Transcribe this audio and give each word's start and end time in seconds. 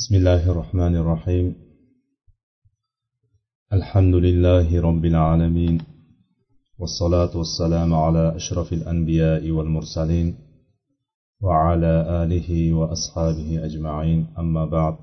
بسم 0.00 0.14
الله 0.14 0.50
الرحمن 0.50 0.96
الرحيم. 0.96 1.54
الحمد 3.72 4.14
لله 4.14 4.80
رب 4.80 5.04
العالمين 5.04 5.82
والصلاة 6.78 7.36
والسلام 7.36 7.94
على 7.94 8.36
أشرف 8.36 8.72
الأنبياء 8.72 9.50
والمرسلين 9.50 10.34
وعلى 11.40 12.22
آله 12.22 12.72
وأصحابه 12.72 13.64
أجمعين. 13.64 14.26
أما 14.38 14.64
بعد 14.64 14.96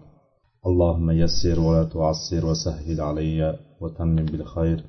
اللهم 0.65 1.11
يسر 1.11 1.59
ولا 1.59 1.83
تعسر 1.83 2.45
وسهل 2.45 3.01
علي 3.01 3.59
وتمم 3.81 4.15
بالخير. 4.15 4.83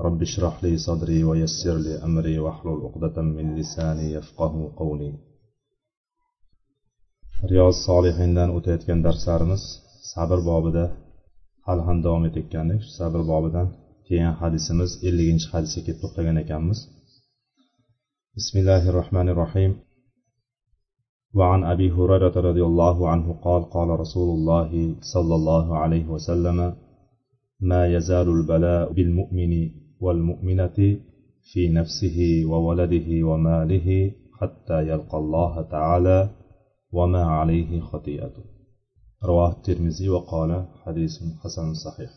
رب 0.00 0.22
اشرح 0.22 0.64
لي 0.64 0.76
صدري 0.76 1.24
ويسر 1.24 1.76
لي 1.76 1.94
أمري 2.04 2.38
واحلل 2.38 2.80
عقدة 2.86 3.22
من 3.22 3.54
لساني 3.56 4.12
يفقه 4.12 4.72
قولي. 4.76 5.33
riyoz 7.51 7.75
solihindan 7.87 8.49
o'tayotgan 8.57 8.99
darslarimiz 9.05 9.63
sabr 10.13 10.39
bobida 10.49 10.85
hali 11.67 11.81
ham 11.87 11.97
davom 12.05 12.23
etayotgandik 12.29 12.79
shu 12.85 12.91
sabr 12.99 13.21
bobidan 13.31 13.67
kelgan 14.07 14.35
hadisimiz 14.41 14.91
elliginchi 15.07 15.47
hadisga 15.53 15.81
kelib 15.85 15.99
to'xtagan 16.03 16.37
ekanmiz 16.43 16.79
bismillahi 18.37 18.87
rohmanir 18.99 19.37
rohim 19.43 19.73
وعن 21.39 21.61
أبي 21.73 21.87
هريرة 21.97 22.35
رضي 22.49 22.63
الله 22.71 22.97
عنه 23.11 23.27
قال 23.45 23.61
قال 23.75 23.89
رسول 24.03 24.29
الله 24.37 24.71
صلى 25.13 25.33
الله 25.39 25.65
عليه 25.81 26.05
وسلم 26.15 26.57
ما 27.69 27.81
يزال 27.95 28.27
البلاء 28.37 28.85
بالمؤمن 28.97 29.53
والمؤمنة 30.03 30.77
في 31.49 31.61
نفسه 31.79 32.17
وولده 32.51 33.09
وماله 33.29 33.87
حتى 34.39 34.77
يلقى 34.91 35.17
الله 35.23 35.53
تعالى 35.75 36.17
وما 36.93 37.23
عليه 37.23 37.81
خطيئة 37.81 38.35
رواه 39.23 39.51
الترمذي 39.51 40.09
وقال 40.09 40.51
حديث 40.83 41.13
حسن 41.41 41.73
صحيح 41.73 42.11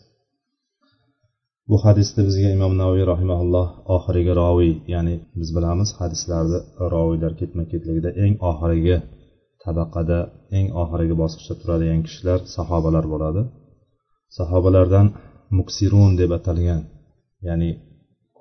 bu 1.70 1.77
hadisda 1.84 2.20
bizga 2.28 2.48
imom 2.56 2.73
navoiy 2.83 3.05
rahimaulloh 3.12 3.67
oxirgi 3.97 4.33
roviy 4.42 4.73
ya'ni 4.95 5.15
biz 5.41 5.48
bilamiz 5.56 5.91
hadislarda 6.01 6.59
roviylar 6.95 7.33
ketma 7.41 7.65
ketligida 7.73 8.11
eng 8.25 8.34
oxirgi 8.51 8.97
tabaqada 9.65 10.19
eng 10.59 10.69
oxirgi 10.83 11.15
bosqichda 11.23 11.55
turadigan 11.61 12.01
kishilar 12.06 12.39
sahobalar 12.56 13.05
bo'ladi 13.12 13.42
sahobalardan 14.39 15.06
muksirun 15.59 16.11
deb 16.20 16.31
atalgan 16.39 16.83
ya'ni 17.48 17.70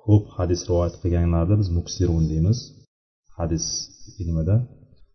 ko'p 0.02 0.24
hadis 0.36 0.60
rivoyat 0.68 0.94
qilganlarni 1.02 1.54
biz 1.60 1.68
muksirun 1.78 2.24
deymiz 2.32 2.58
hadis 3.38 3.66
ilmida 4.22 4.56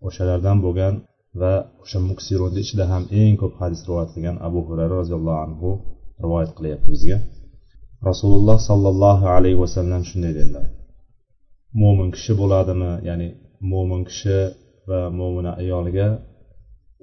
o'shalardan 0.08 0.58
bo'lgan 0.66 0.94
va 1.41 1.53
o'sha 1.83 1.99
muksirunni 2.11 2.61
ichida 2.65 2.85
ham 2.93 3.05
eng 3.21 3.35
ko'p 3.43 3.55
hadis 3.63 3.81
rivoyat 3.87 4.11
qilgan 4.15 4.37
abu 4.47 4.59
hurayra 4.69 4.95
roziyallohu 5.01 5.41
anhu 5.47 5.69
rivoyat 6.25 6.51
qilyapti 6.57 6.89
bizga. 6.95 7.19
Rasululloh 8.09 8.59
sollallohu 8.69 9.27
alayhi 9.37 9.59
vasallam 9.65 10.03
shunday 10.11 10.33
dedilar. 10.39 10.67
Mo'min 11.81 12.09
kishi 12.15 12.33
bo'ladimi? 12.41 12.93
Ya'ni 13.09 13.29
mo'min 13.73 14.03
kishi 14.09 14.39
va 14.89 15.01
mo'mina 15.19 15.53
ayoliga 15.63 16.09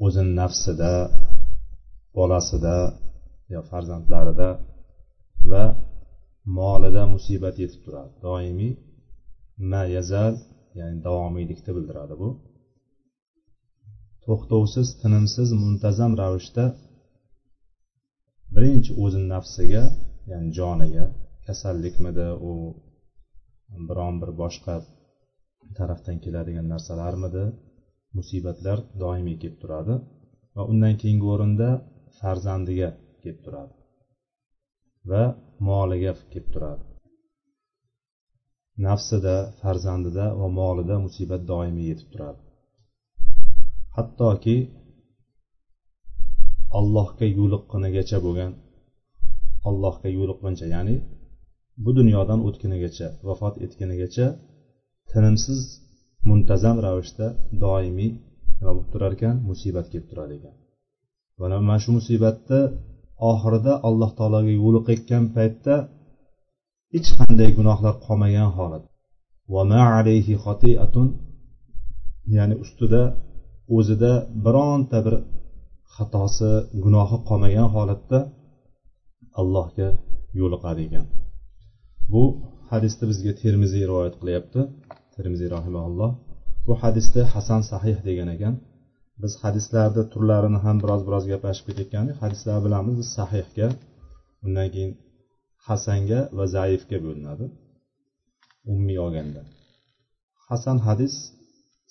o'zini 0.05 0.31
nafsida 0.41 0.93
bolasida 2.17 2.75
yo 3.53 3.59
farzandlarida 3.69 4.49
va 5.51 5.63
molida 6.57 7.03
musibat 7.13 7.55
yetib 7.63 7.81
turadi. 7.85 8.11
Doimiy 8.25 8.73
ma 9.71 9.81
yazal 9.95 10.33
ya'ni 10.79 10.97
davomiylikni 11.07 11.71
bildiradi 11.77 12.15
bu. 12.21 12.29
To'xtovsiz 14.29 14.87
tinimsiz 15.01 15.49
muntazam 15.63 16.11
ravishda 16.21 16.65
birinchi 18.55 18.91
o'zini 19.03 19.27
nafsiga 19.35 19.83
ya'ni 20.31 20.49
joniga 20.59 21.05
kasallikmidi 21.47 22.27
u 22.49 22.53
biron 23.89 24.15
bir 24.21 24.31
boshqa 24.41 24.75
tarafdan 25.77 26.17
keladigan 26.23 26.67
narsalarmidi 26.73 27.45
musibatlar 28.17 28.77
doimiy 29.03 29.37
kelib 29.41 29.57
turadi 29.63 29.95
va 30.55 30.63
undan 30.71 30.93
keyingi 31.01 31.27
o'rinda 31.33 31.69
farzandiga 32.19 32.89
kelib 33.21 33.39
turadi 33.45 33.73
va 35.11 35.23
moliga 35.69 36.13
kelib 36.31 36.47
turadi. 36.53 36.83
Nafsida 38.87 39.35
farzandida 39.61 40.25
va 40.39 40.47
molida 40.59 40.95
musibat 41.05 41.41
doimiy 41.51 41.87
yetib 41.91 42.09
turadi. 42.13 42.48
Hattoki 43.99 44.57
allohga 46.79 47.25
yo'liqqunigacha 47.37 48.17
bo'lgan 48.25 48.51
allohga 49.69 50.09
yo'liqquncha 50.17 50.65
ya'ni 50.75 50.95
bu 51.83 51.89
dunyodan 51.99 52.39
o'tgunigacha 52.47 53.07
vafot 53.27 53.55
etgunigacha 53.65 54.27
tinimsiz 55.11 55.59
muntazam 56.29 56.77
ravishda 56.85 57.27
doimiy 57.63 58.11
nima 58.57 58.71
bo'lib 58.75 58.87
turar 58.93 59.11
ekan? 59.17 59.35
Musibat 59.49 59.85
kelib 59.91 60.07
turar 60.11 60.29
ekan. 60.37 60.55
Mana 61.39 61.55
mana 61.67 61.77
shu 61.83 61.89
musibatni 61.97 62.61
oxirida 63.31 63.73
alloh 63.87 64.11
taologa 64.19 64.51
yo'liqayotgan 64.63 65.23
paytda 65.35 65.75
hech 66.93 67.09
qanday 67.19 67.49
gunohlar 67.59 67.95
qolmagan 68.05 68.49
holat. 68.57 68.83
Ya'ni 72.35 72.55
ustida 72.63 73.01
o'zida 73.77 74.11
bironta 74.45 74.97
bir 75.05 75.15
xatosi 75.95 76.51
gunohi 76.83 77.17
qolmagan 77.29 77.67
holatda 77.75 78.19
allohga 79.41 79.89
yo'liqadi 80.39 80.81
ekan. 80.87 81.05
Bu 82.13 82.23
hadisni 82.71 83.05
bizga 83.11 83.31
termiziy 83.41 83.83
rivoyat 83.89 84.15
qilyapti. 84.21 84.61
Termiziy 85.15 85.49
rahimaulloh 85.57 86.11
bu 86.67 86.73
hadisda 86.83 87.21
hasan 87.33 87.61
sahih 87.71 87.97
degan 88.07 88.29
ekan. 88.35 88.55
Biz 89.21 89.33
hadislarni 89.43 90.03
turlarini 90.13 90.59
ham 90.65 90.77
biroz 90.83 91.01
biroz 91.07 91.23
gaplashib 91.31 91.65
ketayotgandik 91.67 92.17
hadislar 92.23 92.57
bilamiz 92.65 92.95
biz 92.99 93.07
sahihga 93.17 93.67
undan 94.45 94.67
keyin 94.73 94.91
hasanga 95.67 96.19
va 96.37 96.45
zaifga 96.55 96.97
bo'linadi. 97.05 97.45
Umumiy 98.69 98.99
olganda. 99.05 99.41
Hasan 100.47 100.77
hadis 100.87 101.15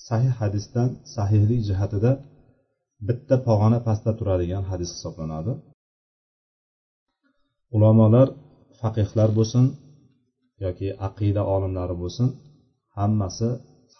sahih 0.06 0.32
hadisdan 0.40 0.88
sahihlik 1.14 1.60
jihatida 1.68 2.12
bitta 3.08 3.36
pog'ona 3.46 3.78
pastda 3.86 4.12
turadigan 4.18 4.64
hadis 4.70 4.90
hisoblanadi. 4.96 5.52
Ulamolar 7.76 8.28
faqihlar 8.80 9.28
bo'lsin 9.38 9.64
yoki 10.64 10.88
aqida 11.08 11.42
olimlari 11.54 11.94
bo'lsin 12.02 12.28
hammasi 12.96 13.48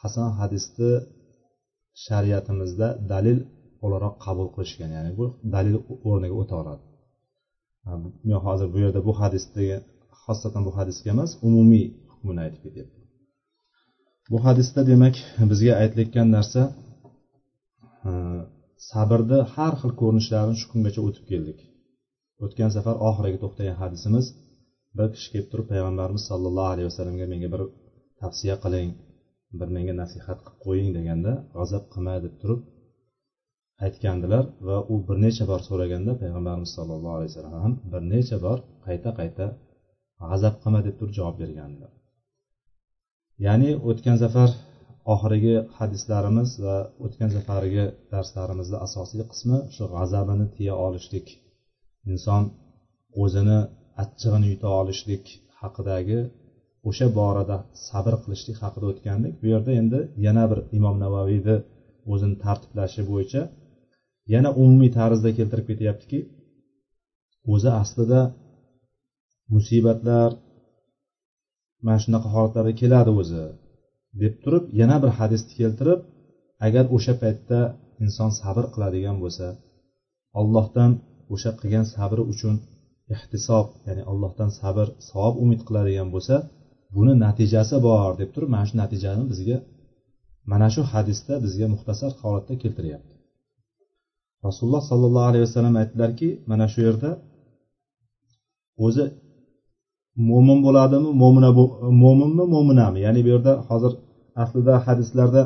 hasan 0.01 0.29
hadisni 0.39 0.93
shariatimizda 2.05 2.89
dalil 3.13 3.39
o'laroq 3.85 4.15
qabul 4.25 4.49
qilishgan 4.55 4.91
ya'ni 4.97 5.11
bu 5.19 5.25
dalil 5.55 5.77
o'rniga 6.09 6.37
o'ta 6.43 6.55
oladi. 6.63 6.85
Men 8.29 8.39
hozir 8.47 8.69
bu 8.75 8.79
yerda 8.85 9.01
bu 9.09 9.13
hadisdagi 9.21 9.77
xosatan 10.23 10.63
bu 10.67 10.73
hadisga 10.79 11.09
emas 11.15 11.31
umumiy 11.49 11.85
hukmini 12.11 12.41
aytib 12.45 12.61
ketyapman 12.67 12.98
bu 14.31 14.37
hadisda 14.47 14.81
demak 14.91 15.17
bizga 15.51 15.73
aytilayotgan 15.83 16.29
narsa 16.37 16.63
e, 18.09 18.11
sabrni 18.91 19.39
har 19.55 19.75
xil 19.81 19.93
ko'rinishlarini 20.01 20.57
shu 20.61 20.67
kungacha 20.73 21.01
o'tib 21.09 21.25
keldik. 21.31 21.59
O'tgan 22.45 22.71
safar 22.77 22.97
oxiriga 23.09 23.39
to'xtagan 23.45 23.77
hadisimiz 23.83 24.27
bir 24.99 25.09
kishi 25.15 25.29
kelib 25.33 25.49
turib 25.53 25.67
payg'ambarimiz 25.73 26.23
sollallohu 26.31 26.71
alayhi 26.73 26.89
vasallamga 26.91 27.27
menga 27.33 27.49
bir 27.55 27.63
tavsiya 28.21 28.57
qiling 28.65 28.91
bir 29.59 29.69
menga 29.77 29.95
nasihat 30.03 30.39
qilib 30.45 30.59
qo'ying 30.65 30.91
deganda 30.99 31.33
g'azab 31.57 31.85
qilma 31.93 32.15
deb 32.25 32.35
turib 32.43 32.61
aytgandilar 33.87 34.45
va 34.69 34.77
u 34.93 34.95
bir 35.09 35.17
necha 35.25 35.45
bor 35.51 35.61
so'raganda 35.69 36.13
payg'ambarimiz 36.23 36.71
sollallohu 36.79 37.17
alayhi 37.19 37.31
vasallam 37.33 37.55
ham 37.65 37.75
bir 37.93 38.03
necha 38.15 38.37
bor 38.47 38.59
qayta 38.87 39.11
qayta 39.21 39.47
g'azab 40.31 40.55
qilma 40.63 40.81
deb 40.87 40.95
turib 40.99 41.15
javob 41.19 41.37
bergandilar. 41.43 41.93
Ya'ni 43.47 43.71
o'tgan 43.89 44.17
safar 44.23 44.51
oxirgi 45.15 45.55
hadislarimiz 45.79 46.51
va 46.65 46.77
o'tgan 47.05 47.31
safargi 47.37 47.85
darslarimizni 48.13 48.79
asosiy 48.87 49.23
qismi 49.33 49.59
shu 49.75 49.85
g'azabini 49.95 50.47
tiya 50.57 50.75
olishlik. 50.87 51.27
Inson 52.13 52.43
o'zini 53.23 53.59
achchig'ini 54.03 54.47
yuta 54.53 54.69
olishlik 54.81 55.25
haqidagi 55.61 56.21
o'sha 56.89 57.07
borada 57.19 57.57
sabr 57.89 58.15
qilishlik 58.23 58.59
haqida 58.65 58.87
o'tgandik 58.93 59.35
bu 59.41 59.47
yerda 59.53 59.73
endi 59.81 60.01
yana 60.27 60.45
bir 60.51 60.61
imom 60.79 60.97
navaviyni 61.05 61.57
o'zini 62.13 62.37
tartiblashi 62.45 63.03
bo'yicha 63.11 63.43
yana 64.35 64.51
umumiy 64.63 64.91
tarzda 64.99 65.31
keltirib 65.39 65.67
ketyaptiki 65.71 66.21
o'zi 67.55 67.71
aslida 67.83 68.21
musibatlar 69.55 70.31
mana 71.85 71.99
shunaqa 72.05 72.29
holatlarga 72.35 72.75
keladi 72.83 73.11
o'zi 73.21 73.45
deb 74.23 74.35
turib 74.43 74.65
yana 74.81 74.97
bir 75.03 75.11
hadisni 75.19 75.53
keltirib 75.61 76.01
agar 76.67 76.85
o'sha 76.97 77.15
paytda 77.23 77.61
inson 78.05 78.31
sabr 78.41 78.65
qiladigan 78.75 79.17
bo'lsa 79.23 79.47
ollohdan 80.41 80.93
o'sha 81.35 81.51
qilgan 81.61 81.87
sabri 81.95 82.23
uchun 82.33 82.55
ehtisob 83.15 83.67
ya'ni 83.87 84.03
allohdan 84.11 84.51
sabr 84.61 84.87
savob 85.09 85.35
umid 85.45 85.61
qiladigan 85.69 86.09
bo'lsa 86.15 86.37
buni 86.97 87.15
natijasi 87.25 87.77
bor 87.89 88.11
deb 88.21 88.31
turib 88.35 88.51
mana 88.55 88.65
shu 88.69 88.75
natijani 88.83 89.25
bizga 89.33 89.59
mana 90.53 90.69
shu 90.75 90.83
hadisda 90.93 91.35
bizga 91.45 91.67
muxtasar 91.75 92.11
holatda 92.23 92.55
keltiryapti. 92.63 93.13
Rasululloh 94.47 94.83
sollallohu 94.91 95.29
alayhi 95.31 95.45
vasallam 95.49 95.75
aytdilarki 95.83 96.29
mana 96.51 96.67
shu 96.73 96.81
yerda 96.87 97.11
o'zi 98.87 99.05
mo'min 100.29 100.59
bo'ladimi 100.67 101.11
mo'mina 101.23 101.51
mo'minmi 102.03 102.45
mo'minami 102.55 102.99
ya'ni 103.07 103.21
bu 103.25 103.29
yerda 103.35 103.53
hozir 103.69 103.93
aslida 104.43 104.75
hadislarda 104.87 105.43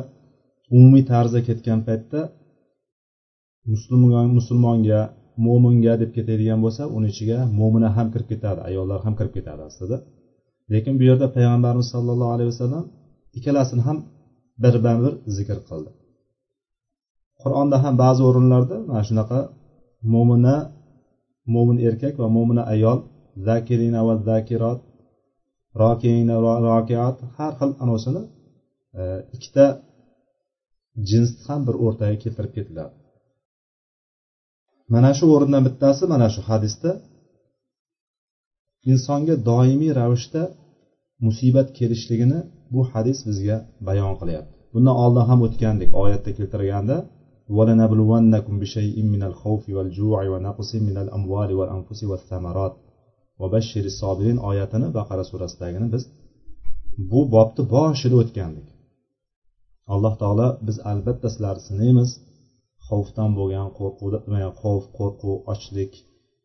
umumiy 0.75 1.03
tarzda 1.11 1.39
ketgan 1.47 1.79
paytda 1.87 2.19
musulmon 3.71 4.27
musulmonga 4.37 4.99
mo'minga 5.45 5.93
deb 6.01 6.09
ketadigan 6.17 6.59
bo'lsa 6.65 6.83
uni 6.95 7.07
ichiga 7.13 7.39
mo'mina 7.59 7.89
ham 7.97 8.07
kirib 8.13 8.27
ketadi 8.31 8.59
ayollar 8.69 8.99
ham 9.05 9.13
kirib 9.19 9.33
ketadi 9.37 9.61
aslida. 9.69 9.97
Lekin 10.73 10.93
bu 10.99 11.03
yerda 11.09 11.27
payg'ambarimiz 11.35 11.87
sollallohu 11.93 12.31
alayhi 12.35 12.49
vasallam 12.53 12.85
ikkalasini 13.37 13.81
ham 13.87 13.97
birdan 14.63 14.97
bir 15.03 15.13
zikr 15.37 15.57
qildi. 15.69 15.89
Qur'onda 17.41 17.77
ham 17.83 17.93
ba'zi 18.03 18.21
o'rinlarda 18.29 18.77
mana 18.89 19.01
shunaqa 19.09 19.39
mo'mina 20.13 20.55
mo'min 21.53 21.77
erkak 21.87 22.13
va 22.21 22.27
mo'mina 22.37 22.63
ayol 22.73 22.99
zakirina 23.46 24.00
va 24.08 24.14
zakirot 24.28 24.80
rokina 25.82 26.36
rokiat 26.68 27.16
har 27.36 27.52
xil 27.58 27.70
anavsini 27.82 28.22
e, 29.00 29.02
ikkita 29.36 29.66
jinsni 31.08 31.42
ham 31.48 31.60
bir 31.66 31.76
o'rtaga 31.84 32.16
keltirib 32.22 32.52
ketiladi 32.56 32.94
mana 34.94 35.10
shu 35.18 35.24
o'rindan 35.34 35.62
bittasi 35.68 36.04
mana 36.12 36.26
shu 36.34 36.40
hadisda 36.50 36.90
insonga 38.92 39.34
doimiy 39.50 39.92
ravishda 40.00 40.42
musibat 41.26 41.68
kelishligini 41.78 42.38
bu 42.72 42.80
hadis 42.92 43.18
bizga 43.28 43.56
bayon 43.88 44.12
qilyapti 44.20 44.54
bundan 44.72 44.96
oldin 45.04 45.24
ham 45.30 45.38
o'tgandek 45.46 45.90
oyatda 46.02 46.30
keltirganda 46.38 46.96
ولنبلونكم 47.56 48.54
بشيء 48.62 48.96
من 49.02 49.22
الخوف 49.22 49.68
والجوع 49.68 50.28
ونقص 50.32 50.70
من 50.74 50.96
الأموال 51.04 51.50
والأنفس 51.58 52.00
والثمرات 52.10 52.74
va 53.39 53.47
bashiri 53.55 53.91
sobirin 54.01 54.39
oyatini 54.49 54.87
baqara 54.97 55.23
surasidagini 55.31 55.87
biz 55.93 56.03
bu 57.11 57.19
bobni 57.35 57.63
boshida 57.75 58.15
o'tgandik. 58.23 58.67
Alloh 59.93 60.13
taolo 60.21 60.47
biz 60.67 60.77
albatta 60.91 61.27
sizlarni 61.33 61.63
sinaymiz. 61.69 62.09
Xavfdan 62.87 63.31
bo'lgan 63.39 63.69
qo'rquvda 63.77 64.17
qo'rquv 64.97 65.37
ochlik 65.53 65.93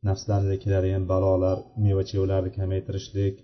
nafslarga 0.07 0.57
keladigan 0.65 1.05
balolar 1.13 1.59
meva 1.85 2.03
chevalarni 2.11 2.51
kamaytirishlik. 2.59 3.35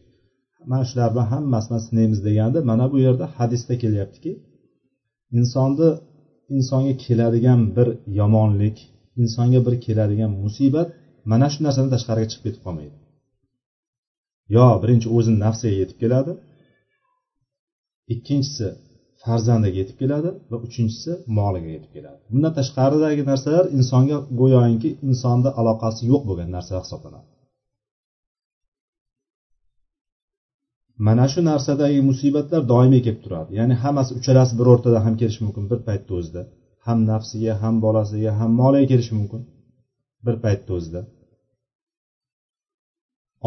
Mana 0.70 0.84
shular 0.90 1.08
bilan 1.12 1.28
hammasini 1.34 1.80
sinaymiz 1.88 2.20
deganda 2.28 2.58
mana 2.70 2.84
bu 2.92 2.96
yerda 3.06 3.26
hadisda 3.36 3.74
kelyaptiki 3.82 4.32
insonni 5.38 5.88
insonga 6.56 6.94
keladigan 7.04 7.60
bir 7.76 7.88
yomonlik 8.20 8.76
insonga 9.22 9.60
bir 9.66 9.74
keladigan 9.86 10.32
musibat 10.42 10.88
mana 11.30 11.46
shu 11.52 11.58
narsadan 11.66 11.90
tashqariga 11.94 12.28
chiqib 12.32 12.44
ketib 12.46 12.62
qolmaydi. 12.66 12.96
Yo 14.56 14.66
birinchi 14.82 15.08
o'zini 15.16 15.38
nafsiga 15.46 15.76
yetib 15.82 15.98
keladi. 16.02 16.32
Ikkinchisi 18.14 18.66
farzandiga 19.22 19.76
yetib 19.82 19.96
keladi 20.02 20.30
va 20.50 20.56
uchinchisi 20.66 21.12
moliga 21.38 21.70
yetib 21.76 21.90
keladi. 21.96 22.20
Bundan 22.32 22.52
tashqaridagi 22.58 23.22
narsalar 23.30 23.64
insonga 23.78 24.18
go'yoki 24.40 24.90
insonda 25.08 25.50
aloqasi 25.60 26.02
yo'q 26.12 26.22
bo'lgan 26.28 26.48
narsalar 26.56 26.82
hisoblanadi. 26.86 27.28
Mana 31.06 31.26
shu 31.32 31.40
narsadagi 31.50 32.00
musibatlar 32.10 32.62
doimiy 32.72 33.02
kelib 33.06 33.20
turadi. 33.24 33.50
Ya'ni 33.58 33.74
hammasi 33.82 34.10
uchalasi 34.20 34.52
bir 34.58 34.66
o'rtada 34.72 34.98
ham 35.06 35.14
kelishi 35.20 35.40
mumkin 35.46 35.64
bir 35.70 35.80
paytni 35.88 36.12
o'zida 36.18 36.42
ham 36.86 36.98
nafsiga 37.10 37.52
ham 37.62 37.74
bolasiga 37.84 38.30
ham 38.40 38.50
moliga 38.60 38.86
kelishi 38.92 39.14
mumkin 39.20 39.42
bir 40.26 40.36
paytni 40.44 40.70
o'zida 40.78 41.00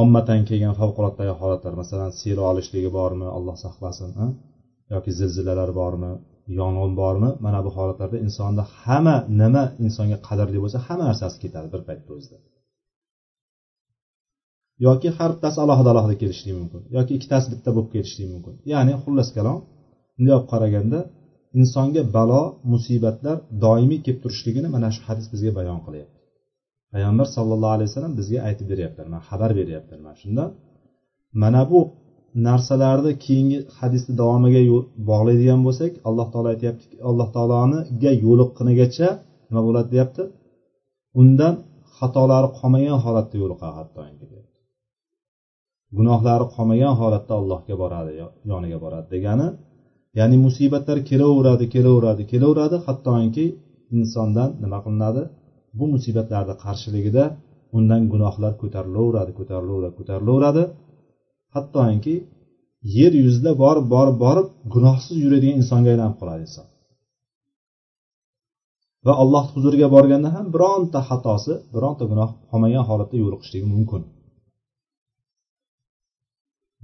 ommatan 0.01 0.39
kelgan 0.49 0.73
favqulodda 0.79 1.23
holatlar 1.41 1.73
masalan 1.81 2.11
sel 2.21 2.39
olishligi 2.49 2.89
bormi 2.97 3.27
alloh 3.37 3.55
saqlasin 3.65 4.09
yoki 4.93 5.11
zilzilalar 5.19 5.69
bormi 5.81 6.11
yong'in 6.59 6.93
bormi? 7.01 7.29
Mana 7.45 7.59
bu 7.65 7.69
holatlarda 7.77 8.17
insonda 8.25 8.63
hamma 8.81 9.15
nima 9.41 9.63
insonga 9.85 10.17
qadrli 10.27 10.57
bo'lsa 10.63 10.77
hamma 10.87 11.05
narsasi 11.11 11.37
ketadi 11.43 11.67
bir 11.73 11.81
paytda 11.87 12.11
o'zida 12.17 12.37
yoki 14.85 15.09
har 15.17 15.29
bittasi 15.33 15.57
alohida 15.65 15.89
alohida 15.93 16.15
kelishligi 16.21 16.55
mumkin 16.61 16.81
yoki 16.97 17.11
ikkitasi 17.17 17.47
bitta 17.53 17.69
bo'lib 17.75 17.89
kelishligi 17.95 18.29
mumkin. 18.33 18.53
Ya'ni 18.73 18.93
xullas 19.03 19.29
kalom 19.37 19.57
bunday 20.15 20.33
olib 20.37 20.47
qaraganda 20.53 20.99
insonga 21.59 22.01
balo 22.17 22.41
musibatlar 22.73 23.37
doimiy 23.65 23.99
kelib 24.05 24.19
turishligini 24.23 24.67
mana 24.75 24.87
shu 24.95 25.01
hadis 25.07 25.25
bizga 25.33 25.51
bayon 25.59 25.79
qilyapti. 25.85 26.16
Payg'ambar 26.93 27.27
sallallohu 27.35 27.73
alayhi 27.75 27.89
vasallam 27.89 28.13
bizga 28.19 28.39
aytib 28.47 28.67
beryaptilar 28.71 29.07
mana 29.13 29.23
xabar 29.29 29.51
beryaptilar 29.59 29.99
mana 30.05 30.15
shundan 30.21 30.49
mana 31.41 31.61
bu 31.71 31.79
narsalarni 32.47 33.11
keyingi 33.25 33.57
hadisni 33.77 34.13
davomiga 34.21 34.61
bog'laydigan 35.09 35.59
bo'lsak 35.67 35.91
alloh 36.07 36.27
taolo 36.33 36.47
aytyaptiki 36.53 36.95
alloh 37.09 37.27
taoloniga 37.35 38.11
yo'liqqunigacha 38.25 39.07
nima 39.49 39.61
bo'ladi? 39.67 39.87
deyapti. 39.93 40.23
Undan 41.21 41.53
xatolari 41.97 42.49
qolmagan 42.59 42.97
holatda 43.05 43.35
yo'liqadi 43.43 43.73
hattoki 43.79 44.25
gunohlari 45.97 46.45
qolmagan 46.55 46.93
holatda 47.01 47.33
allohga 47.41 47.75
boradi 47.83 48.11
yoniga 48.51 48.77
boradi 48.85 49.07
degani 49.15 49.47
ya'ni 50.19 50.37
musibatlar 50.45 50.97
kelaveradi 51.09 51.65
kelaveradi 51.73 52.23
kelaveradi 52.31 52.77
hattoki 52.85 53.45
insondan 53.97 54.49
nima 54.63 54.79
qilinadi? 54.85 55.23
Bu 55.79 55.85
musibatlarni 55.93 56.55
qarshiligida 56.63 57.23
undan 57.77 58.01
gunohlar 58.13 58.53
ko'tarilaveradi 58.61 59.31
ko'tarilaveradi 59.39 59.95
ko'tarilaveradi. 59.99 60.63
Hattoki 61.55 62.15
yer 62.97 63.13
yuzida 63.23 63.51
borib 63.63 63.85
borib 63.95 64.17
borib 64.25 64.47
gunohsiz 64.73 65.17
yuradigan 65.25 65.57
insonga 65.61 65.89
aylanib 65.93 66.15
qoladi 66.21 66.41
inson. 66.47 66.65
Va 69.05 69.13
alloh 69.23 69.45
huzuriga 69.53 69.87
borganda 69.95 70.29
ham 70.35 70.45
bironta 70.55 70.99
xatosi 71.09 71.53
bironta 71.75 72.03
gunoh 72.11 72.29
qolmagan 72.49 72.83
holatda 72.89 73.15
yo'liqishligi 73.23 73.67
mumkin. 73.73 74.01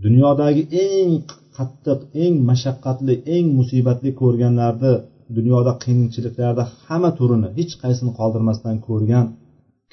Dunyodagi 0.03 0.63
eng 0.85 1.11
qattiq 1.57 1.99
eng 2.23 2.35
mashaqqatli 2.49 3.15
eng 3.35 3.45
musibatli 3.59 4.09
ko'rganlarni 4.21 4.93
dunyoda 5.37 5.71
qiyinchiliklarda 5.83 6.63
hamma 6.85 7.11
turini 7.19 7.49
hech 7.57 7.73
qaysini 7.83 8.11
qoldirmasdan 8.19 8.75
ko'rgan 8.87 9.25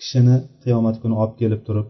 kishini 0.01 0.37
qiyomat 0.65 0.97
kuni 1.03 1.15
olib 1.23 1.35
kelib 1.41 1.61
turib 1.69 1.87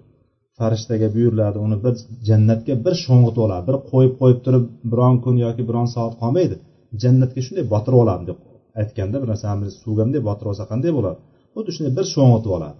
farishtaga 0.58 1.08
buyuriladi. 1.14 1.56
Uni 1.66 1.76
bir 1.84 1.94
jannatga 2.28 2.74
bir 2.84 2.94
sho'ng'itib 3.04 3.42
oladi 3.46 3.64
bir 3.70 3.76
qo'yib 3.90 4.14
qo'yib 4.20 4.40
turib 4.46 4.64
biron 4.92 5.16
kun 5.24 5.36
yoki 5.44 5.62
biron 5.68 5.88
soat 5.94 6.14
qolmaydi. 6.22 6.56
Jannatga 7.02 7.40
shunday 7.46 7.64
botirib 7.72 7.98
oladi 8.04 8.24
deb 8.30 8.38
aytganda 8.80 9.16
bir 9.22 9.28
narsani 9.32 9.66
suvga 9.82 10.02
bunday 10.06 10.22
botirib 10.28 10.50
olsa 10.52 10.64
qanday 10.72 10.92
bo'ladi? 10.98 11.18
Xuddi 11.54 11.70
shunday 11.76 11.92
bir 11.98 12.06
sho'ng'itib 12.14 12.52
oladi. 12.56 12.78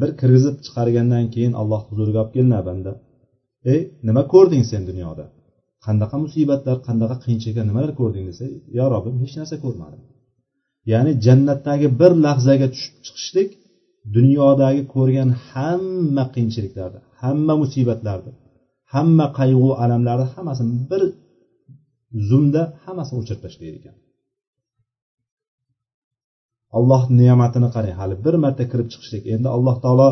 Bir 0.00 0.10
kirgizib 0.20 0.56
chiqargandan 0.64 1.24
keyin 1.34 1.52
alloh 1.60 1.80
huzuriga 1.88 2.18
olib 2.22 2.32
kelinadi 2.36 2.64
banda. 2.70 2.92
Ey 3.72 3.80
nima 4.08 4.22
ko'rding 4.32 4.62
sen 4.70 4.82
dunyoda? 4.90 5.24
Qanaqa 5.86 6.16
musibatlar 6.24 6.76
qanaqa 6.88 7.16
qiyinchiliklar 7.24 7.64
nimalar 7.70 7.92
ko'rding 8.00 8.24
desa 8.30 8.44
yo 8.78 8.84
robbim 8.94 9.16
hech 9.22 9.34
narsa 9.40 9.56
ko'rmadim. 9.64 10.02
Ya'ni 10.92 11.12
jannatdagi 11.26 11.88
bir 12.00 12.12
lahzaga 12.24 12.66
tushib 12.74 12.94
chiqishlik 13.06 13.50
dunyodagi 14.16 14.82
ko'rgan 14.94 15.30
hamma 15.50 16.24
qiyinchiliklarni 16.34 17.00
hamma 17.22 17.54
musibatlarni 17.62 18.32
hamma 18.94 19.26
qayg'u 19.38 19.70
alamlarni 19.82 20.26
hammasini 20.34 20.74
bir 20.90 21.02
zumda 22.28 22.62
hammasini 22.84 23.16
o'chirib 23.20 23.40
tashlaydi 23.44 23.76
ekan. 23.80 23.96
Alloh 26.78 27.02
ne'matini 27.20 27.68
qarang 27.74 27.96
hali 28.00 28.14
bir 28.24 28.34
marta 28.44 28.64
kirib 28.70 28.88
chiqishlik. 28.92 29.22
Endi 29.34 29.48
alloh 29.56 29.76
taolo 29.84 30.08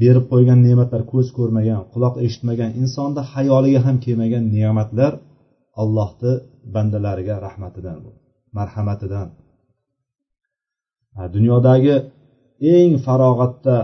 berib 0.00 0.24
qo'ygan 0.32 0.58
ne'matlar 0.66 1.02
ko'z 1.12 1.28
ko'rmagan 1.38 1.80
quloq 1.92 2.14
eshitmagan 2.26 2.70
insonni 2.80 3.22
hayoliga 3.32 3.80
ham 3.86 3.96
kelmagan 4.04 4.44
ne'matlar 4.56 5.12
allohni 5.82 6.32
bandalariga 6.74 7.34
rahmatidan 7.46 7.98
marhamatidan. 8.58 9.28
Dunyodagi 11.34 11.94
eng 12.74 12.92
farog'atda 13.06 13.76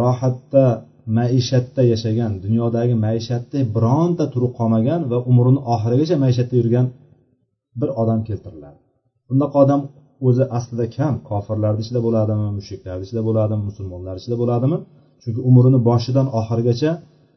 rohatda 0.00 0.64
maishatda 1.18 1.82
yashagan 1.92 2.32
dunyodagi 2.44 2.94
maishatda 3.06 3.58
bironta 3.74 4.24
turi 4.32 4.48
qolmagan 4.58 5.00
va 5.10 5.18
umrini 5.30 5.60
oxirigacha 5.74 6.16
maishatda 6.24 6.54
yurgan 6.60 6.86
bir 7.80 7.88
odam 8.02 8.20
keltiriladi. 8.28 8.78
Bundaqa 9.28 9.56
odam 9.64 9.80
o'zi 10.26 10.44
aslida 10.56 10.86
kam. 10.96 11.14
Kofirlarni 11.30 11.80
ichida 11.84 12.00
bo'ladimi 12.06 12.48
mushriklarni 12.58 13.02
ichida 13.06 13.22
bo'ladimi 13.28 13.62
musulmonlar 13.68 14.14
ichida 14.20 14.36
bo'ladimi? 14.42 14.78
Chunki 15.22 15.40
umrini 15.48 15.78
boshidan 15.88 16.26
oxirigacha 16.38 16.90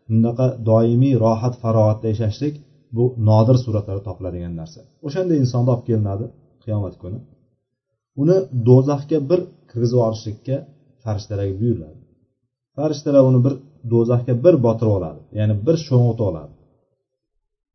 bunaqa 0.10 0.46
doimiy 0.70 1.14
rohat 1.24 1.54
farog'atda 1.64 2.08
yashashlik 2.14 2.54
bu 2.96 3.04
nodir 3.30 3.58
suratlarda 3.66 4.04
topiladigan 4.10 4.54
narsa. 4.62 4.80
O'shanday 5.08 5.38
insonni 5.44 5.70
olib 5.74 5.84
kelinadi 5.90 6.26
qiyomat 6.64 6.96
kuni. 7.02 7.20
Uni 8.22 8.38
do'zaxga 8.68 9.18
bir 9.30 9.40
kirgizib 9.70 9.98
yuborishlikka 9.98 10.56
farishtalarga 11.04 11.56
buyuriladi. 11.62 12.00
Farishtalar 12.78 13.24
uni 13.32 13.40
bir 13.46 13.54
do'zaxga 13.94 14.34
bir 14.46 14.56
botirib 14.66 14.94
oladi 14.98 15.22
ya'ni 15.40 15.56
bir 15.66 15.76
sho'ng'itib 15.88 16.26
oladi. 16.30 16.54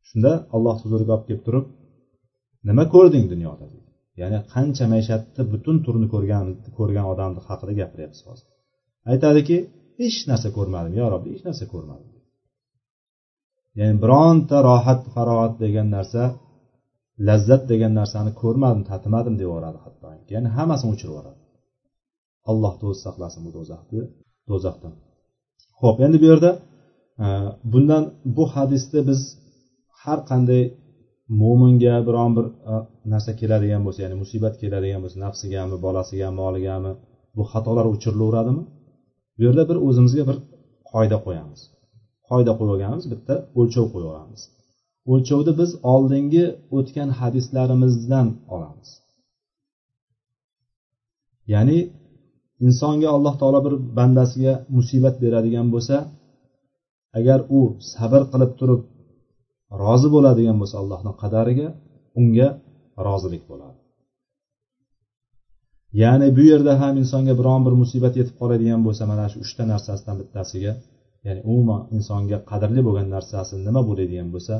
Shunda 0.08 0.32
alloh 0.54 0.76
huzuriga 0.82 1.12
olib 1.16 1.26
kelib 1.28 1.42
turib 1.46 1.64
nima 2.68 2.84
ko'rding 2.94 3.24
dunyoda? 3.32 3.64
Ya'ni 4.20 4.38
qancha 4.54 4.84
maishatni 4.92 5.42
butun 5.52 5.76
turini 5.84 6.08
ko'rgan 6.14 6.44
ko'rgan 6.78 7.06
odamni 7.12 7.40
haqida 7.48 7.72
gapiryapmiz 7.80 8.20
hozir. 8.28 8.48
Aytadiki 9.12 9.56
hech 10.00 10.18
narsa 10.30 10.48
ko'rmadim 10.56 10.92
yo 11.00 11.06
robbi 11.12 11.28
hech 11.34 11.44
narsa 11.48 11.64
ko'rmadim. 11.74 12.10
Ya'ni 13.78 13.94
bironta 14.02 14.56
rohat 14.68 15.00
farog'at 15.14 15.54
degan 15.64 15.88
narsa 15.96 16.22
lazzat 17.28 17.62
degan 17.72 17.92
narsani 18.00 18.30
ko'rmadim 18.42 18.82
tatimadim 18.90 19.34
deb 19.40 19.46
yuboradi 19.48 19.78
hatto. 19.84 20.06
Ya'ni 20.34 20.48
hammasini 20.56 20.90
o'chirib 20.94 21.12
yuboradi. 21.12 21.40
Alloh 22.50 22.74
o'zi 22.88 23.00
saqlasin 23.06 23.40
bu 23.46 23.50
do'zaxni 23.56 24.02
do'zaxdan. 24.50 24.94
Ho'p 25.80 25.96
endi 26.06 26.16
bu 26.22 26.26
yerda 26.32 26.50
e, 27.24 27.26
bundan 27.72 28.04
bu 28.36 28.44
hadisda 28.54 28.98
biz 29.08 29.20
har 30.02 30.18
qanday 30.30 30.62
mo'minga 31.40 31.94
biron 32.08 32.30
bir 32.36 32.46
narsa 33.12 33.32
keladigan 33.40 33.82
bo'lsa 33.86 34.00
ya'ni 34.04 34.16
musibat 34.22 34.54
keladigan 34.62 35.00
bo'lsa 35.04 35.18
nafsigami 35.26 35.76
bolasigami 35.86 36.36
moligami 36.42 36.92
bu 37.36 37.42
xatolar 37.52 37.86
o'chirilaveradimi? 37.92 38.62
Bu 39.36 39.40
yerda 39.46 39.62
bir 39.70 39.76
o'zimizga 39.86 40.24
bir 40.30 40.36
qoida 40.92 41.18
qo'yamiz. 41.26 41.60
Qoida 42.28 42.52
qo'yib 42.58 42.72
olganmiz 42.74 43.04
bitta 43.12 43.34
o'lchov 43.60 43.86
qo'yib 43.92 44.10
olamiz 44.12 44.42
o'lchovni 45.12 45.52
biz 45.60 45.70
oldingi 45.92 46.44
o'tgan 46.76 47.10
hadislarimizdan 47.20 48.28
olamiz. 48.54 48.88
Ya'ni 51.52 51.78
insonga 52.66 53.08
alloh 53.16 53.34
taolo 53.40 53.60
bir 53.66 53.74
bandasiga 53.98 54.54
musibat 54.76 55.14
beradigan 55.24 55.66
bo'lsa 55.74 55.96
agar 57.18 57.38
u 57.58 57.60
sabr 57.92 58.22
qilib 58.32 58.52
turib 58.60 58.82
rozi 59.82 60.08
bo'ladigan 60.14 60.56
bo'lsa 60.60 60.76
allohni 60.82 61.12
qadariga 61.22 61.68
unga 62.20 62.48
rozilik 63.06 63.44
bo'ladi. 63.50 63.78
Ya'ni 66.02 66.28
bu 66.36 66.42
yerda 66.50 66.72
ham 66.82 66.94
insonga 67.02 67.34
biron 67.40 67.60
bir 67.66 67.74
musibat 67.82 68.14
yetib 68.20 68.34
qoladigan 68.40 68.80
bo'lsa 68.86 69.02
mana 69.10 69.26
shu 69.32 69.38
uchta 69.44 69.62
narsasidan 69.72 70.16
bittasiga 70.20 70.72
ya'ni 71.26 71.40
umuman 71.50 71.82
insonga 71.96 72.38
qadrli 72.50 72.80
bo'lgan 72.86 73.08
narsasi 73.16 73.54
nima 73.66 73.82
bo'ladigan 73.88 74.28
bo'lsa 74.34 74.54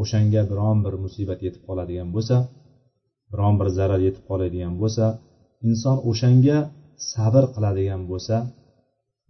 o'shanga 0.00 0.42
biron 0.50 0.78
bir 0.84 0.94
musibat 1.04 1.40
yetib 1.46 1.62
qoladigan 1.68 2.08
bo'lsa 2.14 2.36
biron 3.32 3.54
bir 3.60 3.68
zarar 3.78 4.00
yetib 4.06 4.24
qoladigan 4.30 4.74
bo'lsa 4.82 5.06
inson 5.68 5.96
o'shanga 6.10 6.58
sabr 7.12 7.44
qiladigan 7.54 8.02
bo'lsa 8.10 8.36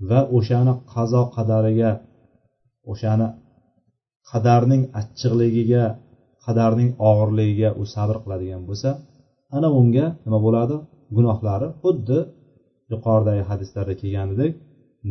va 0.08 0.20
o'shani 0.38 0.74
qazo 0.92 1.22
qadariga 1.36 1.90
o'shani 2.92 3.28
qadarning 4.30 4.82
achchiqligiga 5.00 5.84
qadarning 6.44 6.90
og'irligiga 7.08 7.70
u 7.80 7.82
sabr 7.94 8.16
qiladigan 8.24 8.62
bo'lsa 8.68 8.90
ana 9.56 9.68
unga 9.80 10.06
nima 10.24 10.38
bo'ladi? 10.46 10.76
Gunohlari 11.16 11.68
xuddi 11.82 12.18
yuqoridagi 12.92 13.42
hadislarda 13.50 13.94
kelganidek 14.00 14.52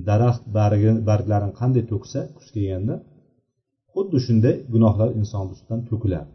daraxt 0.09 0.43
barglarini 1.09 1.53
qanday 1.59 1.83
to'ksa 1.91 2.19
kuz 2.37 2.47
kelganda 2.55 2.95
xuddi 3.93 4.17
shunday 4.25 4.55
gunohlar 4.73 5.09
inson 5.19 5.45
ustidan 5.53 5.79
to'kiladi. 5.89 6.31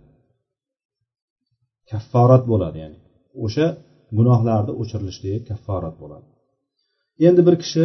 Kafforat 1.91 2.43
bo'ladi 2.53 2.77
ya'ni 2.83 2.99
o'sha 3.45 3.67
gunohlarni 4.19 4.73
o'chirilishligi 4.81 5.39
kafforat 5.49 5.95
bo'ladi. 6.03 6.27
Endi 7.27 7.41
bir 7.49 7.57
kishi 7.63 7.85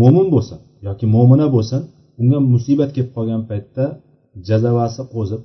mo'min 0.00 0.26
bo'lsin 0.34 0.58
yoki 0.86 1.06
mo'mina 1.14 1.46
bo'lsin 1.56 1.82
unga 2.20 2.38
musibat 2.52 2.90
kelib 2.96 3.10
qolgan 3.16 3.42
paytda 3.50 3.84
jazavasi 4.48 5.02
qo'zib 5.14 5.42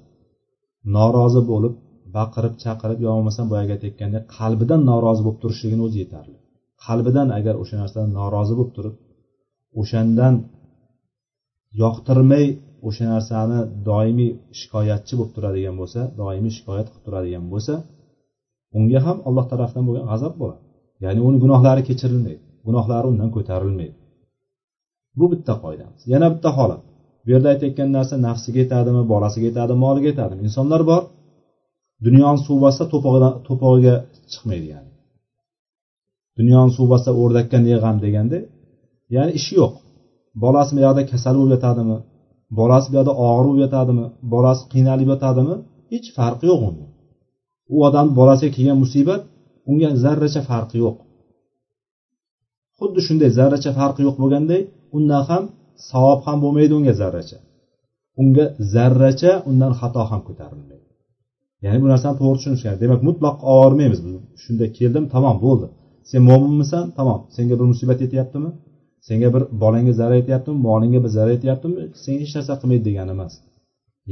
norozi 0.95 1.41
bo'lib 1.51 1.73
baqirib 2.17 2.53
chaqirib 2.63 2.99
yo 3.05 3.09
bo'lmasam 3.15 3.45
boyagi 3.51 3.71
aytayotgandek 3.75 4.23
qalbidan 4.37 4.81
norozi 4.91 5.21
bo'lib 5.25 5.39
turishligini 5.43 5.83
o'zi 5.87 5.97
yetarli. 6.03 6.37
Qalbidan 6.85 7.27
agar 7.37 7.55
o'sha 7.61 7.75
narsadan 7.81 8.11
norozi 8.19 8.53
bo'lib 8.57 8.71
turib 8.77 8.95
o'shandan 9.81 10.35
yoqtirmay 11.81 12.45
o'sha 12.87 13.05
narsani 13.13 13.59
doimiy 13.89 14.31
shikoyatchi 14.59 15.13
bo'lib 15.19 15.31
turadigan 15.35 15.75
bo'lsa 15.81 16.01
doimiy 16.21 16.53
shikoyat 16.57 16.87
qilib 16.91 17.03
turadigan 17.07 17.45
bo'lsa 17.53 17.73
unga 18.77 18.99
ham 19.05 19.17
alloh 19.27 19.45
tarafidan 19.51 19.83
bo'lgan 19.87 20.05
g'azab 20.11 20.33
bo'ladi. 20.41 20.61
Ya'ni 21.03 21.19
uni 21.27 21.37
gunohlari 21.43 21.81
kechirilmaydi 21.89 22.41
gunohlari 22.67 23.07
undan 23.11 23.29
ko'tarilmaydi. 23.35 23.95
Bu 25.17 25.25
bitta 25.31 25.53
qoidamiz 25.63 26.01
yana 26.13 26.27
bitta 26.33 26.49
holat. 26.57 26.81
Bu 27.23 27.27
yerda 27.33 27.47
aytayotgan 27.53 27.89
narsa 27.97 28.15
nafsiga 28.27 28.59
yetadimi 28.63 29.01
bolasiga 29.13 29.45
yetadimi 29.51 29.79
moliga 29.85 30.07
yetadimi? 30.11 30.41
Insonlar 30.47 30.81
bor. 30.91 31.01
Dunyoni 32.05 32.39
suv 32.45 32.57
bossa 32.65 32.83
to'pog'iga 33.47 33.95
chiqmaydi 34.31 34.67
ya'ni. 34.73 34.91
Dunyoni 36.39 36.71
suv 36.77 36.87
bossa 36.93 37.11
o'rdakka 37.21 37.57
ne 37.65 37.75
g'am 37.83 37.97
deganda 38.05 38.37
ya'ni 39.15 39.31
ishi 39.39 39.53
yo'q. 39.61 39.73
Bolasi 40.43 40.71
bu 40.75 40.79
yoqda 40.85 41.01
kasal 41.11 41.35
bo'lib 41.39 41.53
yotadimi? 41.55 41.97
Bolasi 42.59 42.87
bu 42.91 42.95
yoqda 42.99 43.13
og'ir 43.27 43.45
bo'lib 43.47 43.61
yotadimi? 43.65 44.05
Bolasi 44.33 44.63
qiynalib 44.73 45.07
yotadimi? 45.13 45.55
Hech 45.91 46.07
farqi 46.17 46.45
yo'q 46.51 46.61
unga 46.69 46.87
u 47.73 47.75
odamni 47.87 48.13
bolasiga 48.19 48.51
kelgan 48.57 48.77
musibat 48.83 49.21
unga 49.69 49.89
zarracha 50.03 50.41
farqi 50.49 50.77
yo'q. 50.83 50.97
Xuddi 52.77 52.99
shunday 53.07 53.29
zarracha 53.39 53.71
farqi 53.79 54.01
yo'q 54.07 54.15
bo'lganday 54.23 54.61
undan 54.97 55.23
ham 55.29 55.43
savob 55.89 56.19
ham 56.27 56.37
bo'lmaydi 56.43 56.73
unga 56.79 56.93
zarracha. 57.01 57.37
Unga 58.21 58.45
zarracha 58.73 59.31
undan 59.49 59.71
xato 59.79 60.01
ham 60.11 60.21
ko'tarilmaydi. 60.27 60.85
Ya'ni 61.65 61.79
bu 61.83 61.87
narsani 61.93 62.15
to'g'ri 62.19 62.37
tushunish 62.39 62.61
kerak 62.65 62.79
demak 62.83 63.01
mutlaq 63.09 63.35
og'irmaymiz 63.53 63.99
biz 64.05 64.13
shunda 64.43 64.65
keldim 64.77 65.05
tamom 65.13 65.37
bo'ldi. 65.45 65.67
Sen 66.09 66.21
mo'minmisan? 66.29 66.85
Tamom. 66.97 67.19
Senga 67.35 67.55
bir 67.59 67.67
musibat 67.73 67.99
yetyaptimi? 68.05 68.49
Senga 69.07 69.27
bir 69.35 69.43
bolangga 69.61 69.93
zarar 69.99 70.17
yetyaptimi? 70.21 70.57
Molingga 70.67 70.99
bir 71.03 71.11
zarar 71.17 71.31
yetyaptimi? 71.37 71.81
Senga 72.03 72.21
hech 72.25 72.33
narsa 72.37 72.53
qilmaydi 72.61 72.83
degani 72.89 73.11
emas. 73.17 73.33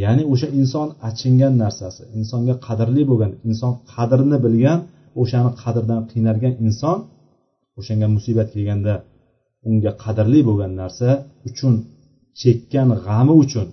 Ya'ni 0.03 0.23
o'sha 0.33 0.47
inson 0.59 0.87
achingan 1.09 1.53
narsasi 1.63 2.01
insonga 2.19 2.55
qadrli 2.67 3.03
bo'lgan 3.11 3.31
inson 3.49 3.73
qadrini 3.93 4.37
bilgan 4.45 4.79
o'shani 5.21 5.51
qadrdan 5.61 6.01
qiynalgan 6.11 6.53
inson 6.65 6.97
o'shanga 7.79 8.07
musibat 8.15 8.47
kelganda 8.53 8.93
unga 9.67 9.91
qadrli 10.03 10.39
bo'lgan 10.47 10.71
narsa 10.81 11.09
uchun 11.49 11.73
chekkan 12.41 12.89
g'ami 13.05 13.33
uchun 13.43 13.67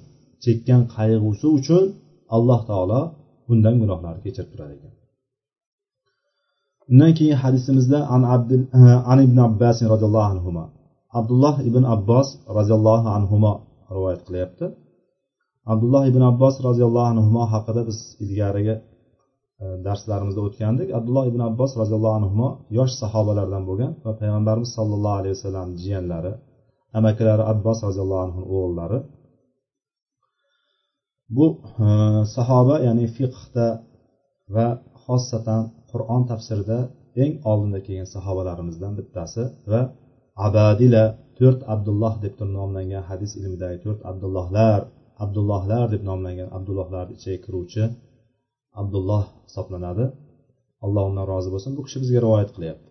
chekkan 0.45 0.81
qayg'usi 0.95 1.47
uchun 1.59 1.85
alloh 2.37 2.61
taolo 2.71 3.01
bundan 3.47 3.75
gunohlarni 3.81 4.21
kechirib 4.27 4.49
turar 4.53 4.71
ekan. 4.77 4.93
Undan 6.91 7.13
keyin 7.19 7.37
hadisimizda 7.43 7.99
an, 8.15 8.23
abdul, 8.35 8.63
eh, 8.79 9.11
an 9.13 9.19
ibn 9.27 9.39
abbas 9.49 9.77
roziyallohu 9.93 10.29
anhu 10.33 10.51
abdulloh 11.19 11.55
ibn 11.69 11.83
abbos 11.95 12.29
roziyallohu 12.59 13.09
anhu 13.17 13.37
rivoyat 13.95 14.21
qilyapti. 14.27 14.67
Abdulloh 15.73 16.03
ibn 16.11 16.23
abbos 16.31 16.55
roziyallohu 16.69 17.09
anhu 17.13 17.39
haqida 17.53 17.81
biz 17.89 17.99
ilgarigi 18.25 18.75
E, 19.65 19.67
darslarimizda 19.87 20.41
o'tgandik. 20.47 20.89
Abdulloh 20.99 21.25
ibn 21.31 21.41
abbos 21.51 21.73
roziyallohu 21.81 22.17
anhu 22.21 22.47
yosh 22.79 22.95
sahobalardan 23.03 23.63
bo'lgan 23.69 23.93
va 24.05 24.13
payg'ambarimiz 24.21 24.71
sollallohu 24.79 25.17
alayhi 25.21 25.35
vasallam 25.37 25.69
jiyanlari 25.83 26.33
amakilari 26.99 27.45
abbos 27.53 27.79
roziyallohu 27.89 28.23
anhu 28.27 28.41
o'g'illari. 28.57 28.99
Bu 31.37 31.47
e, 31.87 31.89
sahoba 32.37 32.75
ya'ni 32.87 33.07
fiqhda 33.17 33.67
va 34.55 34.67
xossatan 35.05 35.63
qur'on 35.91 36.23
tafsirida 36.31 36.79
eng 37.23 37.33
oldinda 37.51 37.79
kelgan 37.87 38.09
sahobalarimizdan 38.15 38.93
bittasi 38.99 39.43
va 39.71 39.81
abadila 40.47 41.05
to'rt 41.39 41.61
abdulloh 41.75 42.15
deb 42.25 42.35
nomlangan 42.59 43.05
hadis 43.11 43.33
ilmidagi 43.41 43.79
to'rt 43.85 44.01
abdullohlar 44.11 44.81
abdullohlar 45.25 45.85
deb 45.95 46.03
nomlangan 46.11 46.49
abdullohlarni 46.57 47.13
ichiga 47.19 47.39
kiruvchi 47.47 47.85
abdulloh 48.82 49.24
hisoblanadi 49.48 50.06
alloh 50.86 51.04
undan 51.10 51.26
rozi 51.32 51.50
bo'lsin 51.54 51.72
bu 51.78 51.82
kishi 51.86 51.98
bizga 52.04 52.20
rivoyat 52.26 52.52
qilyapti 52.58 52.88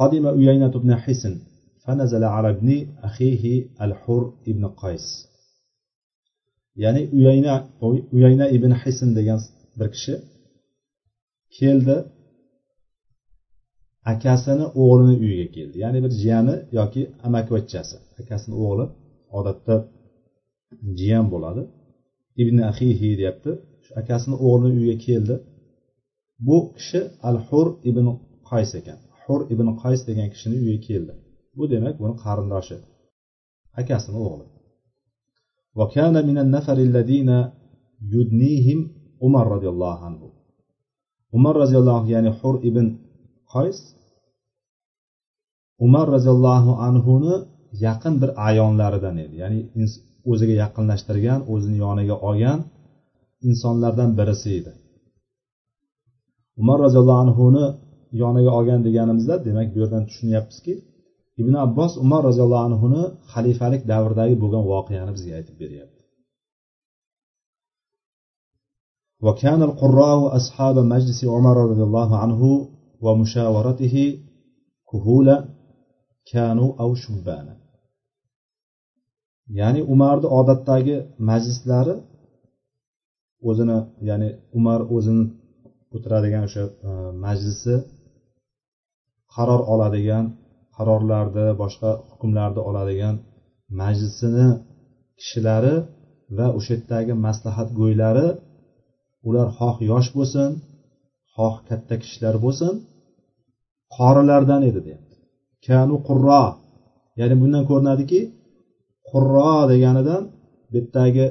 قدم 0.00 0.24
أيينة 0.26 0.74
بن 0.84 0.90
حسن 1.04 1.34
فنزل 1.82 2.24
على 2.34 2.48
ابن 2.54 2.68
أخيه 3.08 3.44
الحر 3.84 4.22
ابن 4.50 4.64
قيس 4.82 5.06
ya'ni 6.82 7.02
uyayna 7.16 7.54
uyayna 8.16 8.46
ibn 8.56 8.70
hisn 8.82 9.10
degan 9.18 9.40
bir 9.78 9.88
kishi 9.94 10.14
keldi 11.56 11.96
akasini 14.12 14.66
o'g'lini 14.82 15.14
uyiga 15.24 15.46
keldi 15.56 15.76
ya'ni 15.84 15.98
bir 16.04 16.12
jiyani 16.20 16.54
yoki 16.78 17.02
amakivachchasi 17.26 17.96
akasini 18.20 18.54
o'g'li 18.64 18.86
odatda 19.38 19.76
jiyan 20.98 21.26
bo'ladi 21.32 21.62
ibn 22.42 22.56
ahihi 22.70 23.08
deyapti 23.20 23.50
shu 23.60 23.67
akasini 24.00 24.36
o'g'lini 24.46 24.78
uyiga 24.82 24.96
keldi 25.06 25.34
bu 26.46 26.56
kishi 26.76 27.00
al 27.28 27.36
hur 27.48 27.66
ibn 27.90 28.06
qays 28.50 28.70
ekan 28.80 28.98
hur 29.22 29.40
ibn 29.52 29.66
qays 29.82 30.00
degan 30.08 30.28
kishini 30.34 30.56
uyiga 30.62 30.80
keldi 30.88 31.12
bu 31.56 31.62
demak 31.72 31.94
buni 32.02 32.14
qarindoshi 32.24 32.76
akasini 33.80 34.18
o'g'li 34.28 34.46
وكان 35.78 36.14
من 36.28 36.36
النفر 36.44 36.76
الذين 36.88 37.30
يدنيهم 38.14 38.80
umar 39.26 39.46
roziyallohu 39.54 40.00
anhu 40.08 40.26
umar 41.36 41.54
roziyallohu 41.62 41.98
anhu 42.00 42.10
ya'ni 42.16 42.30
hur 42.38 42.54
ibn 42.68 42.86
qays 43.52 43.78
umar 45.86 46.06
roziyallohu 46.16 46.72
anhuni 46.88 47.34
yaqin 47.86 48.14
bir 48.22 48.30
ayonlaridan 48.48 49.16
edi 49.24 49.34
ya'ni 49.42 49.58
o'ziga 50.30 50.54
yaqinlashtirgan 50.64 51.40
o'zini 51.52 51.76
yoniga 51.84 52.16
olgan 52.28 52.58
insonlardan 53.48 54.10
birisi 54.18 54.48
edi 54.58 54.72
umar 56.60 56.78
roziyallohu 56.84 57.20
anhuni 57.24 57.64
yoniga 58.22 58.50
olgan 58.58 58.80
deganimizda 58.86 59.34
demak 59.46 59.68
bu 59.74 59.78
yerdan 59.82 60.02
tushunyapmizki 60.08 60.74
ibn 61.40 61.54
abbos 61.66 61.92
umar 62.04 62.20
roziyallohu 62.28 62.64
anhuni 62.68 63.02
xalifalik 63.32 63.82
davridagi 63.92 64.34
bo'lgan 64.42 64.64
voqeani 64.72 65.12
bizga 65.16 65.32
aytib 65.40 65.56
beryapti 65.62 65.94
وكان 69.26 69.60
القراء 69.68 70.20
أصحاب 70.38 70.76
مجلس 70.94 71.20
عمر 71.34 71.56
رضي 71.70 71.82
الله 71.88 72.10
عنه 72.22 72.40
ومشاورته 73.04 73.96
كهولا 74.90 75.36
كانوا 76.32 76.70
أو 76.82 76.88
شبانا 77.02 77.54
ya'ni 79.58 79.80
umarni 79.94 80.26
odatdagi 80.38 80.96
majlislari 81.28 81.94
o'zini 83.47 83.77
ya'ni 84.09 84.29
umar 84.57 84.79
o'zini 84.95 85.23
o'tiradigan 85.95 86.43
o'sha 86.47 86.63
e, 86.89 86.91
majlisi 87.25 87.75
qaror 89.35 89.61
oladigan 89.73 90.25
qarorlarni 90.75 91.47
boshqa 91.61 91.89
hukmlarni 92.09 92.61
oladigan 92.69 93.15
majlisini 93.81 94.47
kishilari 95.19 95.75
va 96.37 96.47
o'sha 96.57 96.71
yerdagi 96.75 97.13
maslahatgo'ylari 97.25 98.27
ular 99.27 99.47
xoh 99.57 99.75
yosh 99.91 100.09
bo'lsin 100.17 100.49
xoh 101.35 101.55
katta 101.67 101.95
kishilar 102.03 102.35
bo'lsin 102.45 102.73
qorilardan 103.97 104.61
edi 104.69 104.79
deyapti. 104.85 105.15
Kanu 105.67 105.95
qurro 106.07 106.43
ya'ni 107.19 107.35
bundan 107.41 107.63
ko'rinadiki 107.69 108.21
qurro 109.09 109.53
deganidan 109.71 110.21
bu 110.69 110.75
yerdagi 110.77 111.25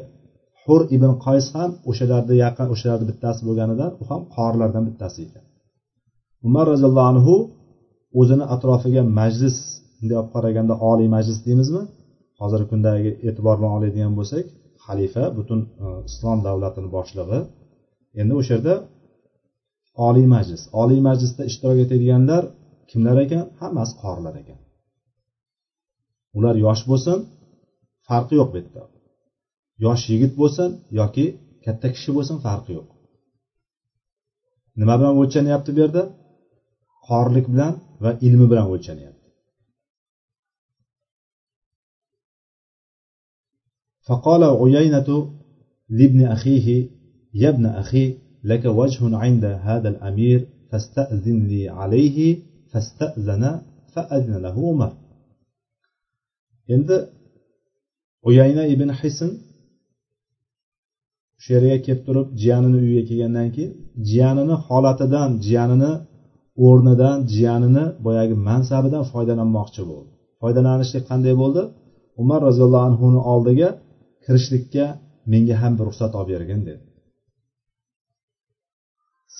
hur 0.69 0.81
ibn 0.97 1.11
qays 1.27 1.47
ham 1.57 1.71
o'shalarni 1.91 2.35
yaqin 2.45 2.67
o'shalarni 2.75 3.07
bittasi 3.11 3.41
bo'lganidan 3.49 3.91
u 4.03 4.05
ham 4.11 4.23
qorilardan 4.37 4.85
bittasi 4.89 5.19
ekan. 5.27 5.45
Umar 6.49 6.65
roziyallohu 6.73 7.09
anhu 7.13 7.35
o'zini 8.21 8.45
atrofiga 8.55 9.03
majlis 9.21 9.57
bunday 9.99 10.17
olib 10.21 10.31
qaraganda 10.35 10.75
oliy 10.91 11.09
majlis 11.17 11.39
deymizmi? 11.47 11.83
Hozirgi 12.41 12.67
kundagi 12.73 13.11
e'tibor 13.29 13.55
bilan 13.59 13.73
oladigan 13.77 14.13
bo'lsak 14.19 14.45
xalifa 14.87 15.25
butun 15.39 15.61
e, 15.85 15.87
islom 16.11 16.39
davlatini 16.47 16.89
boshlig'i. 16.97 17.41
Endi 18.21 18.33
o'sha 18.41 18.53
yerda 18.57 18.75
oliy 20.09 20.27
majlis 20.35 20.63
oliy 20.83 21.01
majlisda 21.09 21.43
ishtirok 21.51 21.79
etadiganlar 21.85 22.43
kimlar 22.91 23.17
ekan? 23.25 23.45
Hammasi 23.61 23.95
qorilar 24.03 24.35
ekan. 24.43 24.59
Ular 26.39 26.55
yosh 26.65 26.83
bo'lsin 26.91 27.19
farqi 28.09 28.35
yo'q 28.41 28.49
bu 28.53 28.59
yerda. 28.61 28.98
yosh 29.86 30.04
yigit 30.14 30.34
bo'lsin 30.42 30.70
yoki 31.00 31.26
katta 31.66 31.88
kishi 31.96 32.12
bo'lsin 32.18 32.38
farqi 32.46 32.72
yo'q 32.78 32.90
nima 34.80 34.94
bilan 35.00 35.14
o'lchanyapti 35.22 35.70
bu 35.76 35.80
yerda 35.84 36.04
qorlik 37.08 37.46
bilan 37.54 37.74
va 38.04 38.12
ilmi 38.28 38.46
bilan 38.52 38.68
o'lchanyapti 38.76 39.22
فقال 44.08 44.44
عيينة 44.44 45.10
لابن 46.00 46.20
أخيه 46.36 46.68
يا 47.42 47.50
ابن 47.50 47.66
أخي 47.66 48.06
لك 48.44 48.64
وجه 48.80 49.18
عند 49.24 49.46
هذا 49.46 49.90
الأمير 49.94 50.40
فاستأذن 50.70 51.48
لي 51.52 51.70
عليه 51.70 52.18
فاستأذن 52.72 53.44
فأذن 53.94 54.34
له 54.46 54.56
عمر 54.70 54.92
endi 56.76 56.98
uyayna 58.28 58.64
ibn 58.74 58.90
hisn 59.00 59.32
shu 61.43 61.49
yerga 61.55 61.77
kelib 61.87 62.03
turib 62.07 62.27
jiyanini 62.41 62.77
uyiga 62.85 63.03
kelgandan 63.11 63.49
keyin 63.57 63.73
jiyanini 64.09 64.55
holatidan 64.67 65.31
jiyanini 65.47 65.93
o'rnidan 66.67 67.17
jiyanini 67.33 67.85
boyagi 68.07 68.35
mansabidan 68.49 69.05
foydalanmoqchi 69.13 69.83
bo'ldi. 69.91 70.11
Foydalanishlik 70.41 71.05
qanday 71.11 71.35
bo'ldi? 71.43 71.63
Umar 72.23 72.41
roziyallohu 72.49 72.85
anhuni 72.91 73.21
oldiga 73.33 73.69
kirishlikka 74.25 74.85
menga 75.33 75.55
ham 75.63 75.73
bir 75.79 75.85
ruxsat 75.89 76.13
olib 76.19 76.31
bergin 76.35 76.61
dedi. 76.69 76.83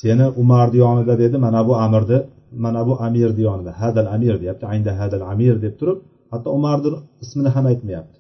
Seni 0.01 0.27
umarni 0.43 0.77
yonida 0.85 1.15
dedi 1.23 1.37
mana 1.47 1.61
bu 1.69 1.73
amirni 1.87 2.19
mana 2.65 2.81
bu 2.89 2.93
amirni 3.07 3.43
yonida 3.49 3.73
hadal 3.81 4.07
amir 4.17 4.35
deyapti 4.43 4.65
aynda 4.73 4.93
hadal 5.01 5.23
amir 5.33 5.55
deb 5.65 5.75
turib 5.81 5.99
hatto 6.33 6.49
umarni 6.59 6.89
ismini 7.25 7.51
ham 7.57 7.65
aytmayapti. 7.73 8.18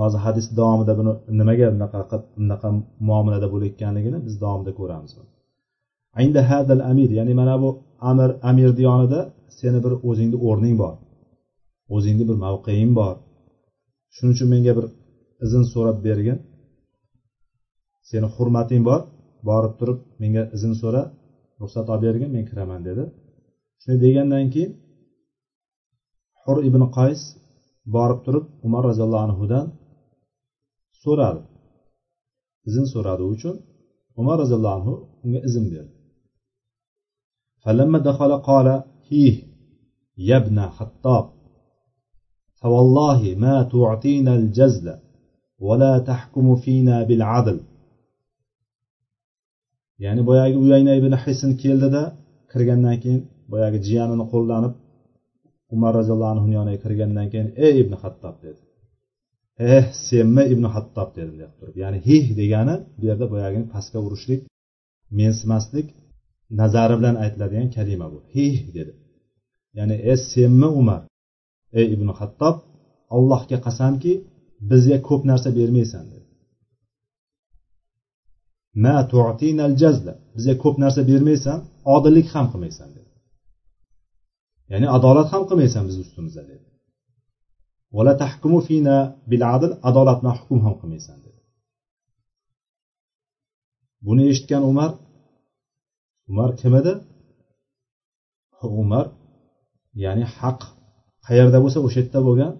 Hozir 0.00 0.20
hadis 0.26 0.46
davomida 0.60 0.92
buni 1.00 1.12
nimaga 1.40 1.66
bunaqa 1.74 2.16
bunaqa 2.38 2.68
muomalada 3.08 3.46
bo'layotganligini 3.52 4.18
biz 4.26 4.34
davomida 4.44 4.72
ko'ramiz 4.80 5.12
aynda 6.20 6.40
hadal 6.50 6.82
amir 6.90 7.10
ya'ni 7.18 7.34
mana 7.40 7.54
bu 7.62 7.68
amir 8.10 8.30
amirni 8.50 8.82
yonida 8.88 9.20
seni 9.58 9.78
bir 9.84 9.92
o'zingni 10.08 10.38
o'rning 10.48 10.76
bor. 10.82 10.94
O'zingni 11.94 12.24
bir 12.28 12.36
mavqeing 12.44 12.92
bor. 13.00 13.14
Shuning 14.14 14.32
uchun 14.36 14.48
menga 14.54 14.72
bir 14.78 14.86
izn 15.44 15.62
so'rab 15.72 15.98
bergin. 16.06 16.38
Seni 18.10 18.26
hurmating 18.34 18.82
bor. 18.88 19.00
Borib 19.48 19.74
turib 19.78 19.98
menga 20.22 20.42
izn 20.56 20.72
so'ra 20.80 21.02
ruxsat 21.60 21.86
olib 21.92 22.02
bergin 22.06 22.30
men 22.36 22.44
kiraman 22.50 22.80
dedi. 22.88 23.04
Shunday 23.80 23.98
degandan 24.04 24.46
keyin 24.54 24.72
hur 26.42 26.58
ibn 26.68 26.82
qays 26.96 27.20
borib 27.96 28.20
turib 28.26 28.44
umar 28.66 28.82
roziyallohu 28.88 29.24
anhudan 29.26 29.66
so'radi 31.03 31.41
izn 32.69 32.85
so'radi 32.93 33.21
u 33.27 33.29
uchun 33.35 33.55
umar 34.19 34.35
roziyallohu 34.41 34.75
anhu 34.79 34.93
unga 35.23 35.39
izn 35.49 35.65
berdi 35.73 35.93
فلما 37.63 37.99
دخل 38.09 38.31
قال 38.49 38.67
هيه 39.09 39.35
يا 40.29 40.37
ابن 40.37 40.57
خطاب 40.77 41.25
فوالله 42.59 43.19
ما 43.43 43.55
تعطينا 43.73 44.33
الجزل 44.39 44.87
ولا 45.67 45.93
تحكم 46.09 46.45
فينا 46.63 46.95
بالعدل 47.07 47.59
ya'ni 50.03 50.21
boyagi 50.29 50.57
uyayna 50.63 50.93
ibn 50.99 51.13
hisn 51.23 51.51
keldida 51.63 52.03
kirgandan 52.51 52.95
keyin 53.03 53.21
boyagi 53.51 53.79
jiyanini 53.87 54.25
qo'llanib 54.33 54.73
umar 55.75 55.91
roziyallohu 55.99 56.31
anhu 56.35 56.47
yoniga 56.57 56.79
kirgandan 56.83 57.27
keyin 57.31 57.49
ey 57.65 57.73
ibn 57.83 57.93
hattob 58.01 58.35
dedi 58.43 58.61
Eh 59.58 59.84
senmi 60.08 60.42
ibn 60.52 60.64
hattob 60.74 61.08
dedi 61.16 61.34
deb 61.42 61.52
turib 61.58 61.76
ya'ni 61.82 61.98
hih 62.08 62.24
degani 62.40 62.74
bu 62.98 63.02
yerda 63.08 63.26
boyagini 63.32 63.66
pastga 63.74 63.98
urishlik 64.06 64.40
mensimaslik 65.18 65.88
nazari 66.60 66.94
bilan 66.98 67.16
aytiladigan 67.24 67.68
kalima 67.76 68.06
bu. 68.12 68.18
Hih 68.34 68.56
dedi. 68.76 68.92
Ya'ni 69.78 69.96
e 70.12 70.14
senmi 70.30 70.68
umar 70.80 71.02
ey 71.78 71.86
ibn 71.94 72.08
hattob 72.18 72.56
allohga 73.16 73.58
qasamki 73.66 74.12
bizga 74.70 74.98
ko'p 75.08 75.22
narsa 75.30 75.48
bermaysan 75.58 76.04
dedi. 76.12 76.28
Ma 78.84 78.96
tu'tinal 79.12 79.74
jazla 79.82 80.14
bizga 80.34 80.54
ko'p 80.62 80.76
narsa 80.84 81.00
bermaysan 81.10 81.58
odillik 81.94 82.28
ham 82.34 82.46
qilmaysan 82.52 82.88
dedi. 82.96 83.10
Ya'ni 84.72 84.86
adolat 84.96 85.28
ham 85.32 85.42
qilmaysan 85.48 85.82
bizni 85.88 86.02
ustimizda 86.06 86.42
dedi. 86.50 86.64
Vala 87.96 88.12
tahkumu 88.22 88.58
fina 88.68 88.96
bil 89.30 89.42
adl 89.54 89.70
adolat 89.88 90.18
bilan 90.20 90.36
hukm 90.40 90.58
ham 90.64 90.74
qilmaysan 90.80 91.18
dedi. 91.26 91.40
Buni 94.06 94.22
eshitgan 94.30 94.62
umar 94.70 94.90
umar 96.30 96.50
kim 96.60 96.72
edi? 96.80 96.92
Umar 98.82 99.06
ya'ni 100.02 100.24
haq 100.38 100.60
qayerda 101.26 101.58
bo'lsa 101.64 101.78
o'sha 101.86 101.98
yerda 102.00 102.20
bo'lgan 102.28 102.52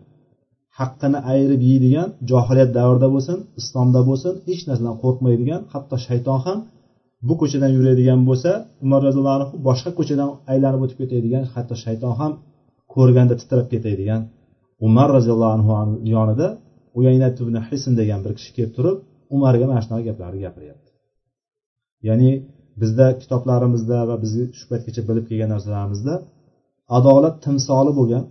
haqqini 0.79 1.19
ayirib 1.33 1.63
yeydigan 1.71 2.09
johiliyat 2.31 2.71
davrida 2.79 3.09
bo'lsin 3.15 3.39
islomda 3.61 4.01
bo'lsin 4.09 4.35
hech 4.49 4.63
narsadan 4.69 4.97
qo'rqmaydigan 5.03 5.61
hatto 5.73 5.97
shayton 6.07 6.39
ham 6.47 6.59
bu 7.29 7.35
ko'chadan 7.41 7.71
yuradigan 7.77 8.21
bo'lsa 8.29 8.51
umar 8.85 9.01
roziyallohu 9.07 9.37
anhu 9.39 9.55
boshqa 9.69 9.91
ko'chadan 9.99 10.31
aylanib 10.53 10.81
o'tib 10.85 10.99
ketadigan 11.03 11.45
hatto 11.55 11.75
shayton 11.85 12.13
ham 12.21 12.33
ko'rganda 12.95 13.35
titrab 13.41 13.67
ketadigan 13.73 14.21
umar 14.88 15.10
roziyallohu 15.18 15.74
anhu 15.84 15.92
yonida 16.16 16.48
uyaynat 17.00 17.36
ibn 17.44 17.56
hisn 17.68 17.94
degan 18.02 18.20
bir 18.26 18.34
kishi 18.38 18.52
kelib 18.58 18.72
turib 18.78 18.98
umarga 19.36 19.66
mana 19.70 19.82
shunaqa 19.86 20.04
gaplarni 20.10 20.40
gapiryapti 20.46 20.90
ya'ni 22.08 22.30
bizda 22.82 23.06
kitoblarimizda 23.22 23.98
va 24.10 24.16
biz 24.24 24.34
shu 24.58 24.66
paytgacha 24.72 25.02
bilib 25.10 25.26
kelgan 25.30 25.50
narsalarimizda 25.56 26.14
adolat 26.98 27.36
timsoli 27.46 27.92
bo'lgan 28.00 28.24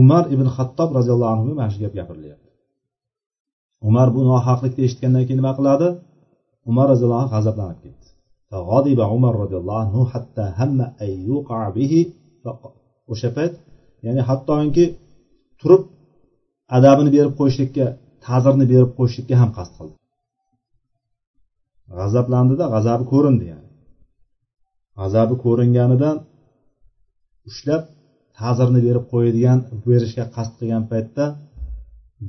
umar 0.00 0.24
ibn 0.34 0.46
xattob 0.56 0.90
roziyallohu 0.98 1.32
anhuga 1.34 1.54
mana 1.60 1.70
shu 1.74 1.80
gap 1.84 1.94
gapirilyapti 1.98 2.50
umar 3.88 4.08
bu 4.14 4.20
nohaqlikni 4.30 4.82
eshitgandan 4.86 5.22
keyin 5.26 5.40
nima 5.42 5.52
qiladi 5.58 5.88
umar 6.70 6.86
roziyallohu 6.92 7.22
anhu 7.22 7.32
g'azablanib 7.36 7.80
ketdi 7.84 8.08
فغضب 8.50 9.00
عمر 9.10 9.32
رضي 9.44 9.56
الله 9.60 9.78
عنه 9.84 9.98
حتى 10.12 10.44
هم 10.58 10.78
أن 11.04 11.10
يوقع 11.30 11.60
به 11.76 11.92
o'sha 13.12 13.30
payt 13.36 13.54
ya'ni 14.06 14.22
hattoki 14.28 14.84
turib 15.61 15.83
adabini 16.77 17.09
berib 17.15 17.33
qo'yishlikka 17.39 17.85
ta'zirni 18.25 18.65
berib 18.71 18.91
qo'yishlikka 18.97 19.35
ham 19.41 19.49
qasd 19.57 19.73
qildi. 19.77 19.95
G'azablandida 21.97 22.65
g'azabi 22.73 23.05
ko'rindi 23.13 23.45
ya'ni. 23.51 23.69
G'azabi 24.99 25.35
ko'ringanidan 25.45 26.17
ushlab 27.49 27.83
ta'zirni 28.39 28.79
berib 28.87 29.05
qo'yadigan 29.13 29.59
berishga 29.87 30.25
qasd 30.35 30.53
qilgan 30.59 30.83
paytda 30.91 31.25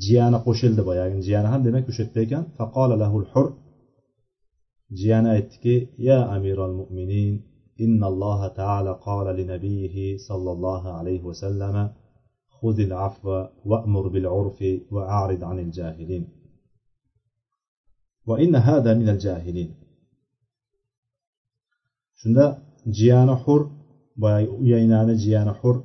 jiyani 0.04 0.38
qo'shildi 0.46 0.82
boyagi 0.88 1.16
jiyani 1.26 1.48
ham 1.52 1.60
demak 1.66 1.84
o'sha 1.90 2.02
yerda 2.04 2.20
ekan. 2.26 2.44
Faqola 2.58 2.94
lahul 3.02 3.26
hur. 3.32 3.46
Jiyani 4.98 5.28
aytdiki 5.36 5.74
ya 6.08 6.18
amirul 6.36 6.74
mo'minin 6.80 7.34
innalloha 7.84 8.48
taala 8.60 8.92
qola 9.06 9.32
linabiyhi 9.40 10.06
sollallohu 10.28 10.88
alayhi 10.98 11.24
vasallama 11.30 11.84
خذ 12.60 12.78
العفو 12.88 13.46
وأمر 13.70 14.04
بالعرف 14.08 14.58
وأعرض 14.90 15.44
عن 15.44 15.58
الجاهلين 15.58 16.24
وإن 18.26 18.56
هذا 18.56 18.94
من 18.94 19.08
الجاهلين 19.08 19.70
jiyani 22.86 23.34
hur 23.44 23.60
boyagi 24.16 24.50
uyaynani 24.62 25.14
jiyani 25.22 25.52
hur 25.60 25.76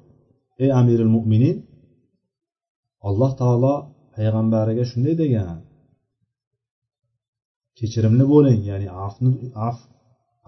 ey 0.64 0.70
amiril 0.80 1.12
mo'minin 1.16 1.58
alloh 3.08 3.32
taolo 3.42 3.76
payg'ambariga 4.16 4.84
shunday 4.92 5.16
degan 5.22 5.58
kechirimli 7.78 8.26
bo'ling 8.34 8.60
ya'ni 8.70 8.88
afni 9.06 9.32
af 9.70 9.78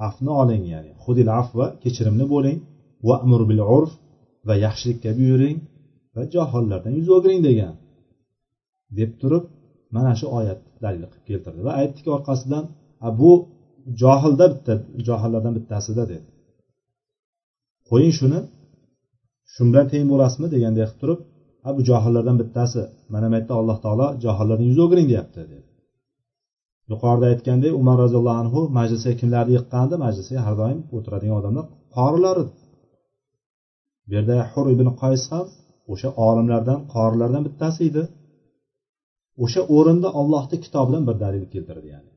afni 0.08 0.32
oling 0.42 0.63
ya'ni 0.74 0.92
hudil 1.04 1.30
afva 1.42 1.66
kechirimli 1.84 2.26
bo'ling 2.34 2.58
va 3.08 3.16
amur 3.26 3.42
bil 3.50 3.62
urf 3.78 3.92
va 4.48 4.54
yaxshilikka 4.66 5.10
buyuring 5.20 5.58
va 6.17 6.23
johillardan 6.36 6.93
yuz 6.99 7.10
o'giring 7.17 7.41
degan. 7.47 7.73
Deb 8.97 9.12
turib 9.21 9.43
mana 9.95 10.12
shu 10.19 10.25
oyat 10.39 10.60
dalil 10.84 11.03
qilib 11.12 11.25
keltirdi 11.30 11.62
va 11.67 11.71
aytdiki 11.82 12.10
orqasidan 12.17 12.63
bu 13.21 13.32
johilda 14.01 14.45
bitta 14.53 14.73
johillardan 15.08 15.53
bittasida 15.58 16.03
dedi. 16.13 16.27
Qo'ying 17.89 18.13
shuni 18.19 18.39
shu 19.53 19.62
bilan 19.69 19.86
teng 19.93 20.06
bo'lasizmi 20.12 20.47
deganday 20.56 20.86
qilib 20.88 20.99
turib 21.01 21.19
a 21.67 21.69
bu 21.75 21.82
johillardan 21.89 22.38
bittasi 22.41 22.82
mana 23.13 23.27
bu 23.32 23.36
yerda 23.38 23.53
alloh 23.62 23.77
taolo 23.86 24.08
johillardan 24.23 24.67
yuz 24.71 24.80
o'giring 24.86 25.08
deyapti 25.12 25.38
dedi. 25.43 25.58
Yuqorida 26.91 27.25
aytgandek 27.32 27.71
umar 27.82 27.95
roziyallohu 28.03 28.39
anhu 28.43 28.60
majlisga 28.77 29.13
kimlarni 29.19 29.53
yiqqandi 29.58 29.95
majlisga 30.06 30.39
har 30.45 30.56
doim 30.62 30.80
o'tiradigan 30.95 31.36
odamlar 31.39 31.65
qorilar 31.95 32.36
edi 32.43 32.53
bu 34.08 34.12
yerda 34.17 34.36
hur 34.51 34.65
ibn 34.75 34.88
qays 35.01 35.23
ham 35.32 35.45
o'sha 35.92 36.09
olimlardan 36.27 36.79
qorilardan 36.94 37.42
bittasi 37.48 37.81
edi 37.90 38.03
o'sha 39.44 39.62
o'rinda 39.77 40.09
ollohni 40.20 40.57
kitobidan 40.64 41.03
bir 41.09 41.16
dalil 41.25 41.44
keltirdi 41.53 41.88
ya'ni 41.94 42.11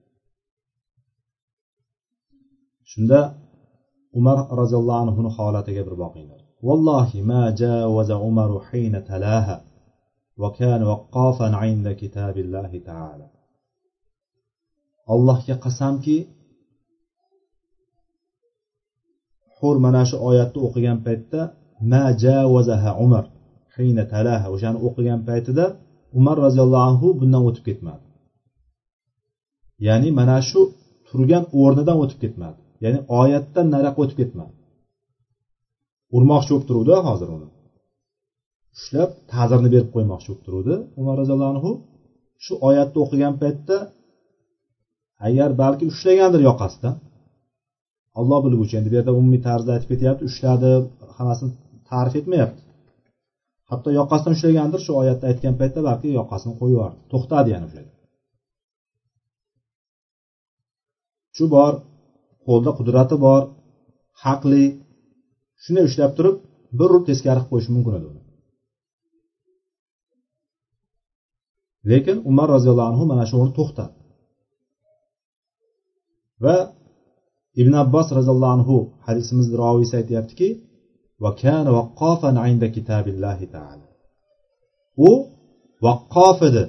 shunda 2.91 3.19
umar 4.19 4.37
roziyallohu 4.59 5.01
anhuni 5.05 5.31
holatiga 5.37 5.83
bir 5.87 5.97
boqinglar 6.03 6.41
والله 6.67 7.09
ما 7.31 7.43
جاوز 7.61 8.09
عمر 8.23 8.51
حين 8.67 8.93
تلاها 9.09 9.57
وكان 10.41 10.81
وقافا 10.91 11.47
عند 11.61 11.87
كتاب 12.01 12.35
الله 12.37 12.71
تعالى 12.89 13.27
allohga 15.13 15.55
qasamki 15.65 16.17
hur 19.57 19.75
mana 19.85 20.01
shu 20.09 20.15
oyatni 20.29 20.59
o'qigan 20.67 20.97
paytda 21.05 21.41
ma 21.91 22.03
javazaha 22.23 22.91
umar 23.05 23.25
Hina 23.88 24.04
talaha 24.12 24.46
o'shani 24.54 24.78
o'qigan 24.86 25.20
paytida 25.28 25.64
umar 26.18 26.36
roziyallohu 26.44 26.84
anhu 26.90 27.08
bundan 27.20 27.42
o'tib 27.48 27.64
ketmadi. 27.68 28.04
Ya'ni 29.86 30.08
mana 30.18 30.38
shu 30.48 30.60
turgan 31.08 31.44
o'rnidan 31.60 31.96
o'tib 32.02 32.18
ketmadi. 32.24 32.58
Ya'ni 32.84 32.98
oyatdan 33.20 33.66
nariyoqqa 33.74 34.00
o'tib 34.04 34.18
ketmadi. 34.22 34.52
Urmoqchi 36.16 36.50
bo'lib 36.52 36.66
turuvdi 36.68 36.94
hozir 37.08 37.28
uni. 37.36 37.48
Ushlab 38.76 39.10
ta'zirni 39.32 39.68
berib 39.74 39.90
qo'ymoqchi 39.94 40.28
bo'lib 40.30 40.42
turuvdi 40.46 40.74
umar 41.00 41.14
roziyallohu 41.20 41.52
anhu. 41.54 41.70
Shu 42.44 42.52
oyatni 42.68 42.98
o'qigan 43.04 43.34
paytda 43.42 43.76
agar 45.28 45.50
balki 45.62 45.84
ushlagandir 45.92 46.40
yoqasidan 46.48 46.94
olloh 48.20 48.40
bilguchi 48.46 48.74
endi 48.78 48.88
bu 48.92 48.96
yerda 48.98 49.12
umumiy 49.20 49.42
tarzda 49.48 49.70
aytib 49.74 49.88
ketyapti 49.92 50.22
ushladi 50.30 50.70
hammasini 51.16 51.50
ta'rif 51.90 52.14
etmayapti. 52.20 52.60
Hatto 53.70 53.88
yoqasidan 53.98 54.32
ushlagandir 54.36 54.80
shu 54.86 54.92
oyatda 55.02 55.24
aytgan 55.30 55.54
paytda 55.60 55.80
balki 55.88 56.08
yoqasini 56.20 56.54
qo'yib 56.60 56.74
yubordi. 56.76 56.98
To'xtadi 57.12 57.48
yana 57.54 57.66
o'sha 57.68 57.82
shu 61.36 61.44
bor 61.54 61.72
qo'lda 62.46 62.70
qudrati 62.78 63.16
bor 63.26 63.42
haqli. 64.24 64.64
Shunday 65.62 65.84
ushlab 65.88 66.12
turib 66.18 66.36
bir 66.78 66.88
urib 66.92 67.04
teskari 67.08 67.40
qilib 67.40 67.50
qo'yishi 67.52 67.70
mumkin 67.74 67.94
edi 67.98 68.06
uni. 68.12 68.22
Lekin 71.90 72.16
umar 72.30 72.48
roziyallohu 72.54 72.88
anhu 72.92 73.04
mana 73.10 73.24
shu 73.28 73.34
o'rni 73.40 73.52
to'xtadi. 73.58 73.94
Va 76.44 76.56
ibn 77.60 77.72
abbos 77.82 78.06
roziyallohu 78.18 78.52
anhu 78.56 78.76
hadisimizni 79.06 79.54
roviysi 79.62 79.94
aytyaptiki 80.00 80.48
u 85.08 85.10
vaqqof 85.86 86.38
edi 86.48 86.64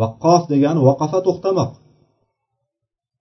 vaqqof 0.00 0.42
degani 0.52 0.80
vaqafa 0.88 1.18
to'xtamoq. 1.26 1.72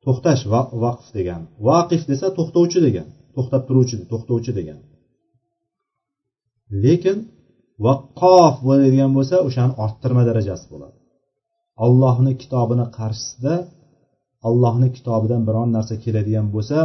To'xtash 0.04 0.44
vaqf 0.84 1.08
degani 1.18 1.46
vaqif 1.70 2.02
desa 2.12 2.28
to'xtovchi 2.38 2.80
degan 2.88 3.08
to'xtab 3.36 3.62
turuvchi 3.68 3.96
to'xtovchi 4.12 4.52
degan. 4.60 4.80
Lekin 6.84 7.18
vaqqof 7.86 8.56
bo'ladigan 8.68 9.12
bo'lsa 9.18 9.36
o'shani 9.48 9.74
orttirma 9.86 10.24
darajasi 10.30 10.66
bo'ladi. 10.74 10.98
Allohni 11.86 12.34
kitobini 12.42 12.86
qarshisida 12.98 13.56
allohni 14.48 14.90
kitobidan 14.98 15.42
biron 15.48 15.70
narsa 15.78 15.96
keladigan 16.04 16.48
bo'lsa 16.56 16.80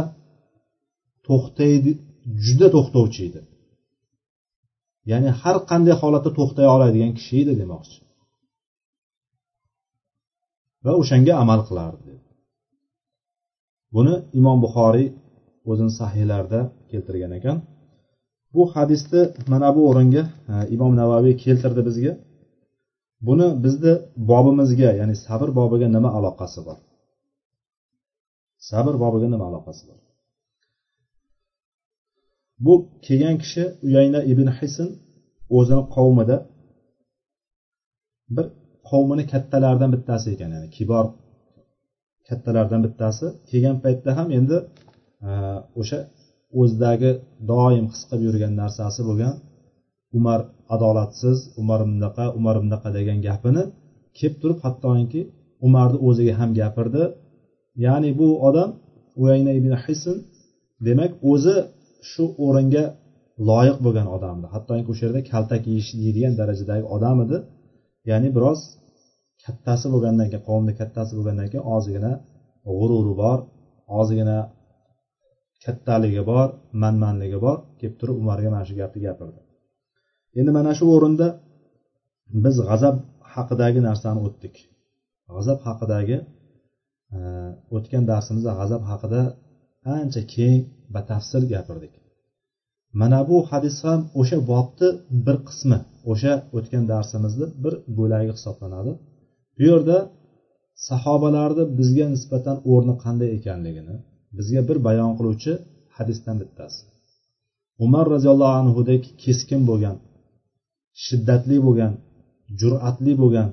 to'xtaydi 1.27 1.91
juda 2.45 2.67
to'xtovchi 2.75 3.21
edi. 3.29 3.41
Ya'ni 5.11 5.29
har 5.41 5.57
qanday 5.69 5.95
holatda 6.01 6.31
to'xtay 6.39 6.67
oladigan 6.75 7.11
kishi 7.17 7.35
edi 7.43 7.53
demoqchi. 7.61 7.97
Va 10.85 10.91
o'shanga 11.01 11.33
amal 11.43 11.61
qilardi 11.69 12.13
buni 13.95 14.13
imom 14.39 14.57
buxoriy 14.65 15.07
o'zini 15.71 15.91
sahiylarida 15.99 16.61
keltirgan 16.91 17.33
ekan. 17.39 17.57
Bu 18.53 18.63
hadisni 18.73 19.21
mana 19.51 19.69
bu 19.75 19.81
o'ringa 19.89 20.23
e, 20.53 20.53
imom 20.75 20.91
navaviy 21.01 21.35
keltirdi 21.43 21.81
bizga. 21.89 22.13
Buni 23.27 23.47
bizni 23.63 23.93
bobimizga 24.29 24.89
ya'ni 24.99 25.15
sabr 25.25 25.49
bobiga 25.59 25.87
nima 25.95 26.09
aloqasi 26.17 26.59
bor? 26.67 26.77
Sabr 28.69 28.93
bobiga 29.03 29.27
nima 29.33 29.45
aloqasi 29.49 29.83
bor? 29.89 29.99
Bu 32.65 32.73
kelgan 33.05 33.35
kishi 33.43 33.63
uyayna 33.87 34.19
ibn 34.31 34.47
hisn 34.57 34.89
o'zini 35.57 35.83
qavmida 35.95 36.37
bir 38.35 38.45
qavmini 38.89 39.23
kattalaridan 39.31 39.89
bittasi 39.95 40.27
ekan 40.35 40.49
ya'ni 40.55 40.69
kibor 40.77 41.05
kattalardan 42.27 42.81
bittasi. 42.85 43.25
Kelgan 43.49 43.77
paytda 43.83 44.11
ham 44.17 44.27
endi 44.37 44.57
e, 45.27 45.29
o'sha 45.79 45.99
o'zidagi 46.59 47.11
doim 47.51 47.85
his 47.91 48.01
qilib 48.09 48.21
yurgan 48.27 48.53
narsasi 48.61 49.01
bo'lgan 49.09 49.35
umar 50.17 50.39
adolatsiz 50.75 51.37
umar 51.61 51.79
bunaqa 51.89 52.25
umar 52.39 52.55
bunaqa 52.63 52.89
degan 52.97 53.19
gapini 53.27 53.63
kelib 54.17 54.35
turib 54.41 54.59
hattoki 54.65 55.21
umarni 55.67 55.97
o'ziga 56.07 56.33
ham 56.39 56.49
gapirdi. 56.59 57.03
Ya'ni 57.85 58.09
bu 58.19 58.27
odam 58.47 58.69
uyayna 59.21 59.51
ibn 59.59 59.71
hisn 59.83 60.17
demak 60.87 61.11
o'zi 61.31 61.57
shu 62.11 62.23
o'ringa 62.45 62.83
loyiq 63.49 63.77
bo'lgan 63.85 64.07
odam 64.15 64.35
edi 64.39 64.47
hattoki 64.55 64.87
o'sha 64.93 65.03
yerda 65.07 65.21
kaltak 65.31 65.61
yeyish 65.71 65.89
yeydigan 66.03 66.33
darajadagi 66.39 66.85
odam 66.95 67.17
edi. 67.25 67.37
Ya'ni 68.09 68.29
biroz 68.35 68.59
kattasi 69.43 69.87
bo'lgandan 69.93 70.27
keyin 70.31 70.43
qavmni 70.49 70.73
kattasi 70.79 71.11
bo'lgandan 71.17 71.47
keyin 71.51 71.65
ozgina 71.75 72.11
g'ururi 72.77 73.13
bor 73.23 73.39
ozgina 73.99 74.37
kattaligi 75.63 76.23
bor 76.31 76.47
manmanligi 76.83 77.39
bor. 77.45 77.57
Kelib 77.79 77.95
turib 77.99 78.15
umarga 78.23 78.49
mana 78.55 78.65
shu 78.69 78.75
gapni 78.81 78.99
gapirdi. 79.07 79.39
Endi 80.39 80.51
mana 80.57 80.71
shu 80.77 80.85
o'rinda 80.95 81.27
biz 82.43 82.55
g'azab 82.69 82.95
haqidagi 83.33 83.79
narsani 83.89 84.19
o'tdik. 84.27 84.55
G'azab 85.33 85.59
haqidagi 85.67 86.17
e, 87.15 87.19
o'tgan 87.75 88.03
darsimizda 88.11 88.51
g'azab 88.59 88.81
haqida 88.91 89.21
ancha 89.97 90.21
keng 90.33 90.59
batafsil 90.95 91.43
gapirdik. 91.53 91.93
Mana 92.99 93.19
bu 93.29 93.37
hadis 93.51 93.77
ham 93.85 93.99
o'sha 94.19 94.37
bobni 94.51 94.89
bir 95.25 95.37
qismi 95.47 95.79
o'sha 96.11 96.33
o'tgan 96.57 96.83
darsimizni 96.91 97.47
bir 97.63 97.73
bo'lagi 97.97 98.31
hisoblanadi. 98.37 98.91
Bu 99.57 99.63
yerda 99.69 99.97
sahobalarni 100.87 101.63
bizga 101.79 102.05
nisbatan 102.15 102.57
o'rni 102.71 102.93
qanday 103.03 103.29
ekanligini 103.37 103.95
bizga 104.37 104.61
bir 104.69 104.77
bayon 104.87 105.11
qiluvchi 105.17 105.53
hadisdan 105.97 106.35
bittasi. 106.41 106.79
Umar 107.85 108.05
roziyallohu 108.13 108.55
anhudek 108.61 109.03
keskin 109.23 109.61
bo'lgan 109.69 109.97
shiddatli 111.05 111.57
bo'lgan 111.65 111.93
jur'atli 112.61 113.13
bo'lgan 113.21 113.49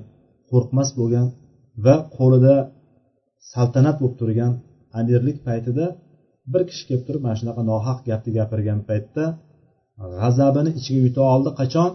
qo'rqmas 0.49 0.89
bo'lgan 0.99 1.27
va 1.85 1.95
qo'lida 2.17 2.55
saltanat 3.51 3.95
bo'lib 4.01 4.15
turgan 4.21 4.53
amirlik 4.99 5.37
paytida 5.47 5.85
bir 6.53 6.61
kishi 6.69 6.83
kelib 6.87 7.03
turib 7.07 7.21
mana 7.25 7.35
shunaqa 7.39 7.61
nohaq 7.71 7.99
gapni 8.09 8.31
gapirgan 8.39 8.79
paytda 8.89 9.23
g'azabini 10.19 10.71
ichiga 10.79 11.01
yuta 11.07 11.21
oldi. 11.33 11.49
Qachon? 11.59 11.91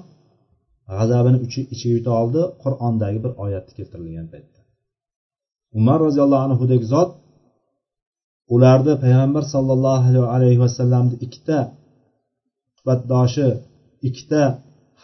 G'azabini 0.97 1.39
ichiga 1.75 1.95
yuta 1.99 2.13
oldi 2.21 2.43
qur'ondagi 2.63 3.19
bir 3.25 3.33
oyatni 3.45 3.73
keltirilgan 3.79 4.27
paytda. 4.33 4.59
Umar 5.79 5.99
roziyallohu 6.07 6.43
anhudek 6.49 6.83
zot 6.93 7.11
ularni 8.55 8.95
payg'ambar 9.05 9.45
sollallohu 9.55 10.21
alayhi 10.35 10.61
vasallamni 10.65 11.17
ikkita 11.27 11.59
suhbatdoshi 12.77 13.49
ikkita 14.09 14.43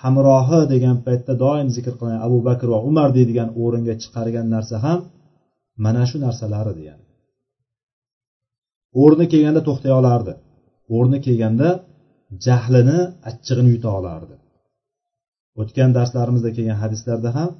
hamrohi 0.02 0.60
degan 0.72 0.96
paytda 1.06 1.32
doim 1.44 1.68
zikr 1.76 1.92
qilingan 1.98 2.22
abu 2.28 2.38
bakr 2.48 2.66
va 2.74 2.78
umar 2.90 3.08
deydigan 3.16 3.48
o'ringa 3.62 3.94
chiqargan 4.02 4.46
narsa 4.54 4.76
ham 4.84 5.00
mana 5.84 6.02
shu 6.10 6.16
narsalari 6.26 6.72
degani 6.78 6.86
yani 6.90 7.11
o'rni 9.00 9.26
kelganda 9.32 9.60
to'xtay 9.68 9.92
olardi. 10.00 10.32
O'rni 10.96 11.18
kelganda 11.26 11.68
jahlini 12.46 12.98
achchig'ini 13.30 13.70
yuta 13.74 13.90
olardi. 13.98 14.34
O'tgan 15.60 15.90
darslarimizda 15.98 16.50
kelgan 16.56 16.78
hadislarda 16.82 17.30
ham 17.38 17.50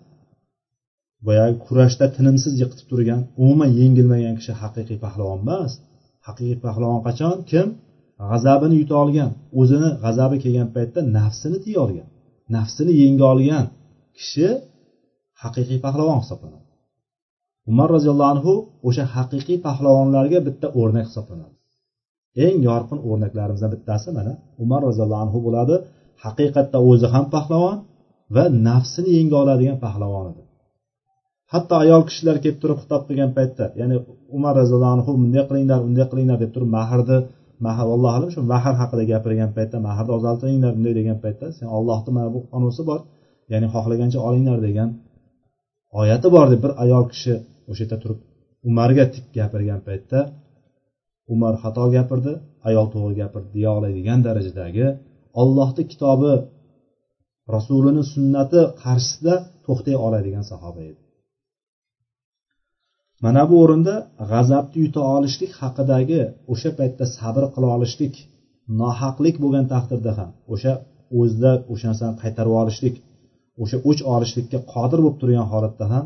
boyagi 1.26 1.56
kurashda 1.66 2.06
tinimsiz 2.16 2.52
yiqitib 2.62 2.86
turgan 2.92 3.20
umuman 3.42 3.70
yengilmagan 3.80 4.34
kishi 4.38 4.52
haqiqiy 4.62 4.98
pahlavon 5.04 5.38
emas. 5.44 5.72
Haqiqiy 6.26 6.58
pahlavon 6.66 7.00
qachon? 7.06 7.36
Kim? 7.50 7.68
G'azabini 8.30 8.74
yuta 8.80 8.94
olgan 9.02 9.30
o'zini 9.60 9.90
g'azabi 10.04 10.36
kelgan 10.44 10.68
paytda 10.76 11.00
nafsini 11.18 11.58
tiya 11.64 11.78
olgan 11.84 12.08
nafsini 12.56 12.92
yenga 13.02 13.24
olgan 13.32 13.66
kishi 14.18 14.48
haqiqiy 15.42 15.78
pahlavon 15.86 16.18
hisoblanadi. 16.22 16.61
Umar 17.70 17.88
roziyallohu 17.96 18.30
anhu 18.34 18.52
o'sha 18.88 19.04
haqiqiy 19.16 19.58
pahlavonlarga 19.66 20.38
bitta 20.46 20.66
o'rnak 20.80 21.04
hisoblanadi. 21.08 21.54
Eng 22.44 22.56
yorqin 22.68 22.98
o'rnaklarimizdan 23.08 23.70
bittasi 23.74 24.08
mana 24.18 24.32
umar 24.62 24.80
roziyallohu 24.88 25.22
anhu 25.26 25.38
bo'ladi. 25.46 25.74
Haqiqatda 26.24 26.78
o'zi 26.90 27.06
ham 27.14 27.24
pahlavon 27.34 27.76
va 28.34 28.44
nafsini 28.68 29.10
yenga 29.16 29.36
oladigan 29.42 29.78
pahlavon 29.84 30.24
edi. 30.32 30.42
Hatto 31.52 31.74
ayol 31.84 32.02
kishilar 32.08 32.36
kelib 32.42 32.58
turib 32.62 32.78
xitob 32.82 33.02
qilgan 33.08 33.30
paytda 33.38 33.64
ya'ni 33.80 33.96
umar 34.36 34.52
roziyallohu 34.60 34.94
anhu 34.96 35.10
bunday 35.20 35.44
qilinglar 35.48 35.78
bunday 35.86 36.06
qilinglar 36.12 36.38
deb 36.42 36.50
turib 36.54 36.70
mahrni 36.78 37.18
mahr 37.66 37.86
allohu 37.96 38.14
alam 38.18 38.30
shu 38.34 38.40
mahr 38.52 38.74
haqida 38.80 39.02
gapirgan 39.12 39.50
paytda 39.56 39.76
mahrni 39.88 40.12
ozaltiringlar 40.18 40.72
bunday 40.76 40.94
degan 41.00 41.18
paytda 41.24 41.46
sen 41.58 41.66
ollohni 41.78 42.10
mana 42.16 42.28
bu 42.34 42.40
qonusi 42.52 42.82
bor 42.90 43.00
ya'ni 43.52 43.66
xohlagancha 43.74 44.18
olinglar 44.28 44.58
degan 44.66 44.88
oyati 46.00 46.28
bor 46.34 46.46
deb 46.52 46.60
bir 46.64 46.72
ayol 46.84 47.04
kishi 47.12 47.34
o'sha 47.72 47.82
yerda 47.84 47.98
turib 48.02 48.18
umarga 48.68 49.04
tik 49.14 49.26
gapirgan 49.38 49.80
paytda 49.88 50.18
umar 51.34 51.54
xato 51.62 51.84
gapirdi 51.96 52.32
ayol 52.68 52.86
to'g'ri 52.94 53.14
gapirdi 53.22 53.48
deya 53.56 53.70
oladigan 53.78 54.20
darajadagi 54.26 54.86
ollohni 55.42 55.82
kitobi 55.92 56.32
rasulini 57.54 58.02
sunnati 58.14 58.60
qarshisida 58.82 59.34
to'xtay 59.66 59.96
oladigan 60.06 60.44
sahoba 60.52 60.80
edi. 60.90 61.00
Mana 63.24 63.42
bu 63.50 63.54
o'rinda 63.64 63.94
g'azabni 64.30 64.78
yuta 64.84 65.02
olishlik 65.16 65.52
haqidagi 65.60 66.20
o'sha 66.52 66.70
paytda 66.78 67.04
sabr 67.18 67.44
qila 67.54 67.68
olishlik 67.76 68.14
nohaqlik 68.80 69.36
bo'lgan 69.42 69.66
taqdirda 69.74 70.12
ham 70.18 70.30
o'sha 70.52 70.72
o'zida 71.20 71.52
o'sha 71.72 71.86
narsani 71.90 72.14
qaytarib 72.22 72.54
olishlik 72.62 72.94
o'sha 73.62 73.76
o'ch 73.88 74.00
olishlikka 74.14 74.58
qodir 74.72 74.98
bo'lib 75.04 75.16
turgan 75.20 75.46
holatda 75.52 75.86
ham 75.92 76.04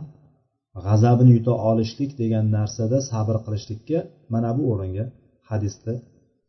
g'azabini 0.85 1.33
yuta 1.37 1.53
olishlik 1.71 2.11
degan 2.23 2.45
narsada 2.57 2.99
sabr 3.11 3.37
qilishlikka 3.45 3.99
mana 4.35 4.51
bu 4.59 4.62
o'ringa 4.73 5.05
hadisni 5.51 5.95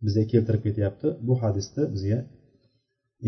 bizga 0.05 0.23
keltirib 0.31 0.61
ketyapti. 0.67 1.07
Bu 1.27 1.33
hadisni 1.43 1.83
bizga 1.93 2.19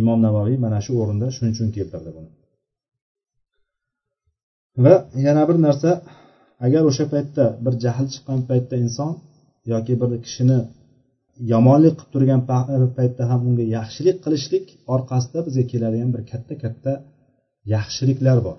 imom 0.02 0.20
navoiy 0.28 0.56
mana 0.66 0.80
shu 0.86 0.92
o'rinda 1.02 1.28
shuning 1.36 1.54
uchun 1.56 1.70
keltirdi 1.78 2.12
buni. 2.18 2.30
Va 4.86 4.96
yana 5.28 5.44
bir 5.50 5.58
narsa 5.68 5.90
agar 6.66 6.84
o'sha 6.90 7.06
paytda 7.14 7.46
bir 7.66 7.74
jahl 7.84 8.08
chiqqan 8.14 8.40
paytda 8.50 8.76
inson 8.86 9.12
yoki 9.74 9.94
bir 10.02 10.10
kishini 10.26 10.60
yomonlik 11.54 11.96
qilib 12.00 12.12
turgan 12.14 12.42
e, 12.76 12.78
paytda 12.98 13.24
ham 13.32 13.42
unga 13.50 13.66
yaxshilik 13.78 14.18
qilishlik 14.26 14.66
orqasida 14.96 15.40
bizga 15.48 15.64
keladigan 15.72 16.10
bir 16.16 16.22
katta 16.32 16.54
katta 16.64 16.92
yaxshiliklar 17.76 18.38
bor. 18.48 18.58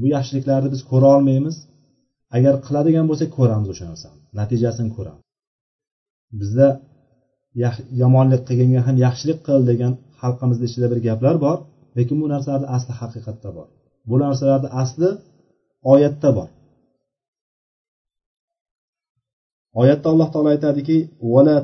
Bu 0.00 0.06
yaxshiliklarni 0.14 0.68
biz 0.74 0.82
ko'ra 0.90 1.08
olmaymiz. 1.16 1.56
Agar 2.36 2.54
qiladigan 2.66 3.06
bo'lsak 3.10 3.30
ko'ramiz 3.38 3.68
o'sha 3.72 3.84
narsani. 3.90 4.18
Natijasini 4.40 4.90
ko'ramiz. 4.96 5.24
Bizda 6.40 6.68
yomonlik 8.02 8.42
qilganga 8.48 8.80
ham 8.86 8.96
yaxshilik 9.06 9.38
qil 9.46 9.60
degan 9.70 9.92
xalqimizni 10.22 10.64
ichida 10.70 10.86
bir 10.92 11.00
gaplar 11.06 11.36
bor 11.44 11.58
lekin 11.98 12.16
bu 12.22 12.26
narsalarni 12.34 12.68
asli 12.76 12.92
haqiqatda 13.00 13.50
bor. 13.56 13.68
Bu 14.10 14.16
narsalarni 14.24 14.68
asli 14.82 15.08
oyatda 15.92 16.30
bor. 16.38 16.48
Oyatda 19.80 20.08
alloh 20.12 20.28
taolo 20.34 20.48
aytadiki 20.54 20.98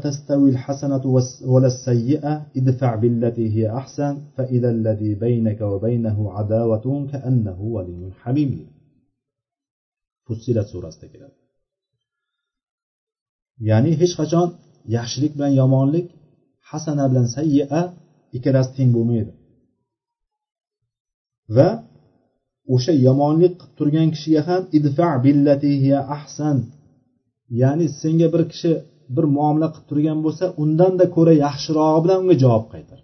tastavil 0.05 0.59
hasanatu 0.64 1.09
vala 1.53 1.71
sayyi'a 1.87 2.33
idfa 2.61 2.90
billati 3.03 3.44
hiya 3.55 3.68
ahsan 3.81 4.14
fa 4.37 4.42
idalladhi 4.57 5.11
baynaka 5.25 5.64
va 5.73 5.79
baynahu 5.87 6.23
adawatun 6.42 7.01
ka'annahu 7.12 7.64
waliyyun 7.77 8.12
hamim 8.23 8.51
fussilat 10.27 10.66
surasida 10.73 11.07
keladi 11.12 11.38
ya'ni 13.68 13.92
hech 14.01 14.14
qachon 14.21 14.49
yaxshilik 14.97 15.33
bilan 15.37 15.53
yomonlik 15.61 16.07
hasana 16.71 17.05
bilan 17.11 17.27
sayyi'a 17.37 17.81
ikkalasi 18.37 18.71
teng 18.79 18.90
bo'lmaydi 18.97 19.33
va 21.57 21.68
o'sha 22.75 22.92
yomonlik 23.07 23.55
qilib 23.61 23.73
turgan 23.79 24.09
kishiga 24.14 24.40
ham 24.49 24.62
idfa 24.79 25.09
billati 25.25 25.71
hiya 25.83 26.01
ahsan 26.16 26.59
ya'ni 27.63 27.87
senga 28.01 28.29
bir 28.35 28.43
kishi 28.53 28.73
bir 29.17 29.25
muomala 29.37 29.69
qilib 29.75 29.87
turgan 29.91 30.19
bo'lsa 30.27 30.45
undanda 30.63 31.05
ko'ra 31.17 31.35
yaxshirog'i 31.47 32.01
bilan 32.05 32.19
unga 32.23 32.37
javob 32.45 32.67
qaytar. 32.75 32.99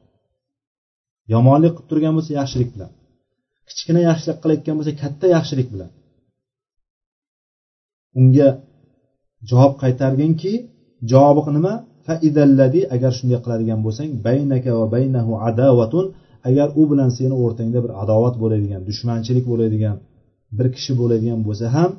Yomonlik 1.33 1.73
qilib 1.77 1.89
turgan 1.91 2.13
bo'lsa 2.17 2.33
yaxshilik 2.41 2.71
bilan. 2.75 2.91
Kichkina 3.69 4.01
yaxshilik 4.11 4.39
qilayotgan 4.43 4.77
bo'lsa 4.79 4.93
katta 5.03 5.27
yaxshilik 5.37 5.69
bilan. 5.75 5.91
Unga 8.21 8.49
javob 9.51 9.75
qaytarginki 9.83 10.53
javobi 11.13 11.51
nima? 11.59 11.75
Faidalladi 12.07 12.81
agar 12.95 13.13
shunday 13.19 13.39
qiladigan 13.45 13.81
bo'lsang 13.87 14.11
baynaka 14.27 14.71
va 14.79 14.87
baynahu 14.97 15.33
adavatun 15.49 16.07
agar 16.49 16.69
u 16.81 16.83
bilan 16.91 17.11
seni 17.19 17.35
o'rtangda 17.45 17.79
bir 17.85 17.93
adovat 18.03 18.35
bo'ladigan 18.43 18.81
dushmanchilik 18.89 19.45
bo'ladigan 19.53 19.97
bir 20.59 20.67
kishi 20.77 20.93
bo'ladigan 21.01 21.41
bo'lsa 21.47 21.67
ham 21.77 21.91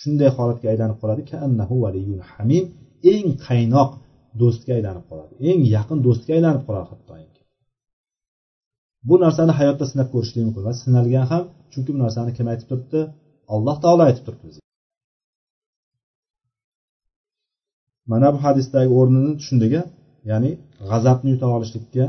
shunday 0.00 0.30
holatga 0.36 0.66
aylanib 0.72 0.98
qoladi. 1.02 1.20
Hamim. 2.32 2.64
Eng 3.14 3.28
qaynoq 3.46 3.90
do'stga 4.40 4.72
aylanib 4.78 5.04
qoladi. 5.10 5.32
Eng 5.50 5.60
yaqin 5.76 5.98
do'stga 6.06 6.32
aylanib 6.38 6.62
qoladi 6.68 6.86
hattoki. 6.92 7.40
Bu 9.08 9.14
narsani 9.24 9.52
hayotda 9.58 9.84
sinab 9.92 10.08
ko'rishlik 10.14 10.42
mumkin. 10.46 10.62
Va 10.68 10.72
sinalgan 10.82 11.26
ham 11.32 11.44
chunki 11.72 11.90
bu 11.94 11.98
narsani 12.04 12.30
kim 12.36 12.46
aytib 12.52 12.66
turibdi? 12.70 13.00
Alloh 13.54 13.76
taolo 13.84 14.02
aytib 14.08 14.24
turibdi 14.26 14.46
bizga. 14.50 14.62
Mana 18.12 18.28
bu 18.34 18.38
hadisdagi 18.46 18.90
o'rnini 18.98 19.32
tushundik 19.40 19.72
ya'ni 20.30 20.50
g'azabni 20.90 21.28
yuta 21.34 21.46
olishlikka 21.56 22.04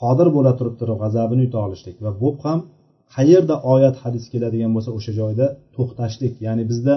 qodir 0.00 0.28
bo'la 0.36 0.52
turib 0.58 0.74
turib 0.80 0.96
g'azabini 1.02 1.42
yuta 1.46 1.58
olishlik. 1.66 1.96
Va 2.04 2.10
bu 2.22 2.28
ham 2.44 2.58
qayerda 3.14 3.54
oyat 3.72 3.96
hadis 4.04 4.24
keladigan 4.32 4.70
bo'lsa 4.76 4.90
o'sha 4.98 5.12
joyda 5.20 5.46
to'xtashlik. 5.76 6.34
Ya'ni 6.46 6.64
bizda 6.70 6.94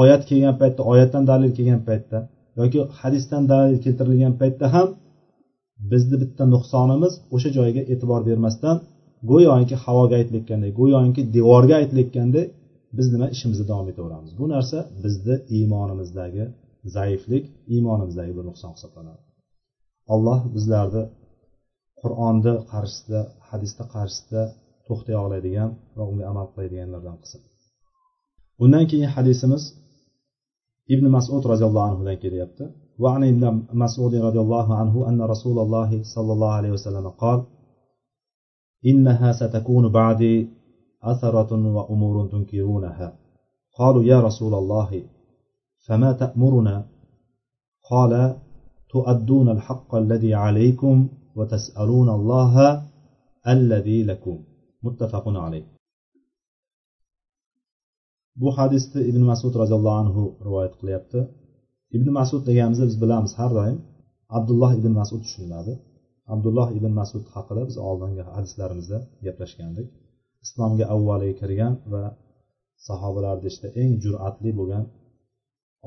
oyat 0.00 0.22
kelgan 0.28 0.56
paytda 0.60 0.82
oyatdan 0.92 1.24
dalil 1.30 1.50
kelgan 1.58 1.82
paytda 1.88 2.18
yoki 2.60 2.80
hadisdan 3.00 3.42
dalil 3.52 3.78
keltirilgan 3.84 4.34
paytda 4.40 4.66
ham 4.74 4.88
bizni 5.92 6.16
bitta 6.22 6.44
nuqsonimiz 6.54 7.12
o'sha 7.34 7.50
joyga 7.58 7.82
e'tibor 7.92 8.20
bermasdan 8.28 8.76
go'yoki 9.30 9.76
havoga 9.84 10.14
aytilayotganday 10.20 10.70
go'yoki 10.80 11.22
devorga 11.36 11.74
aytilayotganday 11.80 12.46
biz 12.98 13.06
nima 13.14 13.26
ishimizni 13.34 13.64
davom 13.70 13.86
etaveramiz. 13.92 14.32
Bu 14.40 14.46
narsa 14.54 14.78
bizni 15.04 15.36
iymonimizdagi 15.56 16.44
zaiflik 16.96 17.44
iymonimizdagi 17.74 18.32
bir 18.38 18.44
nuqson 18.48 18.70
hisoblanadi. 18.76 19.22
Alloh 20.14 20.40
bizlarni 20.54 21.02
qur'onni 22.00 22.54
qarshisida 22.72 23.20
hadisni 23.48 23.84
qarshisida 23.94 24.42
to'xtay 24.92 25.16
oladigan 25.26 25.70
va 25.96 26.04
unga 26.10 26.24
amal 26.32 26.46
qiladiganlardan 26.54 27.16
qilsin. 27.22 27.42
Undan 28.64 28.84
keyin 28.90 29.10
hadisimiz 29.16 29.62
ibn 30.94 31.04
masud 31.16 31.42
roziyallohu 31.52 31.86
anhudan 31.90 32.16
kelyapti. 32.24 32.64
وعن 33.02 33.24
ابن 33.24 33.44
مسعود 33.72 34.14
رضي 34.14 34.40
الله 34.40 34.74
عنه 34.74 35.08
أن 35.08 35.22
رسول 35.22 35.58
الله 35.58 36.02
صلى 36.02 36.32
الله 36.32 36.52
عليه 36.52 36.70
وسلم 36.70 37.08
قال 37.08 37.44
إنها 38.86 39.32
ستكون 39.32 39.88
بعدي 39.88 40.48
أثرة 41.02 41.52
وأمور 41.76 42.28
تنكرونها 42.32 43.18
قالوا 43.78 44.02
يا 44.04 44.20
رسول 44.20 44.54
الله 44.54 45.02
فما 45.86 46.12
تأمرنا 46.12 46.86
قال 47.90 48.36
تؤدون 48.90 49.48
الحق 49.48 49.94
الذي 49.94 50.34
عليكم 50.34 51.08
وتسألون 51.36 52.08
الله 52.08 52.82
الذي 53.48 54.04
لكم 54.04 54.38
muttafaqun 54.86 55.36
alayh. 55.46 55.64
Bu 58.40 58.48
hadisni 58.58 59.00
ibn 59.10 59.22
masud 59.30 59.54
roziyallohu 59.62 59.98
anhu 60.02 60.22
rivoyat 60.46 60.74
qilyapti. 60.80 61.20
Ibn 61.96 62.08
masud 62.18 62.42
deganimizda 62.48 62.84
biz 62.90 62.96
bilamiz 63.02 63.32
har 63.40 63.50
doim 63.58 63.78
abdulloh 64.38 64.72
ibn 64.80 64.92
masud 65.00 65.20
tushuniladi. 65.24 65.72
Abdulloh 66.34 66.68
ibn 66.78 66.92
masud 67.00 67.24
haqida 67.34 67.62
biz 67.68 67.76
oldingi 67.88 68.22
hadislarimizda 68.34 68.98
gaplashgandik. 69.26 69.88
Islomga 70.44 70.84
avvaliga 70.94 71.34
kirgan 71.40 71.74
va 71.92 72.04
sahobalarni 72.88 73.46
ichida 73.50 73.52
işte 73.52 73.68
eng 73.82 73.92
jur'atli 74.04 74.50
bo'lgan 74.58 74.84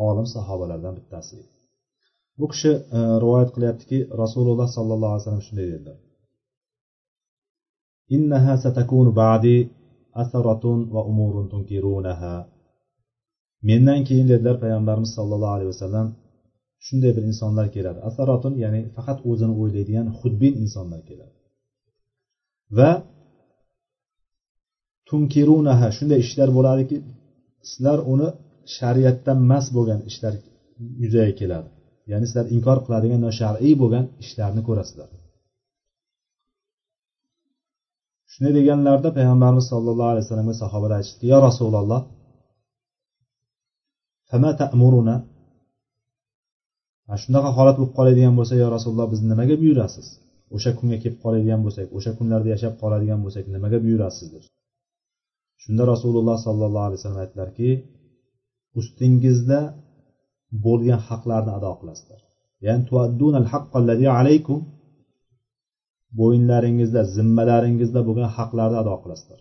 olim 0.07 0.27
sahobalardan 0.35 0.93
bittasi. 0.99 1.37
Bu 2.39 2.45
kishi 2.51 2.71
e, 2.97 2.99
rivoyat 3.23 3.49
qilyaptiki 3.55 3.97
rasululloh 4.21 4.67
sollallohu 4.77 5.11
alayhi 5.13 5.23
vasallam 5.23 5.45
shunday 5.47 5.67
dedilar. 5.73 5.97
إنها 8.11 8.55
ستكون 8.55 9.07
بعدي 9.11 9.67
أثرة 10.15 10.65
وأمور 10.93 11.47
تنكرونها. 11.51 12.35
Mendan 13.69 14.03
keyin 14.07 14.27
dedilar 14.31 14.55
payg'ambarimiz 14.63 15.11
sollallohu 15.17 15.55
alayhi 15.57 15.71
vasallam 15.73 16.07
shunday 16.85 17.11
bir 17.17 17.23
insonlar 17.29 17.67
keladi. 17.75 17.99
Asaratun 18.09 18.53
ya'ni 18.63 18.81
faqat 18.95 19.17
o'zini 19.29 19.53
o'ylaydigan 19.61 20.07
xudbin 20.19 20.53
insonlar 20.63 21.01
keladi. 21.09 21.35
Va 22.77 22.91
tunkirunaha 25.09 25.87
shunday 25.97 26.19
ishlar 26.25 26.49
bo'ladiki 26.57 26.97
sizlar 27.69 27.99
uni 28.13 28.27
shariatdan 28.77 29.39
mas 29.51 29.65
bo'lgan 29.75 29.99
ishlar 30.09 30.33
yuzaga 31.03 31.33
keladi. 31.41 31.69
Ya'ni 32.11 32.25
sizlar 32.29 32.45
inkor 32.55 32.77
qiladigan 32.85 33.21
noshar'iy 33.27 33.73
bo'lgan 33.81 34.05
ishlarni 34.23 34.61
ko'rasizlar. 34.67 35.09
Shunday 38.35 38.53
deganlarida 38.59 39.09
payg'ambarimiz 39.17 39.65
sollallohu 39.73 40.09
alayhi 40.13 40.25
vasallamga 40.25 40.55
sahobalar 40.63 40.95
aytishdiki 40.99 41.27
yo 41.33 41.37
rasululloh 41.47 42.01
shunaqa 47.23 47.49
holat 47.57 47.75
bo'lib 47.79 47.93
qoladigan 47.97 48.33
bo'lsa 48.39 48.53
yo 48.63 48.67
rasululloh 48.75 49.07
bizni 49.13 49.27
nimaga 49.33 49.55
buyurasiz? 49.63 50.07
O'sha 50.55 50.71
kunga 50.79 50.97
kelib 51.03 51.19
qoladigan 51.23 51.59
bo'lsak 51.65 51.87
o'sha 51.97 52.11
kunlarda 52.17 52.49
yashab 52.55 52.73
qoladigan 52.81 53.19
bo'lsak 53.25 53.45
nimaga 53.55 53.77
buyurasiz? 53.85 54.27
deb. 54.33 54.43
Shunda 55.63 55.83
rasululloh 55.93 56.37
sollallohu 56.45 56.85
alayhi 56.87 56.99
vasallam 56.99 57.21
aytdilarki 57.25 57.69
ustingizda 58.79 59.59
bo'lgan 60.65 60.99
haqlarni 61.07 61.51
ado 61.57 61.71
qilasizlar. 61.79 62.19
Ya'ni 62.65 62.83
alaykum 64.19 64.59
bo'yinlaringizda 66.19 67.01
zimmalaringizda 67.15 68.01
bo'lgan 68.07 68.29
haqlarni 68.37 68.77
ado 68.83 68.95
qilasizlar. 69.03 69.39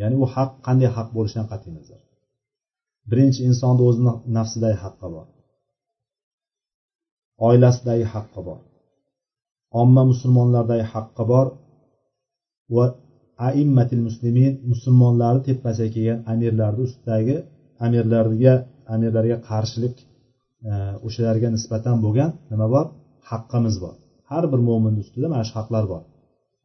Ya'ni 0.00 0.16
u 0.22 0.26
haq 0.34 0.50
qanday 0.66 0.90
haq 0.96 1.08
bo'lishidan 1.16 1.46
qat'iy 1.52 1.72
nazar. 1.78 2.00
Birinchi 3.10 3.40
insonni 3.48 3.82
o'zini 3.88 4.12
nafsidagi 4.36 4.78
haqqi 4.84 5.08
bor. 5.14 5.26
Oilasidagi 7.48 8.06
haqqi 8.14 8.40
bor. 8.48 8.60
Omma 9.82 10.02
musulmonlardagi 10.12 10.86
haqqi 10.94 11.24
bor. 11.32 11.46
Va 12.76 12.86
aimmatil 13.48 14.02
muslimin 14.08 14.52
musulmonlarni 14.72 15.42
tepasiga 15.48 15.90
kelgan 15.94 16.20
amirlarni 16.32 16.80
ustidagi 16.88 17.36
amirlarga 17.86 18.54
amirlarga 18.94 19.36
qarshilik 19.48 19.96
e, 20.70 20.72
o'shalarga 21.06 21.48
nisbatan 21.56 21.96
bo'lgan 22.04 22.30
nima 22.50 22.66
bor? 22.74 22.86
Haqqimiz 23.30 23.76
bor. 23.84 23.96
Har 24.32 24.44
bir 24.52 24.60
mo'minni 24.68 25.00
ustida 25.04 25.26
mana 25.32 25.44
shu 25.48 25.54
haqlar 25.60 25.84
bor. 25.92 26.02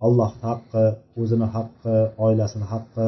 Alloh 0.05 0.31
haqqi 0.45 0.85
o'zini 1.21 1.47
haqqi 1.55 1.95
oilasini 2.25 2.67
haqqi 2.73 3.07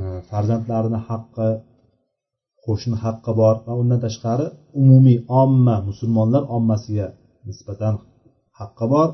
e, 0.00 0.02
farzandlarini 0.28 1.00
haqqi 1.08 1.48
qo'shni 2.66 2.96
haqqi 3.04 3.32
bor 3.40 3.54
va 3.66 3.72
undan 3.82 4.00
tashqari 4.06 4.46
umumiy 4.80 5.18
omma 5.42 5.76
musulmonlar 5.88 6.42
ommasiga 6.56 7.06
nisbatan 7.48 7.94
haqqi 8.60 8.86
bor. 8.94 9.08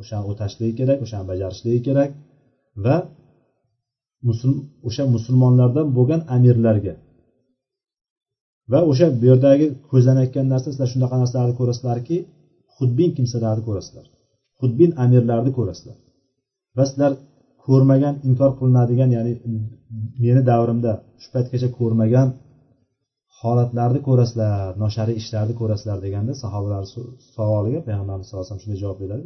O'shani 0.00 0.24
o'tashligi 0.30 0.74
kerak 0.80 0.98
o'shani 1.04 1.24
bajarishligi 1.30 1.80
kerak 1.88 2.10
va 2.84 2.96
o'sha 4.88 5.04
musulmonlardan 5.14 5.86
bo'lgan 5.96 6.20
amirlarga 6.36 6.94
va 8.72 8.80
o'sha 8.90 9.06
bu 9.20 9.24
yerdagi 9.30 9.66
ko'zlanayotgan 9.90 10.46
narsa 10.52 10.68
sizlar 10.72 10.88
shunaqa 10.94 11.16
narsalarni 11.22 11.54
ko'rasizlarki 11.60 12.16
xudbin 12.80 13.10
kimsalarni 13.16 13.62
ko'rasizlar. 13.68 14.06
Xudbin 14.60 14.90
amirlarni 15.04 15.50
ko'rasizlar. 15.58 15.96
Va 16.76 16.84
sizlar 16.90 17.12
ko'rmagan 17.66 18.14
inkor 18.28 18.50
qilinadigan 18.58 19.10
ya'ni 19.16 19.32
meni 20.24 20.42
davrimda 20.50 20.92
shu 21.22 21.28
paytgacha 21.34 21.68
ko'rmagan 21.78 22.28
holatlarni 23.40 24.00
ko'rasizlar 24.08 24.70
noshariy 24.82 25.16
ishlarni 25.22 25.54
ko'rasizlar 25.60 25.98
deganda 26.06 26.32
sahobalar 26.42 26.82
savoliga 27.36 27.80
payg'ambarimiz 27.86 28.26
sallallohu 28.26 28.44
alayhi 28.44 28.52
vasallam 28.52 28.64
shunday 28.64 28.80
javob 28.84 28.98
beradi 29.04 29.22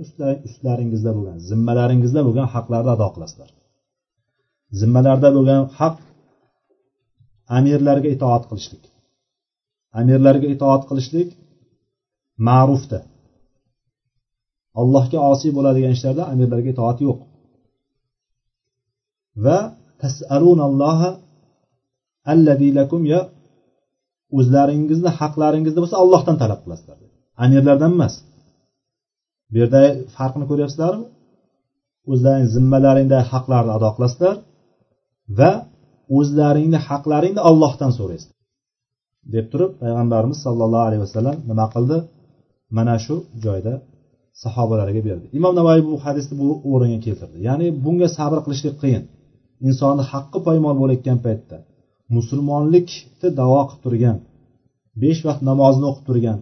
ustlaringizda 0.49 1.11
bo'lgan 1.17 1.37
zimmalaringizda 1.51 2.21
bo'lgan 2.27 2.47
haqlarni 2.55 2.91
ado 2.97 3.09
qilasizlar. 3.15 3.51
Zimmalarda 4.81 5.29
bo'lgan 5.37 5.63
haq 5.79 5.97
amirlarga 7.59 8.09
itoat 8.17 8.45
qilishlik. 8.51 8.85
Amirlarga 10.01 10.47
itoat 10.55 10.83
qilishlik 10.89 11.29
ma'rufda. 12.49 12.99
Allohga 14.81 15.19
osiy 15.33 15.51
bo'ladigan 15.57 15.93
ishlarda 15.97 16.23
amirlarga 16.33 16.71
itoat 16.75 16.99
yo'q. 17.07 17.19
Va 19.45 19.59
tasalunalloha 20.03 21.11
allazi 22.33 22.69
lakum 22.79 23.03
ya 23.13 23.21
o'zlaringizni 24.39 25.11
haqlaringizni 25.19 25.81
bo'lsa 25.83 25.97
allohdan 26.03 26.37
talab 26.43 26.61
qilasizlar 26.65 26.97
amirlardan 27.45 27.93
emas. 27.97 28.15
Bu 29.51 29.57
yerda 29.63 29.81
farqni 30.17 30.45
ko'ryapsizlarmi? 30.51 31.07
O'zlaring 32.13 32.49
zimmalaringdagi 32.55 33.27
haqlarni 33.33 33.73
ado 33.77 33.89
qilasizlar 33.97 34.37
va 35.39 35.51
o'zlaringni 36.19 36.79
haqlaringni 36.89 37.43
ollohdan 37.51 37.91
so'raysizlar 37.99 38.39
deb 39.35 39.47
turib 39.53 39.73
payg'ambarimiz 39.83 40.39
sollallohu 40.47 40.87
alayhi 40.89 41.03
vasallam 41.07 41.37
nima 41.51 41.67
qildi? 41.75 41.99
Mana 42.77 42.97
shu 43.05 43.15
joyda 43.45 43.75
sahobalariga 44.43 45.03
berdi. 45.09 45.27
Imom 45.39 45.53
navoiy 45.59 45.83
bu 45.89 45.95
hadisni 46.05 46.35
bu 46.43 46.49
o'ringa 46.73 46.99
keltirdi. 47.07 47.37
Ya'ni 47.49 47.67
bunga 47.85 48.09
sabr 48.19 48.39
qilishlik 48.45 48.77
qiyin. 48.83 49.03
Insonni 49.69 50.05
haqqi 50.13 50.39
poymol 50.47 50.75
bo'layotgan 50.81 51.19
paytda 51.27 51.57
musulmonlikni 52.17 53.29
davo 53.41 53.61
qilib 53.69 53.83
turgan 53.85 54.17
besh 55.03 55.21
vaqt 55.27 55.43
namozni 55.51 55.85
o'qib 55.91 56.05
turgan 56.09 56.39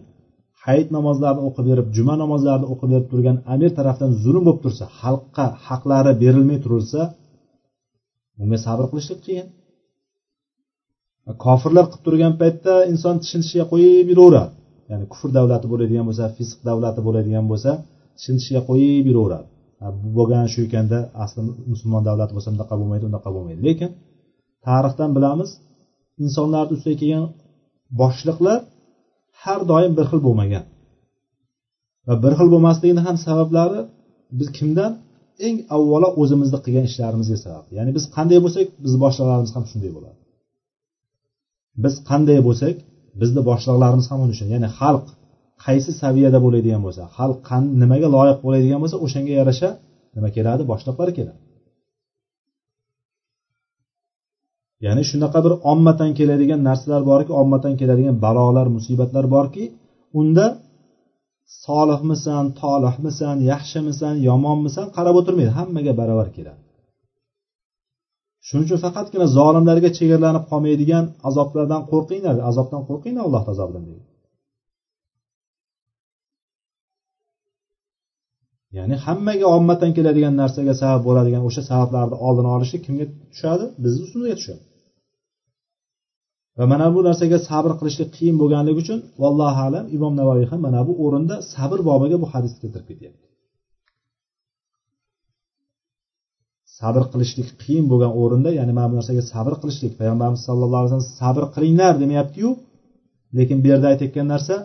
hayit 0.65 0.89
namozlarini 0.97 1.43
o'qib 1.47 1.65
berib 1.69 1.87
juma 1.95 2.15
namozlarini 2.23 2.67
o'qib 2.73 2.89
berib 2.93 3.07
turgan 3.11 3.37
amir 3.53 3.71
tarafdan 3.77 4.11
zulm 4.23 4.43
bo'lib 4.47 4.61
tursa 4.65 4.85
xalqqa 4.99 5.45
haqlari 5.67 6.11
berilmay 6.23 6.59
turilsa 6.65 7.01
bunga 8.37 8.57
sabr 8.65 8.85
qilishlik 8.91 9.19
qiyin. 9.27 9.47
Kofirlar 11.45 11.85
qilib 11.91 12.03
turgan 12.07 12.33
paytda 12.41 12.73
inson 12.91 13.15
tishini 13.21 13.43
tishiga 13.45 13.65
qo'yib 13.71 14.07
yuraveradi 14.11 14.53
ya'ni 14.89 15.05
kufr 15.11 15.29
davlati 15.37 15.67
bo'ladigan 15.71 16.05
bo'lsa 16.09 16.25
fisq 16.37 16.57
davlati 16.69 17.01
bo'ladigan 17.07 17.45
bo'lsa 17.51 17.71
tishini 18.17 18.61
qo'yib 18.69 19.05
yuraveradi. 19.11 19.47
Bu 20.01 20.09
bo'lgan 20.17 20.45
shu 20.53 20.59
ekanda 20.67 20.99
asli 21.23 21.41
musulmon 21.71 22.03
davlati 22.09 22.33
bo'lsa 22.35 22.49
bunaqa 22.55 22.75
bo'lmaydi 22.81 23.05
unaqa 23.11 23.29
bo'lmaydi. 23.35 23.61
Lekin 23.67 23.89
tarixdan 24.67 25.09
bilamiz 25.17 25.49
insonlarni 26.23 26.71
ustiga 26.77 26.97
kelgan 27.01 27.25
boshliqlar 28.01 28.59
har 29.43 29.59
doim 29.71 29.93
bir 29.97 30.05
xil 30.11 30.21
bo'lmagan. 30.27 30.65
Va 32.07 32.15
bir 32.23 32.33
xil 32.39 32.47
bo'lmasligini 32.53 33.01
ham 33.07 33.17
sabablari 33.27 33.79
biz 34.39 34.47
kimdan? 34.57 34.91
Eng 35.47 35.57
avvalo 35.75 36.09
o'zimizni 36.21 36.59
qilgan 36.65 36.85
ishlarimizga 36.89 37.37
sabab. 37.45 37.65
Ya'ni 37.77 37.91
biz 37.97 38.03
qanday 38.15 38.39
bo'lsak 38.45 38.67
bizni 38.83 38.99
boshliqlarimiz 39.05 39.51
ham 39.55 39.63
shunday 39.71 39.91
bo'ladi. 39.97 40.17
Biz 41.83 41.93
qanday 42.09 42.39
bo'lsak 42.47 42.75
bizni 43.21 43.41
boshliqlarimiz 43.49 44.05
ham 44.11 44.19
xuddi 44.21 44.35
shunday 44.39 44.53
ya'ni 44.57 44.69
xalq 44.79 45.05
qaysi 45.65 45.91
saviyada 46.01 46.39
bo'ladigan 46.45 46.81
bo'lsa 46.85 47.03
xalq 47.17 47.37
nimaga 47.81 48.07
loyiq 48.15 48.37
bo'ladigan 48.45 48.79
bo'lsa 48.83 48.97
o'shanga 49.05 49.33
yarasha 49.39 49.69
nima 50.15 50.29
keladi? 50.35 50.61
Boshliqlar 50.71 51.09
keladi. 51.17 51.39
Ya'ni 54.85 55.03
shunaqa 55.11 55.39
bir 55.45 55.53
ommadan 55.71 56.11
keladigan 56.19 56.61
narsalar 56.69 57.01
borki 57.11 57.31
ommadan 57.41 57.73
keladigan 57.79 58.15
balolar 58.25 58.67
musibatlar 58.77 59.25
borki 59.35 59.63
unda 60.19 60.45
solihmisan 61.65 62.45
tolihmisan 62.61 63.35
yaxshimisan 63.51 64.15
yomonmisan 64.29 64.87
qarab 64.95 65.15
o'tirmaydi. 65.19 65.51
Hammaga 65.59 65.93
baravar 66.01 66.29
keladi. 66.37 66.62
Shuning 68.47 68.65
uchun 68.67 68.79
faqatgina 68.85 69.25
zolimlarga 69.37 69.89
chegaralanib 69.97 70.43
qolmaydigan 70.51 71.05
azoblardan 71.29 71.81
qo'rqinglar. 71.91 72.35
Azobdan 72.49 72.81
qo'rqinglar 72.89 73.23
alloh 73.27 73.43
azobidan 73.53 73.83
deydi. 73.89 74.03
Ya'ni 78.77 78.95
hammaga 79.05 79.47
ommatan 79.57 79.91
keladigan 79.97 80.33
narsaga 80.41 80.73
sabab 80.81 81.01
bo'ladigan 81.07 81.43
o'sha 81.49 81.61
sabablarni 81.69 82.15
oldini 82.27 82.49
olishlik 82.55 82.81
kimga 82.87 83.05
tushadi? 83.31 83.65
Bizni 83.83 84.01
ustimizga 84.05 84.35
tushadi. 84.39 84.63
Va 86.57 86.65
mana 86.71 86.87
bu 86.95 86.99
narsaga 87.07 87.37
sabr 87.49 87.71
qilishlik 87.79 88.09
qiyin 88.17 88.35
bo'lganligi 88.41 88.79
uchun 88.83 88.99
vallohu 89.23 89.59
alam 89.67 89.85
imom 89.97 90.13
navoiy 90.19 90.45
ham 90.51 90.59
mana 90.67 90.81
bu 90.87 90.93
o'rinda 91.05 91.35
sabr 91.53 91.79
bobiga 91.89 92.17
bu 92.23 92.27
hadisni 92.33 92.57
keltirib 92.63 92.87
ketyapti. 92.91 93.25
Sabr 96.79 97.03
qilishlik 97.11 97.49
qiyin 97.61 97.85
bo'lgan 97.91 98.11
o'rinda 98.21 98.49
ya'ni 98.59 98.73
mana 98.77 98.87
bu 98.91 98.95
narsaga 98.99 99.23
sabr 99.33 99.53
qilishlik 99.61 99.93
payg'ambarimiz 99.99 100.41
sallallohu 100.47 100.81
alayhi 100.81 100.91
vasallam 100.91 101.11
sabr 101.21 101.43
qilinglar 101.55 101.93
demayaptiyu. 102.03 102.49
Lekin 103.37 103.57
bu 103.63 103.67
yerda 103.71 103.87
aytayotgan 103.91 104.27
narsa 104.33 104.55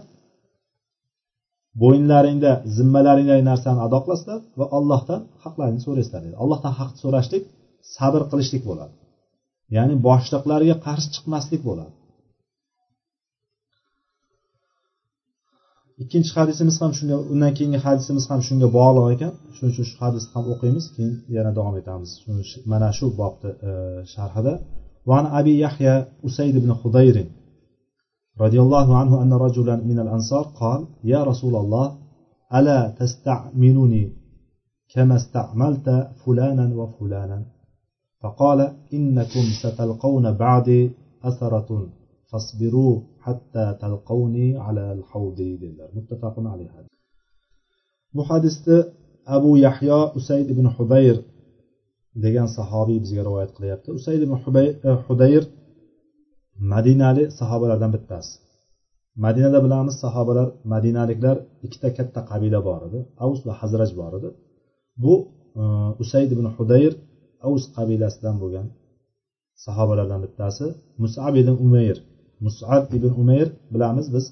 bo'yinlaringda 1.82 2.50
zimmalaringdagi 2.76 3.44
narsani 3.50 3.80
ado 3.86 3.98
qilasizlar 4.04 4.40
va 4.58 4.66
allohdan 4.78 5.20
haqlaringni 5.44 5.82
so'raysizlar 5.86 6.20
dedi. 6.26 6.34
Allohdan 6.42 6.72
haqni 6.80 6.98
so'rashlik 7.04 7.42
sabr 7.96 8.22
qilishlik 8.30 8.62
bo'ladi. 8.68 8.94
Ya'ni 9.76 9.94
boshliqlarga 10.08 10.76
qarshi 10.86 11.08
chiqmaslik 11.14 11.62
bo'ladi. 11.68 11.92
ikkinchi 16.03 16.31
hadisimiz 16.37 16.75
ham 16.81 16.91
shunga 16.97 17.17
undan 17.33 17.51
keyingi 17.57 17.79
hadisimiz 17.85 18.25
ham 18.31 18.41
shunga 18.47 18.67
bog'liq 18.77 19.07
ekan 19.15 19.31
shuning 19.55 19.71
uchun 19.73 19.85
shu 19.89 19.95
hadisni 20.03 20.31
ham 20.35 20.45
o'qiymiz 20.53 20.85
keyin 20.95 21.15
yana 21.35 21.51
davom 21.57 21.75
etamiz 21.81 22.09
mana 22.71 22.89
shu 22.97 23.05
bobni 23.19 23.49
e, 23.69 23.71
sharhida 24.13 24.53
وعن 25.05 25.25
أبي 25.39 25.53
يحيى 25.59 26.05
أسيد 26.25 26.57
بن 26.57 26.73
خضير 26.73 27.15
رضي 28.41 28.59
الله 28.61 28.97
عنه 28.97 29.21
أن 29.23 29.33
رجلا 29.33 29.75
من 29.75 29.99
الأنصار 29.99 30.43
قال 30.43 30.87
يا 31.03 31.23
رسول 31.23 31.55
الله 31.55 31.97
ألا 32.53 32.79
تستعملني 32.99 34.03
كما 34.93 35.15
استعملت 35.15 35.87
فلانا 36.25 36.75
وفلانا 36.75 37.45
فقال 38.21 38.59
إنكم 38.93 39.45
ستلقون 39.61 40.31
بعدي 40.31 40.91
أثرة 41.23 41.69
فاصبروا 42.29 43.01
hatta 43.28 43.64
talqavni 43.82 44.48
alal 44.66 45.00
havdi 45.10 45.50
dedilar. 45.62 45.88
Muttafaqun 45.98 46.46
alayhi 46.52 46.88
bu 48.16 48.22
hadisni 48.30 48.78
abu 49.36 49.50
yahyo 49.66 50.00
usayd 50.18 50.46
ibn 50.54 50.66
hubayr 50.76 51.16
degan 52.24 52.48
sahobiy 52.56 52.98
bizga 53.04 53.22
rivoyat 53.28 53.50
qilyapti. 53.56 53.88
Usayd 53.98 54.20
ibn 54.26 54.34
hudayr 55.08 55.42
eh, 55.44 55.50
madinali 56.72 57.24
sahobalardan 57.38 57.90
bittasi. 57.96 58.34
Madinada 59.24 59.58
bilamiz 59.64 59.94
sahobalar 60.04 60.48
madinaliklar 60.72 61.36
ikkita 61.66 61.88
katta 61.98 62.20
qabila 62.30 62.60
bor 62.68 62.80
edi. 62.88 63.00
Avus 63.24 63.40
va 63.46 63.52
hazraj 63.60 63.90
bor 64.00 64.12
edi. 64.18 64.28
Bu 65.02 65.14
eh, 65.60 65.90
usayd 66.02 66.30
ibn 66.36 66.46
hudayr 66.56 66.92
avus 67.46 67.64
qabilasidan 67.76 68.36
bo'lgan 68.42 68.66
sahobalardan 69.64 70.20
bittasi. 70.24 70.66
Musab 71.02 71.34
ibn 71.42 71.54
umayr 71.64 71.96
musab 72.44 72.82
ibn 72.96 73.10
umayr 73.22 73.48
bilamiz 73.72 74.06
biz. 74.14 74.24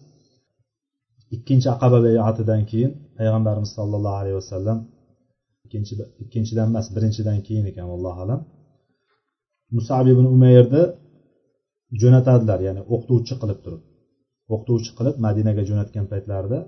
Ikkinchi 1.36 1.68
aqaba 1.74 1.98
bayatidan 2.07 2.62
keyin 2.70 2.92
payg'ambarimiz 3.18 3.70
sollallohu 3.78 4.18
alayhi 4.22 4.36
vasallam 4.40 4.78
ikkinchi 5.64 5.94
ikkinchidan 6.22 6.66
emas 6.72 6.86
birinchidan 6.96 7.38
keyin 7.46 7.64
ekan 7.70 7.88
allohu 7.96 8.18
alam. 8.24 8.40
Musab 9.76 10.04
ibn 10.12 10.24
umayrni 10.34 10.82
jo'natadilar 12.00 12.61
ya'ni 12.66 12.82
o'qituvchi 12.94 13.34
qilib 13.40 13.59
turib. 13.64 13.82
O'qituvchi 14.54 14.90
qilib 14.98 15.16
madinaga 15.26 15.62
jo'natgan 15.68 16.04
paytlarida 16.12 16.59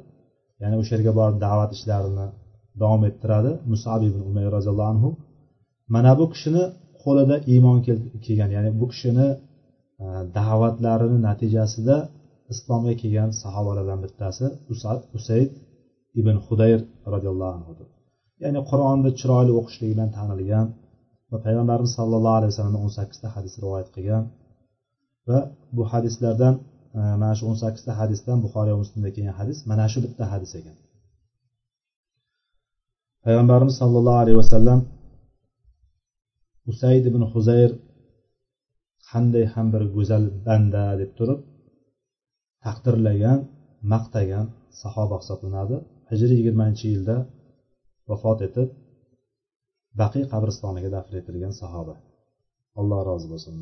ya'ni 0.63 0.77
o'sha 0.81 0.93
yerga 0.97 1.13
borib 1.19 1.37
da'vat 1.47 1.71
ishlarini 1.77 2.27
davom 2.83 3.03
ettiradi 3.11 3.51
musab 3.73 4.01
ibn 4.09 4.21
umayr 4.31 4.51
roziyallohu 4.57 4.91
anhu. 4.95 5.09
Mana 5.95 6.13
bu 6.19 6.25
kishini 6.33 6.65
qo'lida 7.03 7.37
iymon 7.53 7.79
kelgan 8.27 8.51
ya'ni 8.57 8.71
bu 8.81 8.87
kishini 8.93 9.27
Э, 10.05 10.07
da'vatlarini 10.37 11.19
natijasida 11.29 11.97
islomga 12.55 12.93
kelgan 13.01 13.31
sahobalardan 13.43 14.01
bittasi 14.05 14.47
usad 14.75 15.01
usayd 15.19 15.51
ibn 16.21 16.37
hudayr 16.47 16.81
roziyallohu 17.15 17.53
anhu 17.57 17.73
ya'ni 18.43 18.61
qur'onni 18.71 19.11
chiroyli 19.21 19.53
o'qishligi 19.61 19.93
bilan 19.95 20.11
tanilgan 20.19 20.67
va 21.31 21.39
payg'ambarimiz 21.47 21.93
sollallohu 21.99 22.37
alayhi 22.39 22.51
vasallamdan 22.53 22.83
o'n 22.87 22.95
sakkizta 22.99 23.29
hadis 23.37 23.55
rivoyat 23.63 23.89
qilgan 23.97 24.25
va 25.29 25.39
bu 25.77 25.83
hadislardan 25.93 26.55
e, 26.99 27.01
mana 27.23 27.33
shu 27.39 27.45
o'n 27.51 27.59
sakkizta 27.65 27.93
hadisdan 28.01 28.39
buxoriy 28.45 28.73
va 28.75 28.81
muslimda 28.85 29.11
kelgan 29.17 29.37
hadis 29.41 29.59
mana 29.71 29.85
shu 29.93 29.99
bitta 30.05 30.25
hadis 30.33 30.51
ekan. 30.61 30.77
Payg'ambarimiz 33.25 33.75
sollallohu 33.83 34.19
alayhi 34.23 34.39
vasallam 34.43 34.81
usayd 36.73 37.05
ibn 37.11 37.23
huzayr 37.33 37.71
qanday 39.11 39.45
ham 39.55 39.67
bir 39.75 39.83
go'zal 39.95 40.25
banda 40.47 40.85
deb 41.01 41.11
turib 41.19 41.41
taqdirlagan 42.65 43.41
maqtagan 43.93 44.47
sahoba 44.83 45.17
hisoblanadi. 45.23 45.77
Hijriy 46.11 46.37
yigirmanchi 46.41 46.87
yilda 46.95 47.17
vafot 48.11 48.39
etib 48.49 48.69
baqiy 50.01 50.25
qabristoniga 50.33 50.91
dafn 50.97 51.13
etilgan 51.21 51.55
sahoba. 51.63 51.95
Alloh 52.81 53.01
rozi 53.09 53.27
bo'lsin 53.33 53.55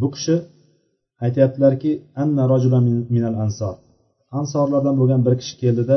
bu 0.00 0.08
kishi 0.14 0.36
aytyaptilarki 1.24 1.92
anna 2.22 2.44
minal 3.14 3.36
ansor. 3.44 3.74
Ansorlardan 4.40 4.94
bo'lgan 5.00 5.20
bir 5.26 5.34
kishi 5.40 5.54
keldida 5.62 5.96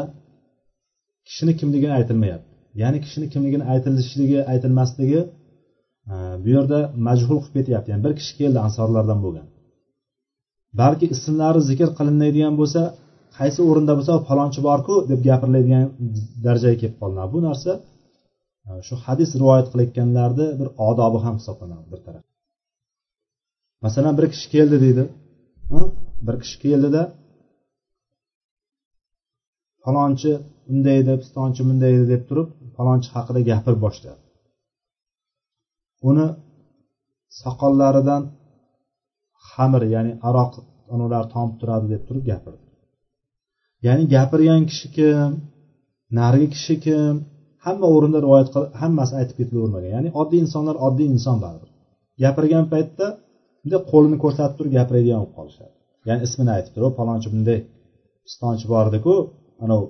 kishini 1.27 1.53
kimligini 1.59 1.93
aytilmayapti. 1.99 2.51
Ya'ni 2.81 2.97
kishini 3.05 3.27
kimligini 3.33 3.65
aytilishligi 3.73 4.39
aytilmasligi 4.51 5.19
bu 6.43 6.49
yerda 6.55 6.79
majhul 7.07 7.39
qilib 7.43 7.55
ketyapti. 7.57 7.87
Ya'ni 7.91 8.03
bir 8.07 8.13
kishi 8.19 8.33
keldi 8.39 8.59
ansorlardan 8.67 9.19
bo'lgan. 9.25 9.47
Balki 10.81 11.05
ismlari 11.15 11.61
zikr 11.69 11.89
qilinmaydigan 11.97 12.53
bo'lsa 12.61 12.81
qaysi 13.37 13.59
o'rinda 13.69 13.93
bo'lsa 13.97 14.13
falonchi 14.27 14.59
borku 14.69 14.95
deb 15.11 15.19
gapiriladigan 15.27 15.85
darajaga 16.45 16.77
kelib 16.81 16.97
qolinadi 17.01 17.29
bu 17.35 17.39
narsa 17.47 17.71
e, 18.67 18.69
shu 18.87 18.95
hadis 19.05 19.29
rivoyat 19.41 19.67
qilayotganlarni 19.71 20.47
bir 20.59 20.67
odobi 20.89 21.19
ham 21.25 21.35
hisoblanadi 21.39 21.85
bir 21.93 21.99
taraf. 22.05 22.23
Masalan 23.85 24.13
bir 24.19 24.25
kishi 24.33 24.47
keldi 24.55 24.77
deydi. 24.85 25.03
Bir 26.27 26.35
kishi 26.43 26.57
keldida 26.65 27.01
falonchi 29.83 30.31
unday 30.73 30.97
edi 31.01 31.13
pistonchi 31.21 31.61
bunday 31.69 31.91
edi 31.97 32.05
deb 32.13 32.23
turib 32.29 32.47
falonchi 32.77 33.09
haqida 33.15 33.39
gapirib 33.49 33.81
boshladi. 33.85 34.21
Uni 36.09 36.27
soqollaridan 37.41 38.23
xamir 39.49 39.83
ya'ni 39.93 40.11
aroq 40.29 40.51
ular 41.05 41.25
tomib 41.33 41.55
turadi 41.61 41.85
deb 41.93 42.01
turib 42.07 42.23
gapirdi. 42.31 42.63
Ya'ni 43.85 44.03
gapirgan 44.15 44.61
kishi 44.69 44.87
kim 44.97 45.29
narigi 46.19 46.47
kishi 46.55 46.75
kim 46.85 47.13
hamma 47.65 47.87
o'rinda 47.95 48.19
rivoyat 48.25 48.47
qilib 48.53 48.71
hammasi 48.81 49.13
aytib 49.19 49.35
ketilavermagan. 49.39 49.91
Ya'ni 49.95 50.09
oddiy 50.21 50.39
insonlar 50.45 50.75
oddiy 50.87 51.07
inson 51.15 51.37
baribir. 51.43 51.69
Gapirgan 52.23 52.65
paytda 52.73 53.05
bunday 53.61 53.79
qo'lini 53.91 54.17
ko'rsatib 54.23 54.55
turib 54.57 54.71
gapiradigan 54.77 55.19
bo'lib 55.21 55.33
qolishadi. 55.37 55.73
Ya'ni 56.07 56.21
ismini 56.27 56.51
aytib 56.57 56.73
turib 56.75 56.93
palonchi 56.99 57.27
bunday 57.33 57.59
pistonchi 58.25 58.65
bor 58.73 58.85
ediku 58.91 59.13
anavi 59.65 59.85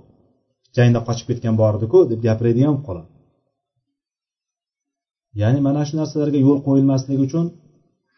jangda 0.78 1.00
qochib 1.08 1.26
ketgan 1.30 1.56
bor 1.62 1.74
ediku 1.80 2.00
deb 2.12 2.20
gapiradigan 2.28 2.74
bo'lib 2.74 2.86
qoladi. 2.90 3.10
Ya'ni 5.42 5.60
mana 5.68 5.82
shu 5.88 5.94
narsalarga 6.00 6.40
yo'l 6.48 6.60
qo'yilmasligi 6.68 7.22
uchun 7.28 7.46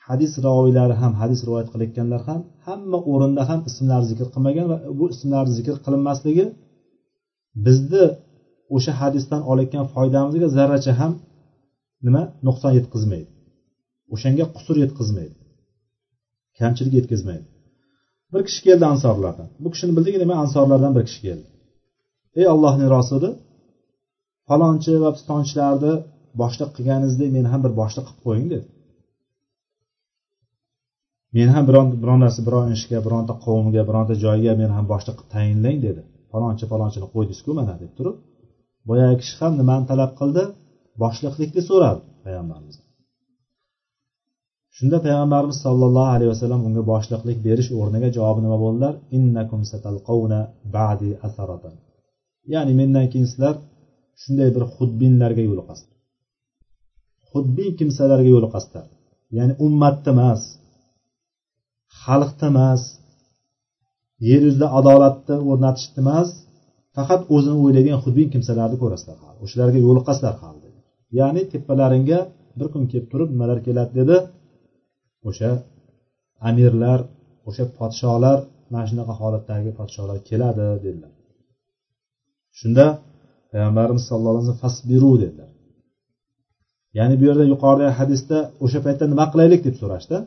hadis 0.08 0.32
roviylari 0.48 0.96
ham 1.02 1.14
hadis 1.22 1.40
rivoyat 1.48 1.68
qilayotganlar 1.74 2.22
ham 2.30 2.42
hamma 2.68 2.98
o'rinda 3.12 3.44
ham 3.50 3.60
ismlar 3.70 4.02
zikr 4.10 4.28
qilmagan 4.34 4.66
va 4.72 4.78
bu 5.00 5.06
ismlar 5.14 5.46
zikr 5.58 5.76
qilinmasligi 5.86 6.46
bizni 7.66 8.06
o'sha 8.76 8.92
hadisdan 9.02 9.42
olayotgan 9.52 9.86
foydamizga 9.94 10.48
zarracha 10.58 10.94
ham 11.02 11.14
nima? 12.06 12.24
Nuqson 12.48 12.72
yetkazmaydi. 12.80 13.30
O'shanga 14.14 14.46
qusur 14.56 14.76
yetkazmaydi. 14.84 15.36
Kamchilik 16.60 16.94
yetkazmaydi. 17.00 17.46
Bir 18.34 18.42
kishi 18.48 18.62
keldi 18.68 18.86
ansorlardan 18.94 19.48
bu 19.64 19.68
kishini 19.74 19.94
bildik 19.98 20.16
nima? 20.24 20.36
Ansorlardan 20.44 20.92
bir 20.98 21.04
kishi 21.08 21.22
keldi. 21.28 21.48
Ey 22.40 22.46
allohning 22.54 22.90
rasuli 22.98 23.30
falonchi 24.48 24.94
va 25.04 25.10
pistonchilarni 25.16 25.94
boshliq 26.42 26.70
qilganingizdek 26.76 27.30
meni 27.38 27.48
ham 27.54 27.62
bir 27.66 27.74
boshliq 27.82 28.06
qilib 28.08 28.22
qo'ying 28.26 28.48
dedi. 28.54 28.68
Meni 31.38 31.52
ham 31.56 31.66
biron 31.70 31.88
biron 32.04 32.20
narsa 32.26 32.42
biron 32.48 32.68
ishga 32.78 33.00
bironta 33.08 33.34
qavmga 33.46 33.82
bironta 33.90 34.14
joyga 34.26 34.54
meni 34.62 34.74
ham 34.78 34.86
boshliq 34.94 35.16
qilib 35.20 35.32
tayinlang 35.36 35.78
dedi. 35.88 36.02
Falonchi 36.32 36.66
falonchini 36.72 37.08
qo'ydingizku 37.14 37.52
mana 37.60 37.74
deb 37.82 37.92
turib 37.98 38.16
boyagi 38.90 39.16
kishi 39.22 39.36
ham 39.42 39.54
nimani 39.60 39.86
talab 39.92 40.12
qildi? 40.20 40.44
Boshliqlikni 41.04 41.62
so'radi 41.70 42.02
payg'ambarimizdan 42.26 42.86
shunda 44.80 44.98
payg'ambarimiz 45.06 45.58
sollallohu 45.66 46.12
alayhi 46.16 46.32
vasallam 46.34 46.62
unga 46.68 46.84
boshliqlik 46.92 47.38
berish 47.48 47.70
o'rniga 47.80 48.10
javobi 48.18 48.42
nima 48.46 48.58
bo'ldilar? 48.64 48.94
Innakum 49.18 49.62
satalqavna 49.72 50.42
ba'di 50.78 51.10
asaratan. 51.28 51.74
Ya'ni 52.54 52.74
mendan 52.80 53.06
keyin 53.12 53.28
sizlar 53.32 53.56
shunday 54.22 54.50
bir 54.56 54.64
xudbinlarga 54.76 55.44
yo'liqasizlar 55.50 55.99
xudbin 57.32 57.72
kimsalarga 57.80 58.30
yo'liqasizlar 58.36 58.88
ya'ni 59.38 59.54
ummatda 59.66 60.10
emas 60.16 60.42
xalqda 62.04 62.46
emas 62.54 62.82
yer 64.30 64.42
yuzida 64.48 64.68
adolatni 64.80 65.36
o'rnatishni 65.50 66.00
emas 66.06 66.30
faqat 66.96 67.22
o'zini 67.36 67.58
o'ylaydigan 67.64 68.00
xudbin 68.06 68.28
kimsalarni 68.34 68.78
ko'rasizlar 68.84 69.18
o'shalarga 69.44 69.80
yo'liqasizlar 69.88 70.36
ya'ni 71.18 71.42
tepalaringga 71.54 72.20
bir 72.60 72.68
kun 72.74 72.84
kelib 72.92 73.08
turib 73.12 73.30
nimalar 73.34 73.60
keladi 73.68 73.92
dedi. 74.00 74.18
O'sha 75.30 75.52
amirlar 76.50 77.00
o'sha 77.50 77.66
podsholar 77.80 78.40
mana 78.72 78.86
shunaqa 78.90 79.14
holatdagi 79.22 79.72
podsholar 79.80 80.18
keladi 80.30 80.66
dedilar. 80.86 81.14
Shunda 82.60 82.86
payg'ambarimiz 83.52 84.04
sallallohu 84.10 84.34
alayhi 84.34 84.46
vasallam 84.46 84.64
fasbiru 84.66 85.12
dedilar. 85.24 85.50
Ya'ni 86.98 87.16
bu 87.20 87.24
yerda 87.30 87.46
yuqoridagi 87.54 87.94
hadisda 88.00 88.38
o'sha 88.64 88.80
paytda 88.86 89.06
nima 89.14 89.26
qilaylik 89.32 89.62
deb 89.68 89.76
so'rashdi. 89.82 90.18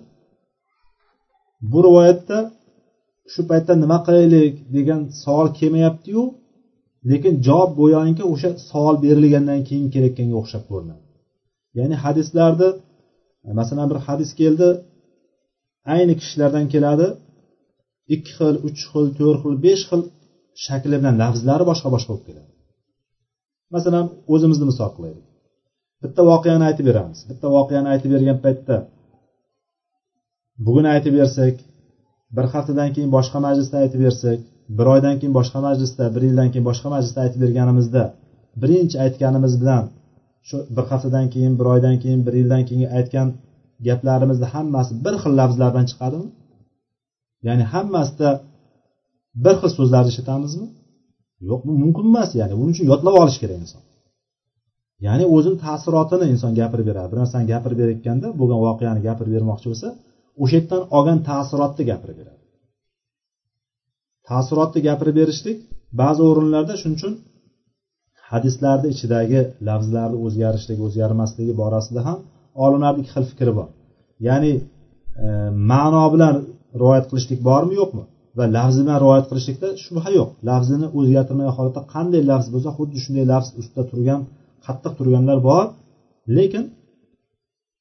Bu 1.73 1.79
rivoyatda 1.87 2.39
shu 3.33 3.41
paytda 3.51 3.73
nima 3.83 3.99
qilaylik 4.07 4.55
degan 4.77 5.01
savol 5.23 5.49
kelmayaptiyu 5.59 6.23
lekin 7.11 7.35
javob 7.47 7.71
go'yoki 7.81 8.25
o'sha 8.33 8.51
savol 8.71 8.97
berilgandan 9.05 9.61
keyin 9.69 9.87
kelayotganga 9.95 10.37
o'xshab 10.43 10.63
ko'rinadi. 10.71 11.05
Ya'ni 11.79 11.97
hadislarni 12.05 12.69
masalan 13.61 13.87
bir 13.91 13.99
hadis 14.07 14.31
keldi 14.41 14.69
ayni 15.95 16.15
kishilardan 16.21 16.67
keladi 16.75 17.07
ikki 18.15 18.33
xil 18.39 18.57
uch 18.69 18.81
xil 18.91 19.07
to'rt 19.19 19.39
xil 19.43 19.55
besh 19.67 19.85
xil 19.91 20.03
shakli 20.65 20.97
bilan 21.01 21.15
lafzlari 21.23 21.65
boshqa 21.71 21.89
boshqa 21.95 22.11
bo'lib 22.13 22.25
keladi. 22.29 22.51
Masalan 23.75 24.07
o'zimizni 24.33 24.67
misol 24.71 24.91
qilaylik. 24.97 25.27
Bitta 26.03 26.21
voqeani 26.31 26.65
aytib 26.69 26.85
beramiz. 26.91 27.19
Bitta 27.31 27.47
voqeani 27.57 27.89
aytib 27.93 28.11
bergan 28.15 28.39
paytda 28.45 28.77
bugun 30.67 30.87
aytib 30.95 31.15
bersak 31.21 31.55
bir 32.37 32.47
haftadan 32.53 32.89
keyin 32.95 33.11
boshqa 33.17 33.39
majlisda 33.47 33.77
aytib 33.83 34.01
bersak 34.05 34.39
bir 34.79 34.87
oydan 34.95 35.15
keyin 35.21 35.35
boshqa 35.39 35.59
majlisda 35.67 36.05
bir 36.15 36.23
yildan 36.29 36.49
keyin 36.53 36.67
boshqa 36.71 36.89
majlisda 36.95 37.21
aytib 37.25 37.41
berganimizda 37.45 38.03
birinchi 38.63 38.97
aytganimiz 39.05 39.55
bilan 39.63 39.85
shu 40.49 40.57
bir 40.77 40.85
haftadan 40.91 41.27
keyin 41.35 41.53
bir 41.59 41.67
oydan 41.75 41.97
keyin 42.03 42.21
bir 42.27 42.35
yildan 42.41 42.63
keyin 42.69 42.89
aytgan 42.99 43.29
gaplarimizni 43.87 44.47
hammasi 44.55 44.93
bir 45.05 45.15
xil 45.23 45.33
lafzlardan 45.41 45.85
chiqadimi? 45.91 46.29
Ya'ni 47.47 47.65
hammasida 47.73 48.31
bir 49.45 49.55
xil 49.61 49.71
so'zlarni 49.79 50.11
ishlatamizmi 50.13 50.67
yo'q 51.49 51.61
bu 51.67 51.73
mumkin 51.83 52.05
emas. 52.11 52.31
Ya'ni 52.41 52.55
buning 52.59 52.75
uchun 52.75 52.87
yodlab 52.93 53.15
olish 53.23 53.39
kerak 53.43 53.59
inson. 53.65 53.83
Ya'ni 55.07 55.25
o'zini 55.37 55.59
taassurotini 55.65 56.27
inson 56.35 56.53
gapirib 56.61 56.87
beradi. 56.91 57.09
Bir 57.13 57.19
narsani 57.23 57.45
gapirib 57.53 57.79
berayotganda 57.83 58.29
bo'lgan 58.41 58.61
voqeani 58.67 59.01
gapirib 59.09 59.33
bermoqchi 59.37 59.67
bo'lsa 59.73 59.89
o'sha 60.43 60.55
yerdan 60.59 60.83
olgan 60.97 61.19
taassurotni 61.29 61.83
gapirib 61.91 62.17
beradi. 62.21 62.41
Taassurotni 64.29 64.81
gapirib 64.89 65.15
berishlik 65.21 65.59
ba'zi 66.01 66.21
o'rinlarda 66.31 66.75
shuning 66.81 66.97
uchun 67.01 67.15
hadislarni 68.31 68.89
ichidagi 68.95 69.41
lafzlarni 69.69 70.19
o'zgarishligi 70.27 70.83
o'zgarmasligi 70.89 71.53
borasida 71.63 72.01
ham 72.09 72.19
olimlarni 72.65 73.01
ikki 73.03 73.13
xil 73.17 73.25
fikri 73.33 73.53
bor. 73.59 73.69
Ya'ni 74.29 74.53
e, 75.25 75.27
ma'no 75.73 76.05
bilan 76.15 76.35
rivoyat 76.81 77.07
qilishlik 77.11 77.41
bormi 77.49 77.75
yo'qmi? 77.81 78.05
Va 78.39 78.45
lafzi 78.57 78.81
bilan 78.85 78.99
rivoyat 79.05 79.27
qilishlikda 79.31 79.69
shubha 79.85 80.11
yo'q. 80.19 80.31
Lafzini 80.49 80.87
o'zgartirmagan 80.99 81.55
holatda 81.59 81.83
qanday 81.95 82.23
lafz 82.31 82.47
bo'lsa 82.55 82.71
xuddi 82.79 82.99
shunday 83.05 83.25
lafz 83.33 83.49
ustida 83.61 83.83
turgan 83.91 84.21
qattiq 84.67 84.93
turganlar 84.99 85.39
bor. 85.49 85.65
Lekin 86.37 86.65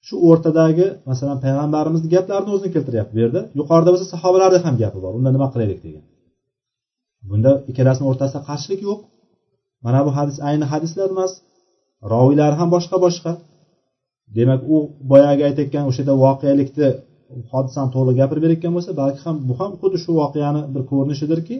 shu 0.07 0.15
o'rtadagi 0.27 0.87
masalan 1.09 1.37
payg'ambarimizni 1.43 2.09
gaplarini 2.15 2.51
o'zini 2.55 2.71
keltiryapti 2.75 3.13
bu 3.15 3.19
yerda. 3.23 3.41
Yuqorida 3.59 3.89
bo'lsa 3.93 4.05
sahobalarni 4.13 4.59
ham 4.65 4.75
gapi 4.81 4.99
bor. 5.05 5.11
Unda 5.19 5.29
nima 5.35 5.47
qilaylik 5.53 5.79
degan. 5.85 6.03
Bunda 7.29 7.51
ikkalasini 7.69 8.05
o'rtasida 8.11 8.41
qarshilik 8.49 8.81
yo'q. 8.87 8.99
Mana 9.85 9.99
bu 10.05 10.11
hadis 10.17 10.37
ayni 10.49 10.65
hadislar 10.71 11.07
emas. 11.15 11.31
Roviylari 12.13 12.55
ham 12.59 12.69
boshqa 12.75 12.97
boshqa. 13.05 13.31
Demak 14.37 14.61
u 14.73 14.75
boyagi 15.11 15.41
aytayotgan 15.49 15.83
o'sha 15.89 15.99
yerda 16.01 16.15
voqelikni 16.25 16.89
hodisani 17.51 17.89
to'liq 17.95 18.15
gapirib 18.21 18.41
berayotgan 18.45 18.73
bo'lsa 18.77 18.91
balki 19.01 19.19
ham 19.25 19.35
bu 19.47 19.53
ham 19.59 19.71
xuddi 19.81 19.97
shu 20.03 20.11
voqeani 20.21 20.61
bir 20.73 20.81
ko'rinishidirki 20.91 21.55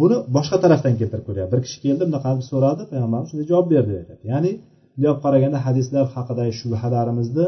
buni 0.00 0.16
boshqa 0.36 0.56
tarafdan 0.64 0.94
keltirib 1.00 1.24
ko'ryapti. 1.28 1.52
Bir 1.54 1.60
kishi 1.66 1.78
keldi 1.84 2.02
bunaqa 2.08 2.28
deb 2.36 2.44
so'radi 2.52 2.82
payg'ambarimiz 2.90 3.28
shunday 3.30 3.46
javob 3.52 3.66
berdi 3.74 3.90
deb 3.92 3.98
aytadi 4.02 4.22
ya'ni 4.32 4.52
bunday 4.94 5.10
olib 5.12 5.22
qaraganda 5.26 5.58
hadislar 5.66 6.04
haqidagi 6.14 6.52
shubhalarimizni 6.60 7.46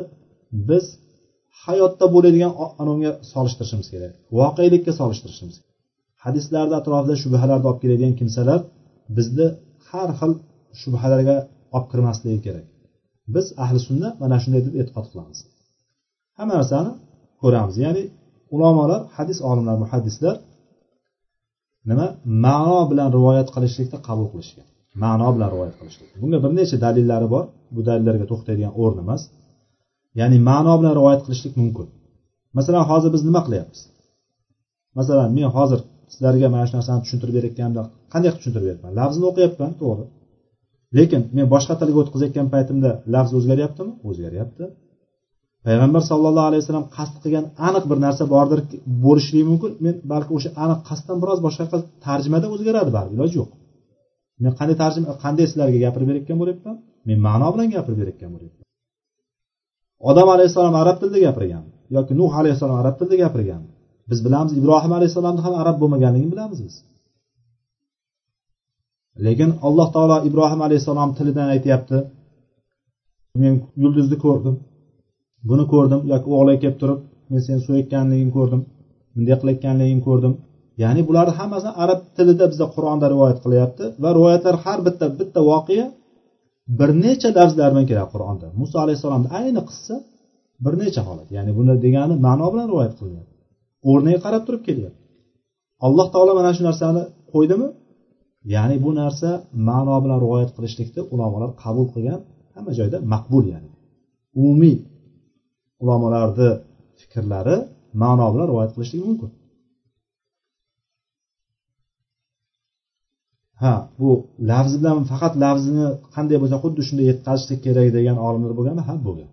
biz 0.68 0.84
hayotda 1.64 2.06
bo'ladigan 2.14 2.52
anavga 2.82 3.10
solishtirishimiz 3.32 3.86
kerak. 3.94 4.12
Voqelikka 4.38 4.92
solishtirishimiz 5.00 5.56
kerak. 5.60 5.72
Hadislarni 6.24 6.74
atrofida 6.80 7.14
shubhalarni 7.22 7.66
olib 7.70 7.80
keladigan 7.82 8.14
kimsalar 8.20 8.60
bizni 9.16 9.46
har 9.88 10.10
xil 10.20 10.32
shubhalarga 10.80 11.36
olib 11.76 11.86
kirmasligi 11.92 12.40
kerak. 12.46 12.66
Biz 13.34 13.46
ahli 13.64 13.80
sunna 13.88 14.08
mana 14.22 14.36
shunday 14.42 14.62
deb 14.66 14.74
e'tiqod 14.80 15.06
qilamiz. 15.12 15.38
Hamma 16.38 16.54
narsani 16.60 16.92
ko'ramiz. 17.42 17.76
Ya'ni 17.84 18.02
ulamolar 18.54 19.00
hadis 19.16 19.38
olimlar 19.50 19.76
muhaddislar 19.84 20.36
nima? 21.90 22.06
Ma'no 22.44 22.80
bilan 22.90 23.08
rivoyat 23.16 23.48
qilishlikni 23.54 23.98
qabul 24.08 24.26
qilishgan. 24.32 24.66
Ma'no 25.02 25.28
bilan 25.36 25.48
rivoyat 25.54 25.74
qilishlik. 25.80 26.08
Bunga 26.22 26.38
bir 26.44 26.50
necha 26.58 26.76
dalillari 26.84 27.26
bor. 27.34 27.44
Bu 27.74 27.80
dalillarga 27.88 28.26
to'xtaydigan 28.32 28.72
o'rin 28.82 28.98
emas. 29.04 29.22
Ya'ni 30.20 30.38
ma'no 30.50 30.74
bilan 30.80 30.94
rivoyat 30.98 31.22
qilishlik 31.26 31.54
mumkin. 31.60 31.86
Masalan 32.58 32.84
hozir 32.90 33.10
biz 33.14 33.22
nima 33.28 33.40
qilyapmiz? 33.46 33.80
Masalan 34.98 35.28
men 35.36 35.48
hozir 35.56 35.80
sizlarga 36.12 36.48
mana 36.54 36.64
shu 36.68 36.74
narsani 36.78 37.00
tushuntirib 37.04 37.34
berayotganimda 37.38 37.82
qanday 38.12 38.28
qilib 38.30 38.40
tushuntirib 38.40 38.64
beryapman 38.66 38.92
lafzini 39.00 39.26
o'qiyapman 39.30 39.72
to'g'ri. 39.80 40.04
Lekin 40.98 41.22
men 41.36 41.46
boshqa 41.54 41.74
tilga 41.80 41.98
o'tkazayotgan 42.02 42.46
paytimda 42.54 42.90
lafz 43.14 43.30
o'zgaryaptimi? 43.38 43.92
O'zgaryapti. 44.08 44.64
Payg'ambar 45.66 46.02
sallallohu 46.10 46.48
alayhi 46.50 46.62
vasallam 46.62 46.86
qasd 46.96 47.14
qilgan 47.22 47.44
aniq 47.68 47.84
bir 47.90 47.98
narsa 48.06 48.24
bordir 48.34 48.60
bo'lishligi 49.04 49.44
mumkin. 49.50 49.70
Men 49.84 49.94
balki 50.12 50.32
o'sha 50.38 50.50
aniq 50.64 50.80
qasddan 50.88 51.16
biroz 51.22 51.38
boshqacha 51.46 51.78
tarjimada 52.06 52.46
o'zgaradi 52.54 52.90
baribir 52.96 53.16
iloji 53.16 53.34
yo'q. 53.40 53.50
Men 54.42 54.52
qanday 54.58 54.76
tarjima 54.82 55.06
qanday 55.24 55.46
sizlarga 55.50 55.78
gapirib 55.84 56.06
berayotgan 56.10 56.38
bo'lyapman? 56.42 56.76
Men 57.08 57.18
ma'no 57.26 57.48
bilan 57.54 57.68
gapirib 57.74 57.98
berayotgan 58.02 58.30
bo'lyapman. 58.34 58.64
Odam 60.10 60.28
alayhissalom 60.34 60.74
arab 60.82 60.96
tilida 61.00 61.20
gapirgan 61.26 61.64
yoki 61.96 62.12
nuh 62.20 62.32
alayhissalom 62.40 62.76
arab 62.82 62.94
tilida 62.98 63.16
gapirgan. 63.24 63.62
Biz 64.10 64.18
bilamiz 64.26 64.52
ibrohim 64.60 64.92
alayhissalomni 64.98 65.40
ham 65.46 65.54
arab 65.62 65.76
bo'lmaganligini 65.82 66.30
bilamiz 66.34 66.58
biz. 66.66 66.74
Lekin 69.26 69.50
alloh 69.66 69.88
taolo 69.94 70.16
ibrohim 70.28 70.60
alayhissalom 70.66 71.10
tilidan 71.18 71.48
aytyapti. 71.54 71.98
Men 73.42 73.54
yulduzni 73.82 74.16
ko'rdim. 74.24 74.54
Buni 75.48 75.64
ko'rdim 75.72 76.00
yoki 76.12 76.28
o'g'li 76.38 76.54
kelib 76.62 76.76
turib 76.82 76.98
men 77.30 77.40
seni 77.46 77.60
so'yayotganligingni 77.66 78.32
ko'rdim 78.38 78.60
bunday 79.14 79.36
qilayotganligingni 79.40 80.04
ko'rdim. 80.08 80.32
Ya'ni 80.82 81.02
bularni 81.08 81.32
hammasini 81.38 81.72
arab 81.84 82.00
tilida 82.16 82.44
bizda 82.52 82.66
qur'onda 82.74 83.06
rivoyat 83.14 83.38
qilyapti 83.44 83.84
va 84.02 84.10
rivoyatlar 84.18 84.54
har 84.64 84.78
bitta 84.86 85.06
bitta 85.18 85.40
voqea 85.50 85.86
bir 86.78 86.90
necha 87.04 87.28
lafzlar 87.38 87.68
bilan 87.72 87.86
keladi 87.90 88.08
qur'onda. 88.14 88.46
Muso 88.60 88.76
alayhissalomni 88.84 89.28
ayni 89.40 89.62
qissa 89.68 89.94
bir 90.64 90.74
necha 90.82 91.02
holat. 91.08 91.28
Ya'ni 91.36 91.52
buni 91.58 91.74
degani 91.84 92.14
ma'no 92.26 92.46
bilan 92.52 92.66
rivoyat 92.72 92.94
qilyapti 93.00 93.34
o'rniga 93.90 94.20
qarab 94.26 94.42
turib 94.46 94.62
kelyapti. 94.68 95.02
Alloh 95.86 96.06
taolo 96.14 96.32
mana 96.38 96.50
shu 96.56 96.62
narsani 96.68 97.02
qo'ydimi? 97.32 97.68
Ya'ni 98.54 98.76
bu 98.84 98.90
narsa 99.00 99.28
ma'no 99.68 99.96
bilan 100.04 100.18
rivoyat 100.24 100.50
qilishlikni 100.56 101.02
ulamolar 101.14 101.50
qabul 101.62 101.86
qilgan 101.94 102.20
hamma 102.54 102.72
joyda 102.78 102.98
maqbul 103.12 103.44
ya'ni. 103.52 103.68
Umumiy 104.40 104.76
ulamolarni 105.82 106.50
fikrlari 107.00 107.56
ma'no 108.02 108.26
bilan 108.32 108.46
rivoyat 108.50 108.70
qilishligi 108.74 109.04
mumkin. 109.10 109.30
Ha 113.62 113.74
bu 114.00 114.10
lafz 114.50 114.72
bilan 114.80 114.98
faqat 115.10 115.34
lafzini 115.44 115.86
qanday 116.14 116.36
bo'lsa 116.42 116.56
xuddi 116.62 116.80
shunday 116.88 117.06
yetkazishlik 117.12 117.60
kerak 117.66 117.88
degan 117.96 118.16
olimlar 118.26 118.52
bo'lganmi 118.58 118.82
ha 118.88 118.94
bo'lgan. 119.06 119.30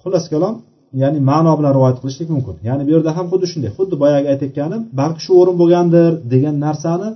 Xullas 0.00 0.26
kalom 0.32 0.54
ya'ni 1.02 1.18
ma'no 1.30 1.52
bilan 1.58 1.72
rivoyat 1.76 1.98
qilishlik 2.02 2.28
mumkin. 2.34 2.56
Ya'ni 2.68 2.82
bu 2.86 2.90
yerda 2.94 3.10
ham 3.18 3.26
xuddi 3.32 3.46
shunday 3.52 3.70
xuddi 3.78 3.94
boyagi 4.02 4.26
aytayotganim 4.32 4.82
balki 5.00 5.20
shu 5.26 5.32
o'rin 5.40 5.56
bo'lgandir 5.62 6.10
degan 6.32 6.56
narsani 6.66 7.08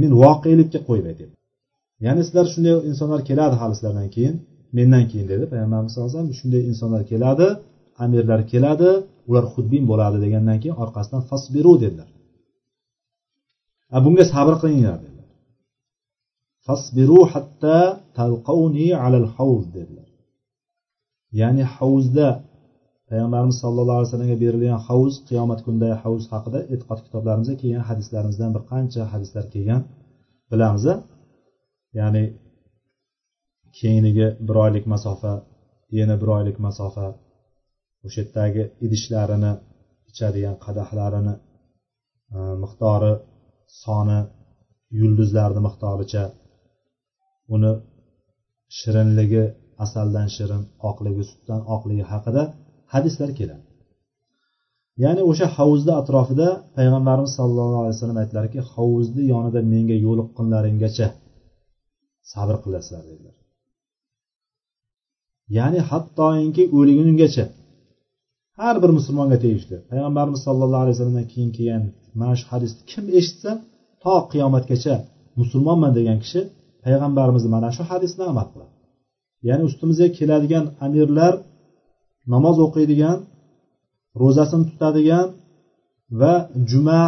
men 0.00 0.10
voqelikka 0.22 0.80
qo'yib 0.88 1.06
aytyapman 1.10 1.40
ya'ni 2.06 2.22
sizlar 2.26 2.46
shunday 2.52 2.74
insonlar 2.90 3.20
keladi 3.28 3.54
hali 3.60 3.74
sizlardan 3.78 4.08
keyin. 4.16 4.36
Mendan 4.76 5.04
keyin 5.10 5.26
dedi. 5.32 5.44
Payg'ambarimiz 5.52 5.90
sallallohu 5.92 6.10
alayhi 6.10 6.20
vasallam 6.20 6.40
shunday 6.40 6.62
insonlar 6.70 7.02
keladi 7.10 7.48
amirlar 8.04 8.40
keladi 8.52 8.90
ular 9.28 9.44
xudbin 9.54 9.84
bo'ladi 9.90 10.16
degandan 10.24 10.58
keyin 10.62 10.76
orqasidan 10.84 11.22
fasbiru 11.30 11.74
dedilar. 11.84 12.08
Bunga 14.04 14.24
sabr 14.32 14.54
qilinglar 14.62 14.98
dedilar. 15.04 15.28
Fasbiru 16.66 17.20
hatta 17.32 17.76
talqavni 18.18 18.88
alal 19.04 19.28
havz 19.36 19.64
dedilar. 19.76 20.08
Ya'ni 21.40 21.64
havuzda 21.76 22.28
payg'ambarimiz 23.08 23.56
sallallohu 23.62 23.98
alayhi 23.98 24.10
vasallamga 24.10 24.38
berilgan 24.44 24.78
havuz 24.88 25.14
qiyomat 25.28 25.60
kunidagi 25.66 25.96
havuz 26.04 26.24
haqida 26.32 26.60
e'tiqod 26.72 27.00
kitoblarimizda 27.06 27.54
kelgan 27.60 27.84
hadislarimizdan 27.90 28.50
bir 28.56 28.62
qancha 28.72 29.02
hadislar 29.12 29.44
kelgan. 29.54 29.82
Bilamiz 30.50 30.84
ya'ni 31.98 32.22
keyiniga 33.78 34.28
bir 34.46 34.56
oylik 34.64 34.84
masofa 34.94 35.32
yana 35.98 36.14
bir 36.22 36.28
oylik 36.36 36.58
masofa 36.66 37.06
o'sha 38.06 38.20
yerdagi 38.22 38.62
idishlarini 38.84 39.52
ichadigan 40.10 40.56
qadahlarini 40.64 41.34
e, 42.36 42.38
miqdori 42.62 43.12
soni 43.82 44.20
yulduzlarni 45.00 45.60
miqdoricha 45.68 46.24
uni 47.54 47.72
shirinligi 48.78 49.44
asaldan 49.84 50.28
shirin 50.36 50.62
oqligi 50.90 51.24
sutdan 51.30 51.60
oqligi 51.74 52.04
haqida 52.12 52.42
hadislar 52.94 53.30
keladi. 53.38 53.64
Ya'ni 55.04 55.22
o'sha 55.30 55.46
hovuzni 55.56 55.92
atrofida 56.00 56.48
payg'ambarimiz 56.76 57.32
sollallohu 57.38 57.80
alayhi 57.82 57.96
vasallam 57.96 58.20
aytdilarki 58.22 58.60
hovuzni 58.72 59.22
yonida 59.32 59.60
menga 59.72 59.96
yo'liqqunlaringgacha 60.06 61.08
sabr 62.32 62.56
qilasizlar 62.64 63.04
dedilar. 63.10 63.36
Ya'ni 65.56 65.80
hattoki 65.90 66.62
o'lgungacha 66.78 67.44
har 68.58 68.76
bir 68.82 68.90
musulmonga 68.98 69.36
tegishli. 69.44 69.76
Payg'ambarimiz 69.90 70.40
sollallohu 70.46 70.82
alayhi 70.84 70.96
vasallamdan 70.96 71.26
keyin 71.32 71.50
kelgan 71.56 71.82
mana 72.20 72.34
shu 72.40 72.46
hadisni 72.52 72.80
kim 72.90 73.04
eshitsa 73.18 73.50
to 74.02 74.14
qiyomatgacha 74.32 74.94
musulmonman 75.40 75.92
degan 75.98 76.18
kishi 76.24 76.40
payg'ambarimizni 76.84 77.50
mana 77.56 77.68
shu 77.76 77.82
hadisni 77.90 78.24
amal 78.32 78.46
qiladi. 78.52 78.72
Ya'ni 79.48 79.62
ustimizga 79.68 80.08
keladigan 80.18 80.64
amirlar 80.86 81.34
namoz 82.34 82.56
o'qiydigan 82.66 83.16
ro'zasini 84.22 84.64
tutadigan 84.70 85.26
va 86.20 86.32
juma 86.70 87.02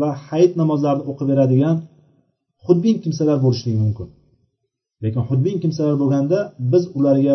va 0.00 0.10
hayit 0.26 0.52
namozlarini 0.60 1.04
o'qib 1.10 1.26
beradigan 1.32 1.76
xudbin 2.64 2.96
kimsalar 3.04 3.36
bo'lishligi 3.44 3.78
mumkin. 3.84 4.08
Lekin 5.02 5.22
xudbin 5.28 5.56
kimsalar 5.62 5.94
bo'lganda 6.02 6.38
biz 6.72 6.84
ularga 6.98 7.34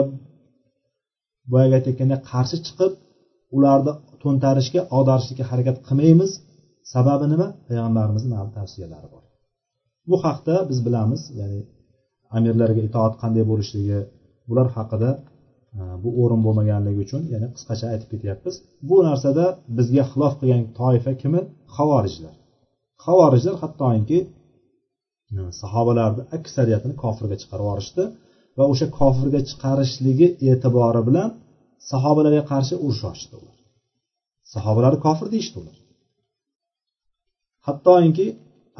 boyagi 1.51 1.73
aytayotgandek 1.79 2.21
qarshi 2.31 2.57
chiqib 2.65 2.93
ularni 3.57 3.91
to'ntarishga 4.23 4.81
ag'darishlikka 4.97 5.45
harakat 5.51 5.77
qilmaymiz. 5.87 6.31
Sababi 6.93 7.25
nima? 7.33 7.47
Payg'ambarimizni 7.67 8.35
tavsiyalari 8.57 9.07
bor. 9.13 9.23
Bu 10.09 10.15
haqda 10.25 10.55
biz 10.69 10.79
bilamiz 10.87 11.21
ya'ni 11.39 11.59
amirlarga 12.37 12.81
itoat 12.89 13.13
qanday 13.21 13.43
bo'lishligi 13.51 13.99
bular 14.49 14.67
haqida 14.77 15.09
e, 15.77 15.79
bu 16.03 16.09
o'rin 16.21 16.41
bo'lmaganligi 16.45 16.99
uchun 17.05 17.21
yana 17.33 17.47
qisqacha 17.55 17.85
aytib 17.93 18.09
ketyapmiz. 18.13 18.55
Bu 18.89 18.95
narsada 19.07 19.45
bizga 19.77 20.03
xilof 20.11 20.33
qilgan 20.39 20.63
toifa 20.79 21.11
kimi? 21.21 21.41
Havorijlar 21.75 22.35
havorijlar 23.05 23.55
hattoki 23.63 24.19
e, 25.37 25.39
sahobalarni 25.61 26.23
aksariyatini 26.37 26.95
kofirga 27.03 27.35
chiqarib 27.41 27.65
yuborishdi. 27.65 28.03
Va 28.57 28.63
o'sha 28.71 28.87
kofirga 28.99 29.39
chiqarishligi 29.49 30.27
e'tibori 30.49 31.01
bilan 31.07 31.29
sahobalarga 31.91 32.43
qarshi 32.51 32.75
urush 32.85 33.03
ochdi 33.11 33.33
ular. 33.41 33.57
Sahobalarni 34.53 34.99
kofir 35.05 35.27
deyishdi 35.33 35.55
ular. 35.61 35.77
Hattoki 37.67 38.27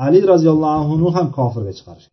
ali 0.06 0.20
roziyallohu 0.32 0.76
anhuni 0.82 1.10
ham 1.18 1.28
kofirga 1.38 1.74
chiqarish 1.80 2.08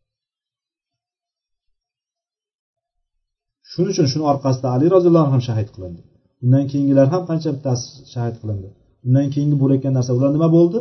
shuning 3.70 3.92
uchun 3.94 4.06
shuni 4.12 4.24
orqasida 4.32 4.68
ali 4.76 4.86
roziyallohu 4.94 5.24
anhu 5.26 5.34
ham 5.36 5.44
shahid 5.48 5.68
qilindi. 5.74 6.02
Undan 6.44 6.64
keyingilar 6.70 7.06
ham 7.14 7.22
qancha 7.30 7.50
bittasi 7.56 7.86
shahid 8.14 8.36
qilindi. 8.40 8.68
Undan 9.06 9.26
keyingi 9.34 9.56
bo'layotgan 9.62 9.92
narsa 9.98 10.10
ular 10.18 10.30
nima 10.36 10.48
bo'ldi? 10.56 10.78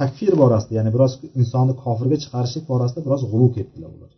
Takfir 0.00 0.32
borasida 0.42 0.72
ya'ni 0.78 0.90
biroz 0.94 1.12
insonni 1.40 1.74
kofirga 1.84 2.16
chiqarishlik 2.22 2.64
borasida 2.72 3.00
biroz 3.06 3.22
g'ulu 3.30 3.46
ketdilar 3.56 3.90
ular. 3.96 4.10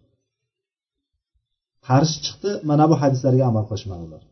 Qarshi 1.86 2.18
chiqdi 2.26 2.50
mana 2.70 2.84
bu 2.90 2.94
hadislarga 3.02 3.44
amal 3.50 3.64
qilishmadi 3.70 4.02
ular 4.08 4.22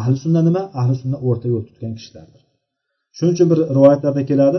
ahli 0.00 0.16
sunna 0.24 0.40
nima? 0.48 0.62
Ahli 0.80 0.94
sunna 1.02 1.18
o'rta 1.28 1.46
yo'l 1.52 1.64
tutgan 1.68 1.92
kishilardir. 1.98 2.40
Shuning 3.16 3.34
uchun 3.36 3.48
bir 3.52 3.58
rivoyatlarda 3.76 4.22
keladi. 4.30 4.58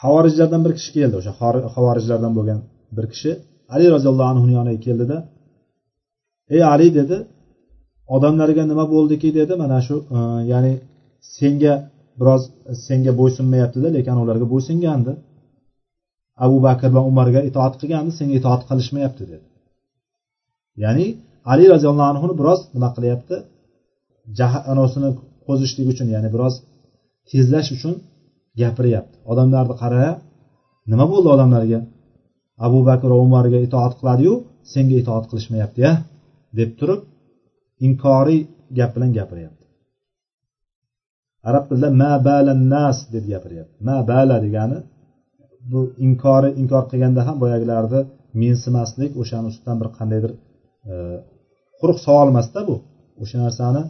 Havorijlardan 0.00 0.60
bir 0.66 0.72
kishi 0.78 0.90
keldi 0.96 1.14
o'sha 1.20 1.32
havorijlardan 1.74 2.32
bo'lgan 2.38 2.60
bir 2.96 3.06
kishi. 3.12 3.30
Ali 3.74 3.86
roziyallohu 3.94 4.28
anhuni 4.32 4.52
yoniga 4.58 4.80
keldida 4.86 5.16
ey 6.54 6.62
ali 6.72 6.88
dedi 6.98 7.16
odamlarga 8.16 8.62
nima 8.70 8.84
bo'ldiki 8.94 9.28
dedi. 9.38 9.52
Mana 9.62 9.78
shu 9.86 9.96
e, 10.16 10.18
ya'ni 10.52 10.72
senga 11.38 11.74
biroz 12.20 12.42
senga 12.86 13.12
bo'ysunmayaptida 13.20 13.88
lekin 13.96 14.16
ularga 14.24 14.46
bo'ysungandi. 14.52 15.12
Abu 16.44 16.56
bakr 16.66 16.90
va 16.96 17.02
umarga 17.10 17.40
itoat 17.50 17.74
qilgandi 17.80 18.10
senga 18.18 18.34
itoat 18.40 18.62
qilishmayapti 18.68 19.24
dedi. 19.32 19.46
Ya'ni 20.82 21.06
ali 21.52 21.64
roziyallohu 21.72 22.08
anhuni 22.12 22.34
biroz 22.40 22.60
nima 22.74 22.88
qilyapti? 22.96 23.36
Anosini 24.72 25.10
qo'zishlik 25.46 25.86
uchun 25.92 26.06
ya'ni 26.14 26.28
biroz 26.34 26.54
tezlash 27.30 27.70
uchun 27.76 27.94
gapiryapti. 28.60 29.16
Odamlarni 29.32 29.74
qara 29.82 30.04
nima 30.92 31.04
bo'ldi 31.12 31.28
odamlarga? 31.34 31.80
Abu 32.66 32.78
bakr 32.88 33.08
va 33.12 33.18
umarga 33.26 33.58
itoat 33.66 33.92
qiladiyu 34.00 34.34
senga 34.72 34.96
itoat 35.02 35.24
qilishmayapti 35.30 35.80
ya? 35.86 35.92
deb 36.58 36.70
turib 36.78 37.00
inkoriy 37.86 38.40
gap 38.78 38.90
bilan 38.96 39.10
gapiryapti. 39.18 39.64
Arab 41.48 41.64
tilida 41.68 41.88
ma 42.02 42.12
balan 42.28 42.60
nas 42.74 42.98
deb 43.14 43.24
gapiryapti. 43.32 43.76
Ma 43.88 43.96
bala 44.10 44.36
degani 44.44 44.78
bu 45.70 45.80
inkori 46.06 46.50
inkor 46.62 46.84
qilganda 46.90 47.20
ham 47.28 47.36
boyagilarni 47.42 48.00
mensimaslik 48.42 49.10
o'shani 49.20 49.46
ustidan 49.52 49.76
bir 49.80 49.88
qandaydir 49.98 50.32
quruq 51.80 51.98
savol 52.06 52.28
emasda 52.32 52.60
bu. 52.68 52.76
O'sha 53.22 53.38
narsani 53.44 53.82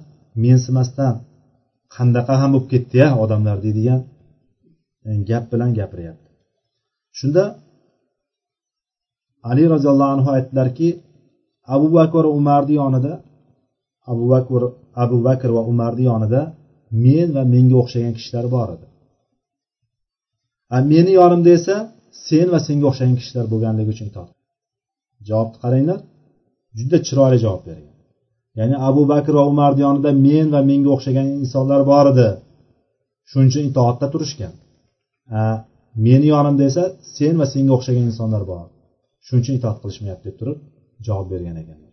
mensimasdan 0.45 1.15
qandaqa 1.97 2.35
ham 2.41 2.51
bo'lib 2.55 2.69
ketdi 2.73 2.97
ya 3.03 3.09
odamlar 3.23 3.57
deydigan 3.65 4.01
gap 5.31 5.45
bilan 5.53 5.71
gapiryapti. 5.79 6.29
Shunda 7.19 7.45
ali 9.51 9.65
roziyallohu 9.75 10.13
anhu 10.17 10.29
aytdilarki 10.37 10.89
abu 11.75 11.87
bakr 11.97 12.25
umarni 12.39 12.75
yonida 12.83 13.13
abu 14.13 14.25
bakr 14.33 14.61
abu 15.05 15.17
bakr 15.27 15.51
va 15.57 15.63
umarni 15.73 16.05
yonida 16.11 16.43
men 17.05 17.29
va 17.37 17.43
menga 17.55 17.77
o'xshagan 17.83 18.15
kishilar 18.19 18.47
bor 18.55 18.69
edi. 18.77 18.87
Meni 20.93 21.13
yonimda 21.21 21.51
esa 21.59 21.77
sen 22.27 22.47
va 22.55 22.61
senga 22.67 22.85
o'xshagan 22.91 23.17
kishilar 23.21 23.47
bo'lganligi 23.53 23.91
uchun 23.95 24.09
javobni 25.29 25.59
qaranglar. 25.65 26.01
Juda 26.79 26.99
chiroyli 27.07 27.39
javob 27.45 27.63
bergan. 27.69 27.95
Ya'ni 28.59 28.77
abu 28.89 29.03
bakr 29.13 29.33
va 29.39 29.45
umarni 29.53 29.81
yonida 29.87 30.11
men 30.27 30.47
va 30.55 30.61
menga 30.71 30.91
o'xshagan 30.97 31.27
insonlar 31.43 31.81
bor 31.93 32.07
edi. 32.13 32.29
Shuning 33.31 33.49
uchun 33.51 33.65
itoatda 33.71 34.07
turishgan. 34.15 34.55
Meni 36.07 36.27
yonimda 36.35 36.63
esa 36.71 36.85
sen 37.17 37.35
va 37.41 37.47
senga 37.55 37.73
o'xshagan 37.77 38.05
insonlar 38.11 38.43
bor. 38.53 38.67
Shuning 39.27 39.43
uchun 39.45 39.55
itoat 39.61 39.77
qilishmayapti 39.83 40.25
deb 40.29 40.37
turib 40.41 40.59
javob 41.07 41.27
bergan 41.33 41.57
ekanlar. 41.63 41.93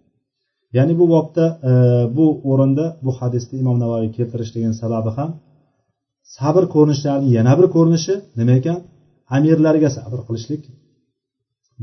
Ya'ni 0.78 0.94
bu 1.00 1.06
bobda 1.14 1.46
e, 1.70 1.72
bu 2.18 2.26
o'rinda 2.52 2.86
bu 3.06 3.12
hadisni 3.20 3.56
imom 3.64 3.78
navoiy 3.84 4.10
keltirishligini 4.18 4.76
sababi 4.84 5.12
ham 5.18 5.30
sabr 6.38 6.64
ko'rinishlarini 6.76 7.30
yana 7.38 7.54
bir 7.60 7.68
ko'rinishi 7.76 8.14
nima 8.40 8.54
ekan? 8.60 8.78
Amirlarga 9.36 9.90
sabr 9.98 10.20
qilishlik 10.28 10.64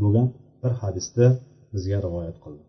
bo'lgan 0.01 0.27
bir 0.63 0.73
hadisda 0.83 1.25
bizga 1.73 1.99
rivoyat 2.07 2.37
qildi. 2.45 2.68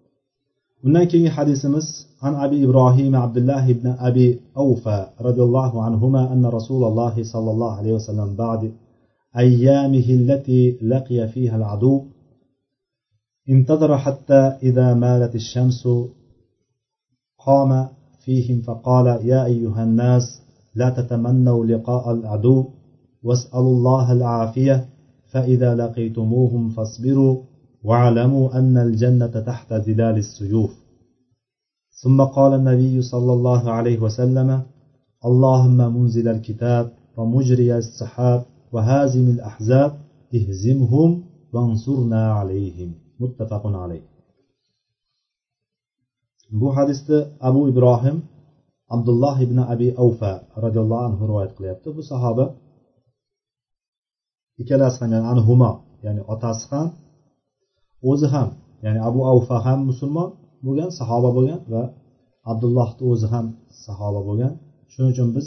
Undan 0.86 1.06
keyingi 1.12 1.32
hadisimiz 1.38 1.88
an 2.28 2.34
abi 2.46 2.58
ibrohim 2.66 3.14
abdulloh 3.26 3.64
ibn 3.74 3.88
abi 4.08 4.28
avfa 4.64 4.98
roziyallohu 5.28 5.78
anhu 5.88 6.06
anna 6.34 6.48
rasululloh 6.58 7.14
sollallohu 7.34 7.78
alayhi 7.80 7.96
vasallam 8.00 8.30
ba'di 8.44 8.70
أيامه 9.38 10.08
التي 10.10 10.78
لقي 10.82 11.28
فيها 11.28 11.56
العدو 11.56 12.02
انتظر 13.50 13.98
حتى 13.98 14.58
إذا 14.64 14.94
مالت 14.94 15.36
الشمس 15.36 15.88
قام 17.46 17.88
فيهم 18.26 18.62
فقال 18.62 19.06
يا 19.06 19.46
أيها 19.46 19.84
الناس 19.84 20.42
لا 20.76 20.90
تتمنوا 20.90 21.66
لقاء 21.66 22.12
العدو 22.12 22.66
واسألوا 23.24 23.74
الله 23.76 24.12
العافية 24.12 24.86
فإذا 25.32 25.76
لقيتموهم 25.76 26.70
فاصبروا 26.70 27.42
واعلموا 27.84 28.46
أن 28.60 28.78
الجنة 28.78 29.34
تحت 29.50 29.74
ظلال 29.74 30.18
السيوف. 30.18 30.72
ثم 32.02 32.24
قال 32.24 32.54
النبي 32.54 33.02
صلى 33.02 33.32
الله 33.34 33.72
عليه 33.72 34.00
وسلم 34.00 34.50
اللهم 35.26 35.78
منزل 35.96 36.28
الكتاب 36.28 36.86
ومجري 37.18 37.78
السحاب 37.78 38.46
وهازم 38.74 39.26
الأحزاب 39.36 39.92
اهزمهم 40.38 41.10
وانصرنا 41.54 42.34
عليهم. 42.34 42.90
متفق 43.20 43.64
عليه. 43.68 44.04
Bu 46.52 46.76
hadisda 46.78 47.18
abu 47.40 47.70
ibrohim 47.72 48.18
abdulloh 48.96 49.36
ibn 49.46 49.58
abi 49.74 49.88
avfa 50.04 50.34
roziyallohu 50.64 51.04
anhu 51.08 51.22
rivoyat 51.30 51.52
qilyapti. 51.58 51.88
Bu 51.98 52.02
sahoba 52.12 52.46
ikkalasi 54.62 54.98
ham 55.02 55.12
ya'ni 55.16 55.28
anhuma 55.34 55.72
ya'ni 56.06 56.22
otasi 56.34 56.66
ham 56.72 56.88
o'zi 58.12 58.28
ham 58.34 58.50
ya'ni 58.86 59.00
abu 59.10 59.20
avfa 59.32 59.58
ham 59.66 59.80
musulmon 59.89 60.30
bo'lgan 60.66 60.89
sahoba 61.00 61.30
bo'lgan 61.38 61.62
va 61.74 61.84
abdullohni 62.52 63.04
o'zi 63.12 63.28
ham 63.34 63.45
sahoba 63.86 64.22
bo'lgan. 64.28 64.54
Shuning 64.91 65.12
uchun 65.16 65.30
biz 65.36 65.45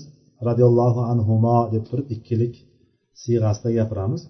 roziyallohu 0.49 1.01
anhumo 1.13 1.59
deb 1.75 1.83
turib 1.89 2.07
ikkilik 2.15 2.55
siyg'asida 3.23 3.71
gapiramiz. 3.79 4.23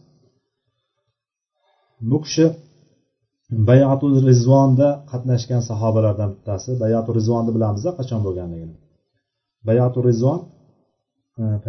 Bu 2.10 2.18
kishi 2.24 2.46
bayatul 3.68 4.14
rizvonda 4.28 4.88
qatnashgan 5.10 5.62
sahobalardan 5.70 6.30
bittasi. 6.34 6.70
Bayatul 6.82 7.14
rizvonni 7.18 7.50
bilamiz 7.56 7.82
qachon 7.98 8.20
bo'lganligini. 8.26 8.76
Bayatul 9.68 10.04
rizvon 10.10 10.38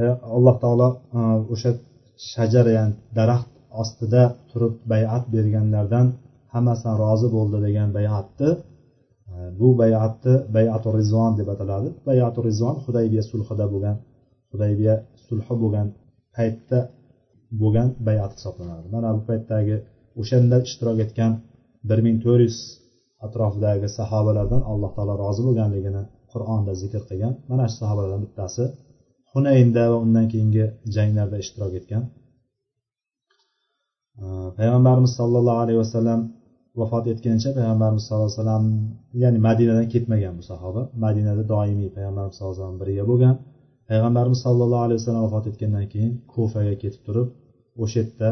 e, 0.04 0.06
alloh 0.38 0.56
taolo 0.64 0.90
e, 1.18 1.20
o'sha 1.54 1.72
shajara 2.32 2.72
ya'ni 2.78 2.94
daraxt 3.18 3.50
ostida 3.82 4.24
turib 4.50 4.74
bayat 4.92 5.24
berganlardan 5.34 6.08
hammasidan 6.54 6.96
rozi 7.04 7.28
bo'ldi 7.36 7.58
degan 7.68 7.90
bayatni 7.98 8.50
e, 9.32 9.34
bu 9.60 9.68
bayatni 9.82 10.34
bayatu 10.56 10.90
rizvon 10.98 11.32
deb 11.40 11.48
ataladi. 11.54 11.90
Bayatu 12.10 12.40
rizvon 12.48 12.76
hudaybiya 12.86 13.24
sulhida 13.32 13.66
bo'lgan 13.74 13.98
hudaybiya 14.52 14.96
sulhi 15.26 15.54
bo'lgan 15.64 15.88
paytda 16.36 16.80
bo'lgan 17.62 17.90
bayat 18.08 18.32
hisoblanadi. 18.38 18.86
Mana 18.96 19.10
bu 19.16 19.22
paytdagi 19.30 19.76
o'shanda 20.22 20.58
ishtirok 20.68 20.98
etgan 21.06 21.32
bir 21.90 22.00
ming 22.06 22.18
to'rt 22.26 22.42
yuz 22.48 22.58
atrofidagi 23.26 23.88
sahobalardan 23.98 24.62
alloh 24.72 24.92
taolo 24.96 25.14
rozi 25.24 25.42
bo'lganligini 25.48 26.04
qur'onda 26.32 26.74
zikr 26.82 27.02
qilgan. 27.10 27.34
Mana 27.52 27.66
shu 27.70 27.76
sahobalardan 27.82 28.22
bittasi 28.26 28.64
hunaynda 29.34 29.84
va 29.92 29.98
undan 30.06 30.26
keyingi 30.32 30.66
janglarda 30.96 31.38
ishtirok 31.44 31.74
etgan. 31.80 32.04
E, 34.22 34.26
Payg'ambarimiz 34.58 35.12
sollallohu 35.20 35.60
alayhi 35.64 35.80
vasallam 35.84 36.20
vafot 36.80 37.06
etgancha 37.14 37.50
payg'ambarimiz 37.58 38.04
sallallohu 38.06 38.30
alayhi 38.30 38.40
vasallam 38.42 38.66
ya'ni 39.24 39.40
madinadan 39.48 39.88
ketmagan 39.94 40.34
bu 40.40 40.44
sahoba. 40.52 40.82
Madinada 41.06 41.44
doimiy 41.54 41.90
payg'ambarimiz 41.98 42.36
sallallohu 42.38 42.56
alayhi 42.56 42.64
vasallam 42.64 42.82
birga 42.84 43.04
bo'lgan. 43.12 43.36
Payg'ambarimiz 43.90 44.40
sollallohu 44.46 44.84
alayhi 44.86 45.00
vasallam 45.02 45.24
vafot 45.28 45.46
etgandan 45.52 45.86
keyin 45.94 46.12
kufaga 46.34 46.74
ketib 46.84 47.02
turib 47.08 47.28
o'sha 47.84 47.98
yerda 48.02 48.30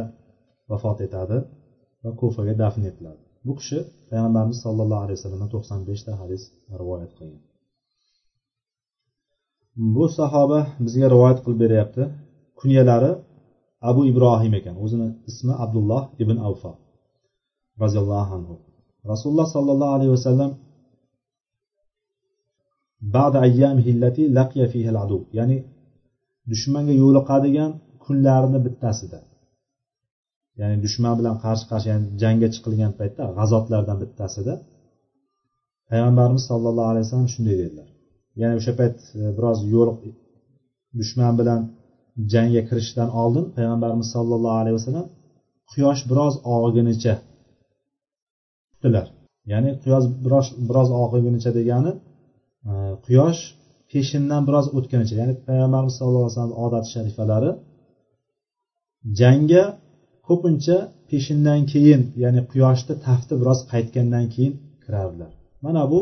vafot 0.71 0.97
etadi 1.07 1.37
va 2.03 2.11
kufaga 2.21 2.53
dafn 2.63 2.81
etiladi. 2.89 3.21
Bu 3.45 3.53
kishi 3.59 3.79
payg'ambarimiz 4.09 4.57
sollallohu 4.65 5.01
alayhi 5.05 5.17
vasallamdan 5.19 5.49
to'qson 5.55 5.79
beshta 5.89 6.11
hadis 6.21 6.41
rivoyat 6.81 7.11
qilgan. 7.17 7.41
Bu 9.95 10.05
sahoba 10.19 10.59
bizga 10.85 11.07
rivoyat 11.13 11.39
qilib 11.43 11.59
beryapti. 11.65 12.03
Kunyalari 12.59 13.11
abu 13.89 14.01
ibrohim 14.11 14.53
ekan. 14.59 14.75
O'zini 14.83 15.07
ismi 15.29 15.53
abdulloh 15.63 16.03
ibn 16.23 16.37
avfo 16.49 16.71
roziyallohu 17.83 18.31
anhu. 18.37 18.55
Rasululloh 19.11 19.47
sollallohu 19.55 19.93
alayhi 19.97 20.13
vasallam 20.17 20.51
ya'ni 25.37 25.57
dushmanga 26.51 26.93
yo'liqadigan 27.03 27.71
kunlarini 28.05 28.59
bittasida. 28.65 29.19
Ya'ni 30.59 30.77
dushman 30.85 31.13
bilan 31.19 31.35
qarshi 31.43 31.65
qarshi 31.71 31.87
ya'ni 31.91 32.05
jangga 32.21 32.47
chiqilgan 32.53 32.91
paytda 32.99 33.23
g'azotlardan 33.37 33.97
bittasida 34.03 34.53
payg'ambarimiz 35.89 36.43
sollallohu 36.51 36.89
alayhi 36.91 37.05
vasallam 37.05 37.29
shunday 37.35 37.55
dedilar. 37.61 37.87
Ya'ni 38.41 38.55
o'sha 38.59 38.73
payt 38.79 38.97
e, 39.21 39.23
biroz 39.37 39.59
yo'l 39.73 39.89
dushman 40.99 41.33
bilan 41.39 41.61
jangga 42.33 42.61
kirishdan 42.69 43.09
oldin 43.21 43.45
payg'ambarimiz 43.57 44.07
sollallohu 44.15 44.57
alayhi 44.61 44.75
vasallam 44.79 45.07
quyosh 45.71 46.01
biroz 46.09 46.33
og'igunicha 46.55 47.13
kutdilar 48.81 49.07
ya'ni 49.51 49.71
quyosh 49.83 50.07
biroz 50.25 50.47
biroz 50.69 50.89
og'igunicha 51.03 51.51
degani 51.59 51.91
e, 52.69 52.73
quyosh 53.05 53.41
peshindan 53.91 54.41
biroz 54.47 54.65
o'tgunicha 54.77 55.15
ya'ni 55.21 55.33
payg'ambarimiz 55.47 55.93
sallallohu 55.97 56.25
alayhi 56.25 56.35
vasallam 56.35 56.55
odati 56.65 56.87
sharifalari 56.95 57.51
jangga 59.19 59.63
ko'pincha 60.27 60.77
peshindan 61.09 61.61
keyin 61.71 62.01
ya'ni 62.23 62.41
quyoshni 62.51 62.93
tafti 63.05 63.33
biroz 63.41 63.59
qaytgandan 63.71 64.25
keyin 64.33 64.53
kirardilar. 64.83 65.31
Mana 65.65 65.83
bu 65.91 65.99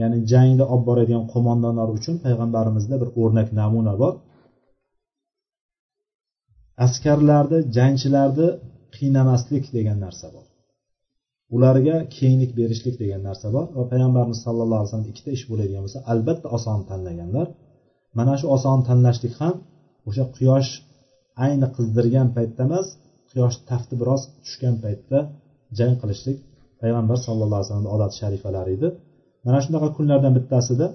ya'ni 0.00 0.18
jangda 0.32 0.64
olib 0.72 0.84
boradigan 0.88 1.24
qo'mondonlar 1.32 1.88
uchun 1.96 2.14
payg'ambarimizda 2.24 2.96
bir 3.02 3.08
o'rnak 3.22 3.48
namuna 3.60 3.94
bor. 4.02 4.14
Askarlarni 6.86 7.58
jangchilarni 7.76 8.48
qiynamaslik 8.96 9.64
degan 9.76 9.98
narsa 10.04 10.26
bor. 10.34 10.46
Ularga 11.54 11.96
kenglik 12.16 12.52
berishlik 12.58 12.96
degan 13.02 13.22
narsa 13.28 13.46
bor 13.56 13.66
va 13.78 13.84
payg'ambarimiz 13.92 14.38
sallallohu 14.46 14.80
alayhi 14.80 14.90
vasallam 14.90 15.10
ikkita 15.12 15.30
ish 15.36 15.44
bo'ladigan 15.50 15.82
bo'lsa 15.84 16.00
albatta 16.12 16.46
oson 16.56 16.78
tanlaganlar. 16.90 17.46
Mana 18.18 18.34
shu 18.40 18.46
oson 18.56 18.78
tanlashlik 18.88 19.34
ham 19.42 19.54
o'sha 20.08 20.24
quyosh 20.36 20.70
ayni 21.44 21.68
qizdirgan 21.76 22.28
paytda 22.36 22.62
emas 22.68 22.86
quyosh 23.30 23.56
tafti 23.70 23.94
biroz 24.00 24.22
tushgan 24.44 24.76
paytda 24.84 25.18
jang 25.78 25.94
qilishlik 26.00 26.38
payg'ambar 26.80 27.18
sallallohu 27.26 27.58
alayhi 27.58 27.68
vasallam 27.68 27.88
odati 27.96 28.14
sharifalari 28.20 28.70
edi. 28.76 28.88
Mana 29.46 29.58
shunaqa 29.64 29.88
kunlardan 29.96 30.32
bittasida 30.38 30.86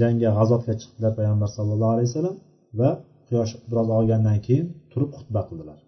jangga 0.00 0.30
g'azotga 0.36 0.74
chiqdilar 0.80 1.12
payg'ambar 1.18 1.48
sallallohu 1.56 1.92
alayhi 1.94 2.08
vasallam 2.10 2.36
va 2.80 2.90
quyosh 3.28 3.52
biroz 3.70 3.88
olgandan 3.98 4.38
keyin 4.46 4.66
turib 4.92 5.10
xutba 5.16 5.40
qildilar. 5.48 5.78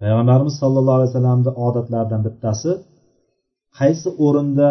Payg'ambarimiz 0.00 0.54
sollallohu 0.62 0.96
alayhi 0.98 1.10
vasallamni 1.12 1.50
odatlaridan 1.66 2.22
bittasi 2.26 2.70
qaysi 3.78 4.08
o'rinda 4.26 4.68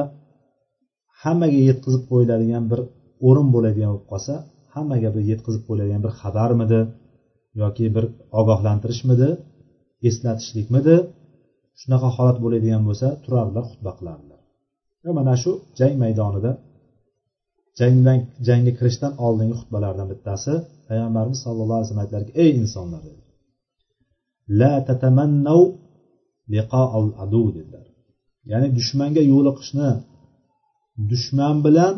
hammaga 1.24 1.60
yetkazib 1.70 2.04
qo'yiladigan 2.12 2.64
bir 2.72 2.80
o'rin 3.28 3.48
bo'ladigan 3.56 3.90
bo'lib 3.94 4.08
qolsa 4.12 4.34
hammaga 4.76 5.10
bir 5.16 5.24
yetkazib 5.32 5.64
qo'yiladigan 5.68 6.02
bir 6.06 6.14
xabarmidi 6.22 6.82
yoki 7.62 7.86
bir 7.96 8.06
ogohlantirishmidi 8.40 9.30
eslatishlikmidi 10.10 10.96
shunaqa 11.82 12.10
holat 12.18 12.38
bo'ladigan 12.44 12.84
bo'lsa 12.88 13.08
turardilar 13.24 13.64
xutba 13.72 13.92
qilardilar 14.00 14.40
va 15.06 15.12
mana 15.20 15.36
shu 15.44 15.52
jang 15.80 15.96
maydonida 16.04 16.52
jangdan 17.80 18.20
jangga 18.48 18.72
kirishdan 18.80 19.12
oldingi 19.26 19.56
xutbalardan 19.62 20.08
bittasi 20.14 20.54
payg'ambarimiz 20.90 21.40
sallallohu 21.46 21.78
alayhi 21.78 21.88
vasallam 21.88 22.06
aytdilarki 22.06 22.32
ey 22.44 22.50
insonlar! 22.62 23.02
La 24.60 24.74
tatamannav 24.88 25.62
liqoal 26.54 27.08
adu 27.24 27.44
dedilar. 27.56 27.86
Ya'ni 28.52 28.68
dushmanga 28.78 29.24
yo'liqishni 29.34 29.90
dushman 31.12 31.56
bilan 31.66 31.94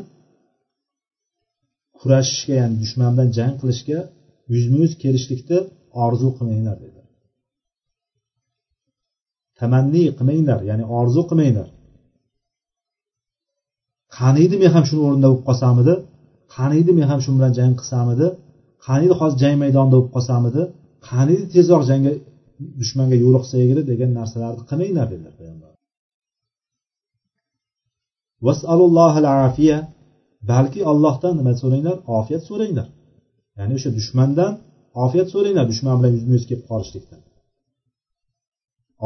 kurashishga 2.00 2.54
ya'ni 2.62 2.76
dushman 2.84 3.10
bilan 3.14 3.30
jang 3.38 3.54
qilishga 3.62 4.00
yuzma 4.54 4.78
yuz 4.84 4.94
kelishlikni 5.04 5.58
orzu 6.06 6.28
qilmanglar 6.38 6.78
dedi 6.84 7.02
tamanniy 9.62 10.08
qilmanglar 10.18 10.60
ya'ni 10.70 10.86
orzu 11.00 11.22
qilmanglar. 11.30 11.70
Qaniydi 14.18 14.56
men 14.62 14.72
ham 14.76 14.84
shuni 14.90 15.02
o'rnida 15.08 15.28
bo'lib 15.32 15.44
qolsamidi? 15.50 15.94
Qaniydi 16.56 16.92
men 16.98 17.08
ham 17.12 17.20
shu 17.24 17.30
bilan 17.38 17.52
jang 17.60 17.74
qilsamidi? 17.80 18.28
Qaniydi 18.88 19.16
hozir 19.20 19.38
jang 19.44 19.56
maydonida 19.64 19.96
bo'lib 19.98 20.12
qolsamidi? 20.16 20.64
Qaniydi 21.10 21.46
tezroq 21.54 21.84
jangga 21.90 22.12
dushmanga 22.80 23.18
yo'liqsa 23.24 23.56
egri 23.66 23.82
degan 23.92 24.12
narsalarni 24.20 24.64
qilmanglar 24.70 25.08
dedilar 25.14 25.34
payg'ambar. 25.40 25.72
Balki 30.52 30.82
ollohdan 30.92 31.34
nima 31.40 31.54
so'ranglar? 31.62 31.98
Ofiyat 32.18 32.44
so'ranglar. 32.50 32.88
Ya'ni 33.58 33.74
o'sha 33.78 33.90
dushmandan 33.98 34.52
ofiyat 35.04 35.28
so'ranglar 35.34 35.66
dushman 35.72 35.96
bilan 36.00 36.12
yuzma 36.18 36.34
yuz 36.38 36.46
kelib 36.50 36.66
qolishlikdan. 36.72 37.22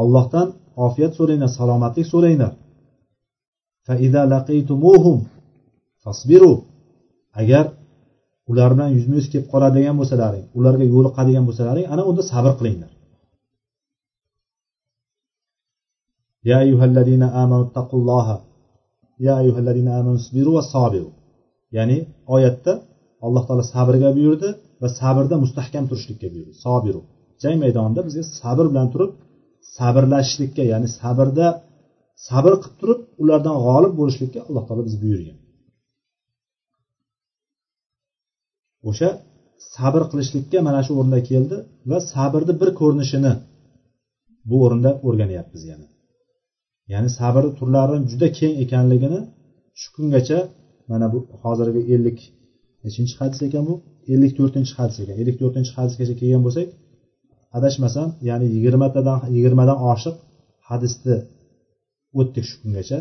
Ollohdan 0.02 0.48
ofiyat 0.86 1.12
so'ranglar 1.18 1.50
salomatlik 1.58 2.06
so'ranglar. 2.12 2.52
Agar 7.42 7.66
ular 8.50 8.70
bilan 8.74 8.90
yuzma 8.96 9.14
yuz 9.20 9.28
kelib 9.32 9.46
qoladigan 9.52 9.96
bo'lsalaring 10.00 10.44
ularga 10.58 10.86
yo'liqadigan 10.94 11.44
bo'lsalaring 11.48 11.86
ana 11.92 12.02
unda 12.10 12.22
sabr 12.32 12.52
qilinglar. 12.60 12.90
يا 16.49 16.57
أيها 16.65 16.85
الذين 16.91 17.23
آمنوا 17.43 17.65
اتقوا 17.67 17.99
الله 18.01 18.27
يا 19.27 19.33
أيها 19.39 19.59
الذين 19.63 19.87
آمنوا 19.99 20.15
اصبروا 20.21 20.57
وصابروا 20.57 21.11
ya'ni 21.77 21.97
oyatda 22.35 22.71
alloh 23.25 23.43
taolo 23.47 23.63
sabrga 23.75 24.09
buyurdi 24.17 24.49
va 24.81 24.87
sabrda 24.99 25.35
mustahkam 25.43 25.83
turishlikka 25.89 26.27
buyurdi 26.33 26.53
sobiru 26.65 27.01
jang 27.41 27.57
maydonida 27.63 28.01
bizga 28.07 28.23
sabr 28.39 28.65
bilan 28.71 28.87
turib 28.93 29.11
sabrlashishlikka 29.77 30.63
ya'ni 30.71 30.87
sabrda 30.99 31.47
sabr 32.27 32.53
qilib 32.61 32.75
turib 32.81 32.99
ulardan 33.21 33.55
g'olib 33.65 33.93
bo'lishlikka 33.99 34.39
alloh 34.47 34.63
taolo 34.67 34.83
bizga 34.87 34.99
buyurgan 35.05 35.37
o'sha 38.89 39.09
sabr 39.75 40.01
qilishlikka 40.11 40.57
mana 40.67 40.79
shu 40.85 40.91
o'rinda 40.99 41.19
keldi 41.29 41.57
va 41.89 41.97
sabrni 42.13 42.53
bir 42.61 42.69
ko'rinishini 42.79 43.33
bu 44.49 44.55
o'rinda 44.65 44.91
o'rganyapmiz 45.07 45.63
yana 45.71 45.87
Ya'ni 46.92 47.10
sabr 47.18 47.44
turlari 47.58 47.96
juda 48.10 48.28
keng 48.38 48.54
ekanligini 48.64 49.20
shu 49.80 49.88
kungacha 49.96 50.38
mana 50.90 51.06
bu 51.12 51.18
hozirgi 51.42 51.82
ellik 51.94 52.18
nechinchi 52.84 53.14
hadis 53.20 53.40
ekan 53.48 53.64
bu 53.68 53.74
ellik 54.12 54.32
to'rtinchi 54.38 54.72
hadis 54.78 54.96
ekan. 55.02 55.14
Ellik 55.22 55.36
to'rtinchi 55.42 55.72
hadisgacha 55.78 56.14
kelgan 56.20 56.42
bo'lsak 56.46 56.68
adashmasam 57.56 58.08
ya'ni 58.28 58.46
yigirmatadan 58.54 59.18
yigirmadan 59.36 59.78
oshiq 59.92 60.16
hadisni 60.68 61.16
o'tdik 62.18 62.44
shu 62.48 62.56
kungacha. 62.62 62.98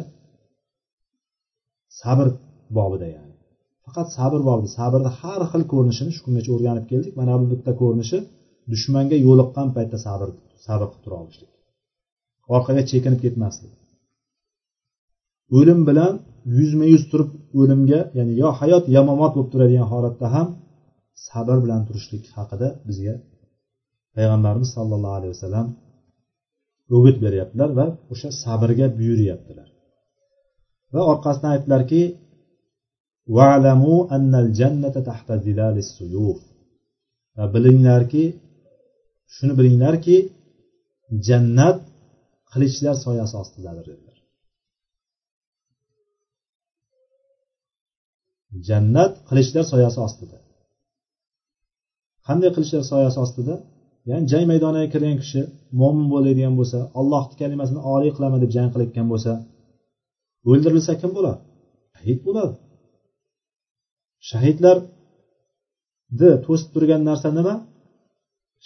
Sabr 2.02 2.28
bobida 2.78 3.08
ya'ni. 3.16 3.34
Faqat 3.86 4.08
sabr 4.18 4.40
bobida 4.50 4.70
sabrni 4.80 5.12
har 5.20 5.42
xil 5.52 5.64
ko'rinishini 5.72 6.12
shu 6.16 6.22
kungacha 6.26 6.50
o'rganib 6.56 6.86
keldik. 6.92 7.14
Mana 7.20 7.34
bu 7.40 7.46
bitta 7.54 7.72
ko'rinishi 7.82 8.18
dushmanga 8.72 9.18
yo'liqqan 9.28 9.68
paytda 9.76 9.98
sabr 10.06 10.28
sabr 10.66 10.86
qilib 10.92 11.04
tura 11.06 11.18
olishlik. 11.24 11.55
Orqaga 12.56 12.84
chekinib 12.92 13.20
ketmaslik 13.26 13.74
o'lim 15.58 15.80
bilan 15.90 16.14
yuzma 16.58 16.86
yuz 16.94 17.04
turib 17.12 17.30
o'limga 17.60 18.00
ya'ni 18.18 18.34
yo 18.42 18.50
hayot 18.60 18.84
yo 18.96 19.02
mamot 19.10 19.32
bo'lib 19.36 19.50
turadigan 19.54 19.88
holatda 19.94 20.28
ham 20.36 20.48
sabr 21.28 21.58
bilan 21.64 21.82
turishlik 21.88 22.24
haqida 22.38 22.68
bizga 22.88 23.16
payg'ambarimiz 24.16 24.70
sollallohu 24.78 25.16
alayhi 25.20 25.34
vasallam 25.36 25.68
o'git 26.96 27.18
beryaptilar 27.26 27.70
va 27.80 27.88
o'sha 28.14 28.30
sabrga 28.44 28.88
buyuryaptilar. 28.98 29.68
Va 30.94 31.02
orqasidan 31.12 31.52
aytdilarki 31.56 32.02
va 37.38 37.46
bilinglarki 37.54 38.24
shuni 39.36 39.54
bilinglarki 39.60 40.18
jannat 41.28 41.78
qilichlar 42.56 42.96
soyasi 43.06 43.36
ostidadir 43.44 43.86
dedilar. 43.92 44.18
Jannat 48.68 49.14
qilichlar 49.30 49.66
soyasi 49.74 50.00
ostida. 50.08 50.38
Qanday 52.28 52.50
qilichlar 52.56 52.84
soyasi 52.92 53.18
ostida? 53.26 53.56
Ya'ni 54.10 54.26
jang 54.32 54.46
maydoniga 54.52 54.88
kirgan 54.94 55.18
kishi 55.22 55.42
mo'min 55.82 56.08
bo'ladigan 56.14 56.54
bo'lsa 56.60 56.80
allohni 57.00 57.36
kalimasini 57.42 57.82
oliy 57.94 58.12
qilaman 58.16 58.40
deb 58.44 58.52
jang 58.58 58.70
qilayotgan 58.74 59.08
bo'lsa 59.12 59.32
o'ldirilsa 60.50 60.94
kim 61.02 61.12
bo'ladi? 61.18 61.42
Shahid 61.96 62.20
bo'ladi. 62.28 62.54
Shahidlarni 64.30 66.32
to'sib 66.46 66.70
turgan 66.74 67.02
narsa 67.10 67.30
nima? 67.40 67.56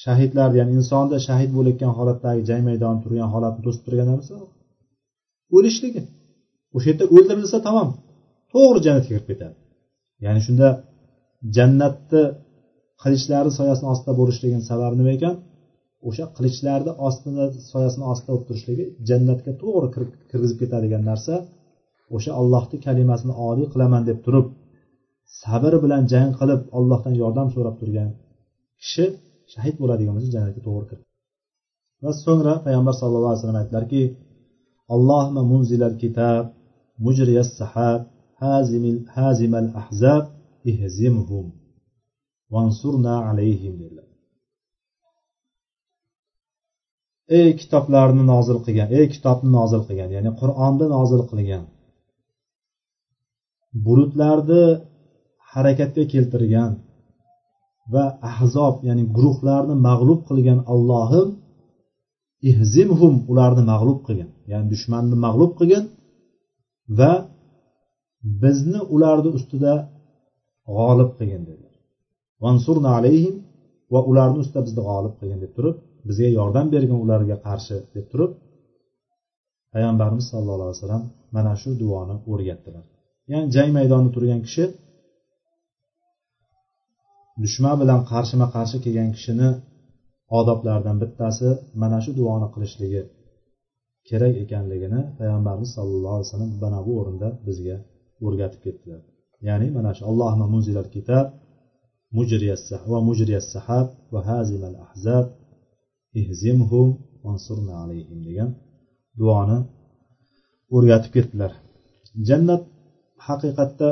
Shahidlar 0.03 0.49
ya'ni 0.59 0.71
insonda 0.79 1.17
shahid 1.27 1.51
bo'layotgan 1.57 1.91
holatdagi 1.97 2.41
jang 2.49 2.61
maydoni 2.69 2.99
turgan 3.03 3.29
holatni 3.33 3.61
to'sib 3.65 3.83
turgan 3.87 4.07
narsa 4.13 4.35
o'lishligi. 5.57 6.03
O'sha 6.75 6.87
yerda 6.91 7.05
o'ldirilsa 7.15 7.57
tamom 7.67 7.89
to'g'ri 8.53 8.79
jannatga 8.85 9.09
kirib 9.09 9.25
ketadi. 9.31 9.55
Ya'ni 10.25 10.41
shunda 10.47 10.67
jannatni 11.57 12.23
qilichlari 13.01 13.51
soyasini 13.59 13.87
ostida 13.93 14.13
bo'lishligini 14.21 14.63
sababi 14.71 14.95
nima 14.99 15.11
ekan? 15.17 15.35
O'sha 16.09 16.25
qilichlarni 16.37 16.91
ostida 17.07 17.43
soyasini 17.73 18.05
ostida 18.11 18.31
bo'lib 18.33 18.45
turishligi 18.49 18.85
jannatga 19.09 19.51
to'g'ri 19.61 19.87
kirgizib 20.31 20.57
ketadigan 20.61 21.03
narsa 21.11 21.33
o'sha 22.15 22.31
ollohni 22.41 22.77
kalimasini 22.85 23.33
oliy 23.49 23.67
qilaman 23.73 24.03
deb 24.09 24.19
turib 24.25 24.47
sabr 25.41 25.73
bilan 25.83 26.03
jang 26.13 26.29
qilib 26.39 26.61
allohdan 26.77 27.13
yordam 27.21 27.47
so'rab 27.55 27.75
turgan 27.81 28.09
kishi 28.81 29.05
shahid 29.53 29.75
bo'ladigan 29.81 30.13
bo'lsa 30.15 30.29
jannatga 30.35 30.61
to'g'ri 30.67 30.85
kiradi 30.89 31.05
va 32.03 32.11
so'ngra 32.25 32.53
payg'ambar 32.65 32.95
sallallohu 33.01 33.31
alayhi 33.31 33.41
vasallam 33.41 33.61
aytdilarki 33.63 34.03
allohma 34.95 35.41
munzilal 35.51 35.95
kitab 36.03 36.43
mujriyas 37.05 37.49
sahab 37.59 37.99
hazimal 39.15 39.69
ahzab 39.81 40.23
ihzimhum 40.71 41.45
vansurna 42.53 43.15
alayhim 43.29 43.73
dedilar. 43.81 44.07
Ey 47.39 47.49
kitoblarni 47.61 48.23
nozil 48.33 48.57
qilgan 48.65 48.89
ey 48.97 49.05
kitobni 49.13 49.49
nozil 49.57 49.81
qilgan 49.87 50.09
ya'ni 50.15 50.31
qur'onni 50.41 50.87
nozil 50.95 51.21
qilgan 51.31 51.63
bulutlarni 53.85 54.63
harakatga 55.51 56.03
keltirgan 56.13 56.71
va 57.93 58.05
ahzob 58.31 58.75
ya'ni 58.87 59.03
guruhlarni 59.15 59.75
mag'lub 59.87 60.21
qilgan 60.29 60.59
ollohim 60.73 61.29
ihzimhum 62.49 63.13
ularni 63.31 63.63
mag'lub 63.71 63.99
qilgin 64.07 64.29
ya'ni 64.51 64.65
dushmanni 64.73 65.15
mag'lub 65.25 65.51
qilgin 65.59 65.83
va 66.99 67.11
bizni 68.43 68.79
ularni 68.95 69.29
ustida 69.37 69.73
g'olib 70.75 71.09
qilgin 71.17 71.43
dedilar. 71.49 71.75
Vansurna 72.43 72.89
alayhim 72.99 73.35
va 73.93 73.99
ularni 74.11 74.37
ustida 74.43 74.61
bizni 74.67 74.81
g'olib 74.89 75.13
qilgin 75.19 75.39
deb 75.43 75.51
turib 75.57 75.75
bizga 76.07 76.29
yordam 76.39 76.67
bergin 76.73 76.97
ularga 77.05 77.35
qarshi 77.47 77.77
deb 77.95 78.05
turib 78.11 78.31
payg'ambarimiz 79.73 80.25
sallallohu 80.31 80.67
alayhi 80.67 80.79
vasallam 80.79 81.03
mana 81.35 81.53
shu 81.61 81.69
duoni 81.81 82.15
o'rgatdilar. 82.31 82.85
Ya'ni 83.31 83.47
jang 83.55 83.69
maydonida 83.77 84.11
turgan 84.15 84.39
kishi 84.45 84.63
dushman 87.43 87.75
bilan 87.81 88.01
qarshima 88.11 88.47
qarshi 88.55 88.77
kelgan 88.85 89.09
kishini 89.15 89.49
odoblaridan 90.39 90.97
bittasi 91.03 91.49
mana 91.81 91.97
shu 92.03 92.11
duoni 92.19 92.47
qilishligi 92.53 93.01
kerak 94.09 94.33
ekanligini 94.43 95.01
payg'ambarimiz 95.19 95.69
sallallohu 95.77 96.15
alayhi 96.17 96.27
vasallam 96.29 96.51
mana 96.63 96.79
bu 96.87 96.91
o'rinda 97.01 97.29
bizga 97.47 97.77
o'rgatib 98.25 98.61
ketdilar. 98.65 99.01
Ya'ni 99.47 99.67
mana 99.77 99.91
shu 99.97 100.03
allohni 100.11 100.45
munzilal 100.53 100.89
kitab 100.95 101.25
va 102.91 102.99
mujriyas 103.07 103.45
sahab 103.53 103.87
va 104.13 104.19
hazimal 104.29 104.75
ahzab 104.85 105.25
ihzimhum 106.21 106.87
vansurna 107.25 107.73
alayhim 107.83 108.19
degan 108.27 108.49
duoni 109.19 109.57
o'rgatib 110.75 111.11
ketdilar. 111.15 111.51
Jannat 112.27 112.63
haqiqatda 113.27 113.89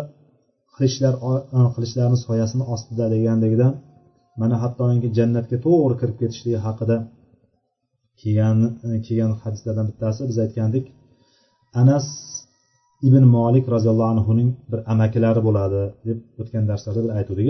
qilichlar 0.77 1.13
e, 1.57 1.59
qilichlarni 1.75 2.17
soyasini 2.27 2.63
ostida 2.73 3.05
deganligidan 3.15 3.73
mana 4.41 4.55
hattoki 4.63 5.07
jannatga 5.17 5.57
to'g'ri 5.65 5.95
kirib 6.01 6.17
ketishligi 6.21 6.59
haqida 6.67 6.97
kelgan 8.21 8.57
e, 8.87 8.89
kelgan 9.07 9.31
hadislardan 9.43 9.85
bittasi 9.91 10.21
biz 10.29 10.37
aytgandik. 10.45 10.85
Anas 11.81 12.05
ibn 13.07 13.23
molik 13.35 13.65
roziyallohu 13.73 14.11
anhuning 14.15 14.49
bir 14.71 14.79
amakilari 14.93 15.41
bo'ladi 15.47 15.81
deb 16.07 16.17
o'tgan 16.41 16.63
darslarda 16.69 17.01
bir 17.05 17.11
aytuvdik 17.19 17.49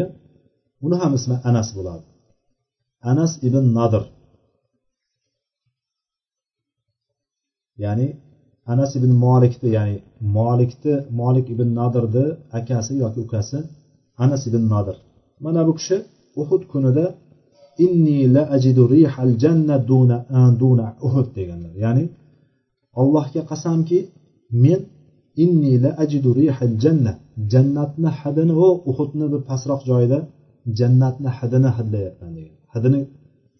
uni 0.85 0.95
ham 1.01 1.11
ismi 1.19 1.35
anas 1.49 1.69
bo'ladi. 1.77 2.05
Anas 3.11 3.31
ibn 3.47 3.63
nadir 3.77 4.03
ya'ni 7.83 8.07
anas 8.71 8.91
ibn 8.99 9.11
molikni 9.25 9.69
ya'ni 9.77 9.95
molikni 10.37 10.93
molik 11.19 11.47
ibn 11.53 11.67
nadirni 11.79 12.25
akasi 12.57 12.93
yoki 13.03 13.19
ukasi 13.25 13.57
anas 14.23 14.43
ibn 14.49 14.63
nadir. 14.73 14.97
Mana 15.43 15.61
bu 15.67 15.73
kishi 15.79 15.97
uhud 16.41 16.63
kunida 16.71 17.05
inni 17.85 18.19
la 18.35 18.43
ajidu 18.55 18.83
rihal 18.93 19.33
janna 19.43 19.75
duna 19.89 20.17
duna 20.61 20.87
uhud 21.07 21.27
deganlar. 21.37 21.73
Ya'ni 21.83 22.03
allohga 23.01 23.41
qasamki 23.49 23.99
men 24.63 24.79
inni 25.43 25.73
la 25.83 25.91
ajidu 26.03 26.29
rihal 26.39 26.73
janna 26.83 27.11
jannatni 27.51 28.09
hidini 28.19 28.53
u 28.65 28.67
uhudni 28.91 29.25
bir 29.31 29.41
pastroq 29.49 29.81
joyida 29.89 30.19
jannatni 30.79 31.29
hidini 31.37 31.69
hidlayapman 31.77 32.31
degan 32.37 32.55
hidini 32.73 32.99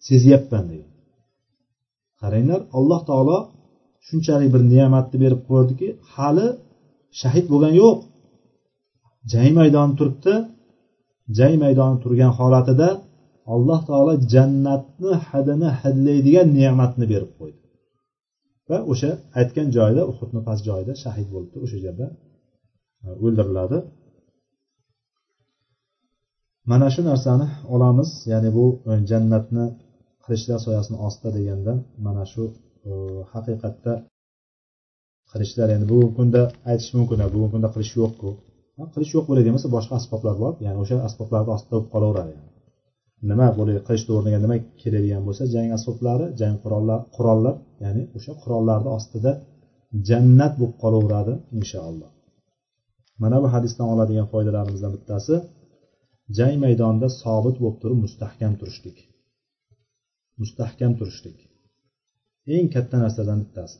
sezyapman 0.06 0.64
degan. 0.70 0.90
Qaranglar 2.20 2.60
alloh 2.78 3.00
taolo 3.10 3.38
shunchalik 4.06 4.48
bir 4.54 4.62
ne'matni 4.74 5.16
berib 5.24 5.40
qo'ydiki 5.50 5.88
hali 6.14 6.46
shahid 7.20 7.46
bo'lgani 7.52 7.76
yo'q. 7.82 7.98
Jang 9.32 9.52
maydoni 9.60 9.92
turibdi. 9.98 10.34
Jang 11.38 11.54
maydoni 11.64 11.96
turgan 12.02 12.32
holatida 12.38 12.88
alloh 13.54 13.80
taolo 13.88 14.12
jannatni 14.34 15.12
hidini 15.28 15.68
hidlaydigan 15.80 16.48
ne'matni 16.58 17.06
berib 17.12 17.32
qo'ydi. 17.38 17.58
Va 18.68 18.78
o'sha 18.92 19.10
aytgan 19.40 19.68
joyida 19.76 20.02
uhudni 20.10 20.40
past 20.46 20.62
joyida 20.68 20.92
shahid 21.04 21.28
bo'libdi. 21.34 21.56
O'sha 21.64 21.78
yerda 21.86 22.06
e, 23.04 23.08
o'ldiriladi. 23.24 23.78
Mana 26.70 26.88
shu 26.94 27.00
narsani 27.10 27.46
olamiz. 27.74 28.10
Ya'ni 28.32 28.50
bu 28.56 28.64
e, 28.90 28.92
jannatni 29.10 29.64
qilichlar 30.24 30.58
soyasini 30.66 30.98
ostida 31.06 31.30
deganda 31.38 31.72
mana 32.06 32.24
shu 32.32 32.44
Э, 32.88 32.96
haqiqatda 33.32 33.92
qilishlar 35.30 35.68
endi 35.76 35.86
bugungi 35.90 36.12
kunda 36.18 36.42
aytish 36.70 36.90
mumkin 36.96 37.18
bugungi 37.34 37.50
kunda 37.54 37.68
qilish 37.74 37.92
yo'qku 38.00 38.30
qilish 38.94 39.12
yo'q 39.16 39.24
bo'ladigan 39.30 39.54
bo'lsa 39.56 39.70
boshqa 39.76 39.94
asboblar 40.00 40.36
bor 40.42 40.52
ya'ni 40.66 40.78
o'sha 40.84 40.96
asboblarni 41.08 41.50
ostida 41.56 41.74
bo'lib 41.74 41.88
qolaveradi 41.94 42.34
nima 43.30 43.48
bo'ladi 43.58 43.80
qilichni 43.88 44.12
o'rniga 44.18 44.38
nima 44.44 44.56
keladigan 44.82 45.22
bo'lsa 45.28 45.42
jang 45.54 45.70
asboblari 45.78 46.26
jang 46.40 46.54
qurollar 46.62 47.00
qurollar 47.16 47.54
ya'ni 47.84 48.02
o'sha 48.16 48.32
qurollarni 48.42 48.90
ostida 48.98 49.32
jannat 50.08 50.52
bo'lib 50.60 50.76
qolaveradi 50.82 51.34
inshaalloh. 51.58 52.10
Mana 53.22 53.36
bu 53.42 53.48
hadisdan 53.54 53.88
oladigan 53.94 54.26
foydalarimizdan 54.32 54.92
bittasi 54.96 55.34
jang 56.38 56.56
maydonida 56.64 57.08
sobit 57.22 57.56
bo'lib 57.62 57.78
turib 57.82 57.98
mustahkam 58.06 58.52
turishlik. 58.60 58.98
Mustahkam 60.40 60.92
turishlik. 61.00 61.38
Eng 62.54 62.66
katta 62.74 62.96
narsalardan 63.02 63.40
bittasi. 63.44 63.78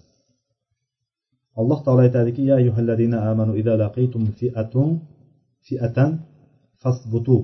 Alloh 1.61 1.79
taolo 1.85 2.01
aytadiki 2.07 2.43
ya 2.51 2.55
ayyuhallazina 2.61 3.19
amanu 3.31 3.53
idza 3.61 3.75
laqitum 3.83 4.23
fi'atun 4.39 4.91
fi'atan 5.67 6.11
fasbutu 6.83 7.39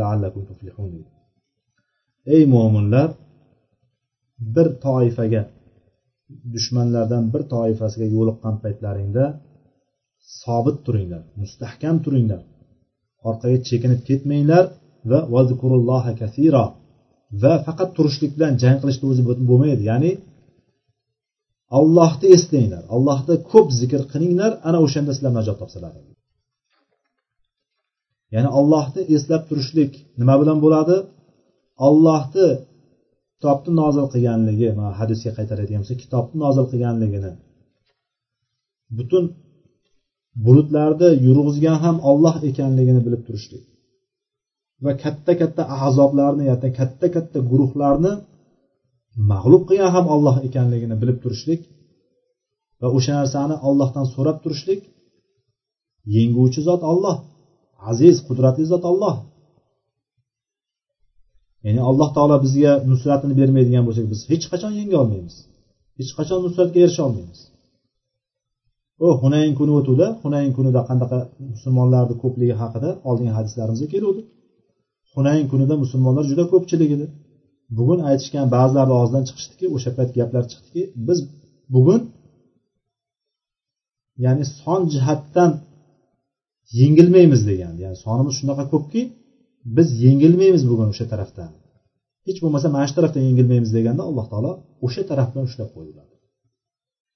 la'allakum 0.00 0.42
tuflihun. 0.48 0.90
Ey 2.34 2.42
mo'minlar 2.54 3.08
bir 4.54 4.68
toifaga 4.84 5.42
dushmanlardan 6.54 7.24
bir 7.32 7.42
toifasiga 7.52 8.06
yo'liqqan 8.16 8.54
paytlaringda 8.62 9.24
sobit 10.42 10.76
turinglar 10.86 11.22
mustahkam 11.40 11.96
turinglar. 12.04 12.42
Orqaga 13.28 13.58
chekinib 13.68 14.00
ketmanglar 14.08 14.64
va 15.10 15.20
vazkurulloha 15.34 16.12
kasiro 16.22 16.64
va 17.42 17.52
faqat 17.66 17.90
turishlik 17.96 18.32
bilan 18.36 18.52
jang 18.62 18.78
qilishni 18.82 19.06
o'zi 19.12 19.22
bo'lmaydi. 19.50 19.82
Ya'ni 19.90 20.12
allohni 21.78 22.26
eslanglar 22.36 22.82
allohni 22.94 23.34
ko'p 23.52 23.68
zikr 23.80 24.00
qilinglar 24.12 24.52
ana 24.68 24.78
o'shanda 24.86 25.12
sizlar 25.16 25.32
najot 25.38 25.56
topsalar. 25.62 25.92
Ya'ni 28.34 28.50
allohni 28.58 29.02
eslab 29.16 29.42
turishlik 29.48 29.92
nima 30.20 30.34
bilan 30.40 30.58
bo'ladi? 30.64 30.96
Allohni 31.88 32.48
kitobni 33.34 33.72
nozil 33.80 34.06
qilganligi 34.14 34.68
mana 34.78 34.92
hadisga 35.00 35.30
qaytaradigan 35.38 35.80
bo'lsak 35.82 35.98
kitobni 36.04 36.36
nozil 36.44 36.66
qilganligini. 36.72 37.32
Butun 38.98 39.24
bulutlarni 40.44 41.10
yurg'izgan 41.26 41.78
ham 41.84 41.96
olloh 42.10 42.34
ekanligini 42.50 43.00
bilib 43.06 43.22
turishlik. 43.28 43.64
Va 44.84 44.92
katta 45.04 45.32
katta 45.40 45.62
azoblarni 45.86 46.44
yoki 46.52 46.68
katta 46.78 47.06
katta 47.14 47.38
guruhlarni 47.50 48.12
mag'lub 49.32 49.62
qilgan 49.68 49.90
ham 49.96 50.06
olloh 50.14 50.36
ekanligini 50.48 50.96
bilib 51.02 51.18
turishlik 51.24 51.60
va 52.80 52.88
o'sha 52.96 53.12
narsani 53.20 53.56
ollohdan 53.68 54.06
so'rab 54.14 54.38
turishlik 54.44 54.80
yenguvchi 56.16 56.60
zot 56.68 56.82
olloh 56.92 57.16
aziz 57.90 58.16
qudratli 58.28 58.64
zot 58.72 58.84
olloh 58.92 59.16
ya'ni 61.64 61.80
alloh 61.90 62.08
taolo 62.16 62.36
bizga 62.44 62.72
nusratini 62.90 63.34
bermaydigan 63.40 63.84
bo'lsak 63.88 64.06
biz 64.12 64.20
hech 64.30 64.44
qachon 64.52 64.72
yenga 64.80 64.96
olmaymiz. 65.02 65.36
Hech 65.98 66.10
qachon 66.18 66.38
nusratga 66.46 66.78
erisha 66.84 67.02
olmaymiz. 67.08 67.40
U 69.04 69.06
hunayn 69.22 69.52
kuni 69.58 69.72
o'tuvdi. 69.78 70.06
Hunayn 70.24 70.50
kunida 70.56 70.80
qanaqa 70.90 71.18
musulmonlarni 71.52 72.14
ko'pligi 72.22 72.54
haqida 72.62 72.90
oldingi 73.08 73.32
hadislarimizda 73.38 73.86
keluvdi. 73.94 74.22
Hunayn 75.14 75.44
kunida 75.52 75.74
musulmonlar 75.84 76.24
juda 76.30 76.44
ko'pchilik 76.52 76.90
edi 76.96 77.06
bugun 77.78 78.00
aytishgan 78.10 78.46
ba'zilarni 78.56 78.94
og'zidan 79.00 79.24
chiqishdiki 79.28 79.66
o'sha 79.76 79.90
payt 79.96 80.10
gaplar 80.18 80.44
chiqdiki 80.50 80.82
biz 81.06 81.18
bugun 81.74 82.00
ya'ni 84.24 84.44
son 84.60 84.80
jihatdan 84.94 85.50
yengilmaymiz 86.80 87.42
degan 87.50 87.74
ya'ni 87.82 87.96
sonimiz 88.04 88.34
shunaqa 88.40 88.64
ko'pki 88.72 89.00
biz 89.76 89.88
yengilmaymiz 90.04 90.62
bugun 90.70 90.88
o'sha 90.92 91.06
tarafdan. 91.12 91.50
Hech 92.26 92.38
bo'lmasa 92.44 92.66
mana 92.74 92.86
shu 92.88 92.94
tarafdan 92.98 93.22
yengilmaymiz 93.28 93.70
deganda 93.76 94.02
alloh 94.08 94.26
taolo 94.32 94.52
o'sha 94.86 95.02
taraf 95.10 95.28
bilan 95.32 95.44
ushlab 95.50 95.70
qo'ydilar 95.76 96.06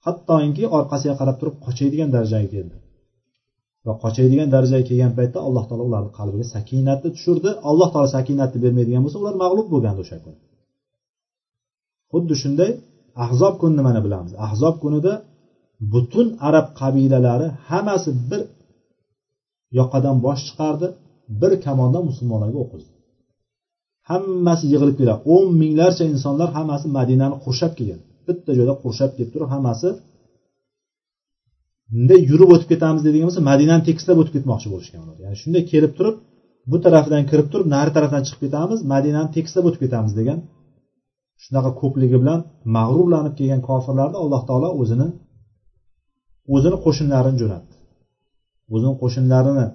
hattoki 0.06 0.64
orqasiga 0.78 1.14
qarab 1.20 1.36
turib 1.40 1.56
qochadigan 1.64 2.10
darajaga 2.14 2.48
keldi. 2.54 2.76
Va 3.86 3.92
qochadigan 4.02 4.48
darajaga 4.54 4.84
kelgan 4.90 5.12
paytda 5.18 5.38
alloh 5.46 5.64
taolo 5.68 5.84
ularni 5.88 6.10
qalbiga 6.18 6.46
sakinatni 6.54 7.08
tushirdi. 7.16 7.50
Alloh 7.70 7.88
taolo 7.92 8.08
sakinatni 8.16 8.58
bermaydigan 8.64 9.02
bo'lsa 9.04 9.18
ular 9.22 9.34
mag'lub 9.44 9.66
bo'lgandi 9.72 10.00
o'sha 10.04 10.18
kuni. 10.24 10.38
Xuddi 12.12 12.34
shunday 12.42 12.70
ahzob 13.24 13.54
kunini 13.60 13.82
mana 13.88 14.00
bilamiz. 14.06 14.32
Ahzob 14.46 14.74
kunida 14.82 15.12
butun 15.92 16.26
arab 16.48 16.66
qabilalari 16.80 17.46
hammasi 17.68 18.10
bir 18.30 18.40
yoqadan 19.78 20.16
bosh 20.26 20.42
chiqardi 20.48 20.86
bir 21.40 21.52
kamondan 21.66 22.02
musulmonlarga 22.10 22.58
o'qizdi. 22.64 22.92
Hammasi 24.10 24.64
yig'ilib 24.72 24.96
keladi. 25.00 25.20
O'n 25.34 25.46
minglarcha 25.62 26.04
insonlar 26.14 26.48
hammasi 26.56 26.86
madinani 26.98 27.36
qurshab 27.44 27.72
kelgan. 27.78 28.00
Bitta 28.26 28.50
joyda 28.58 28.74
qurshab 28.82 29.10
kelib 29.16 29.30
turib 29.34 29.48
hammasi 29.54 29.88
bunday 31.92 32.20
yurib 32.30 32.50
o'tib 32.54 32.68
ketamiz 32.72 33.02
deydigan 33.06 33.28
bo'lsa 33.28 33.42
madinani 33.50 33.82
tekislab 33.88 34.16
o'tib 34.20 34.34
ketmoqchi 34.36 34.68
bo'lishgan 34.72 35.00
ular 35.04 35.16
ya'ni 35.24 35.36
shunday 35.42 35.62
kelib 35.72 35.92
turib 35.98 36.16
bu 36.70 36.76
tarafdan 36.84 37.22
kirib 37.30 37.48
turib 37.52 37.66
nari 37.74 37.90
tarafdan 37.96 38.22
chiqib 38.26 38.40
ketamiz 38.44 38.78
madinani 38.92 39.30
tekislab 39.36 39.64
o'tib 39.68 39.80
ketamiz 39.84 40.12
degan 40.20 40.38
shunaqa 41.44 41.70
ko'pligi 41.80 42.16
bilan 42.22 42.40
mag'rurlanib 42.76 43.34
kelgan 43.38 43.62
kofirlarni 43.68 44.18
alloh 44.24 44.42
taolo 44.48 44.68
o'zini 44.82 45.08
o'zini 46.54 46.76
qo'shinlarini 46.84 47.38
jo'natdi. 47.42 47.74
O'zini 48.74 48.94
qo'shinlarini 49.02 49.66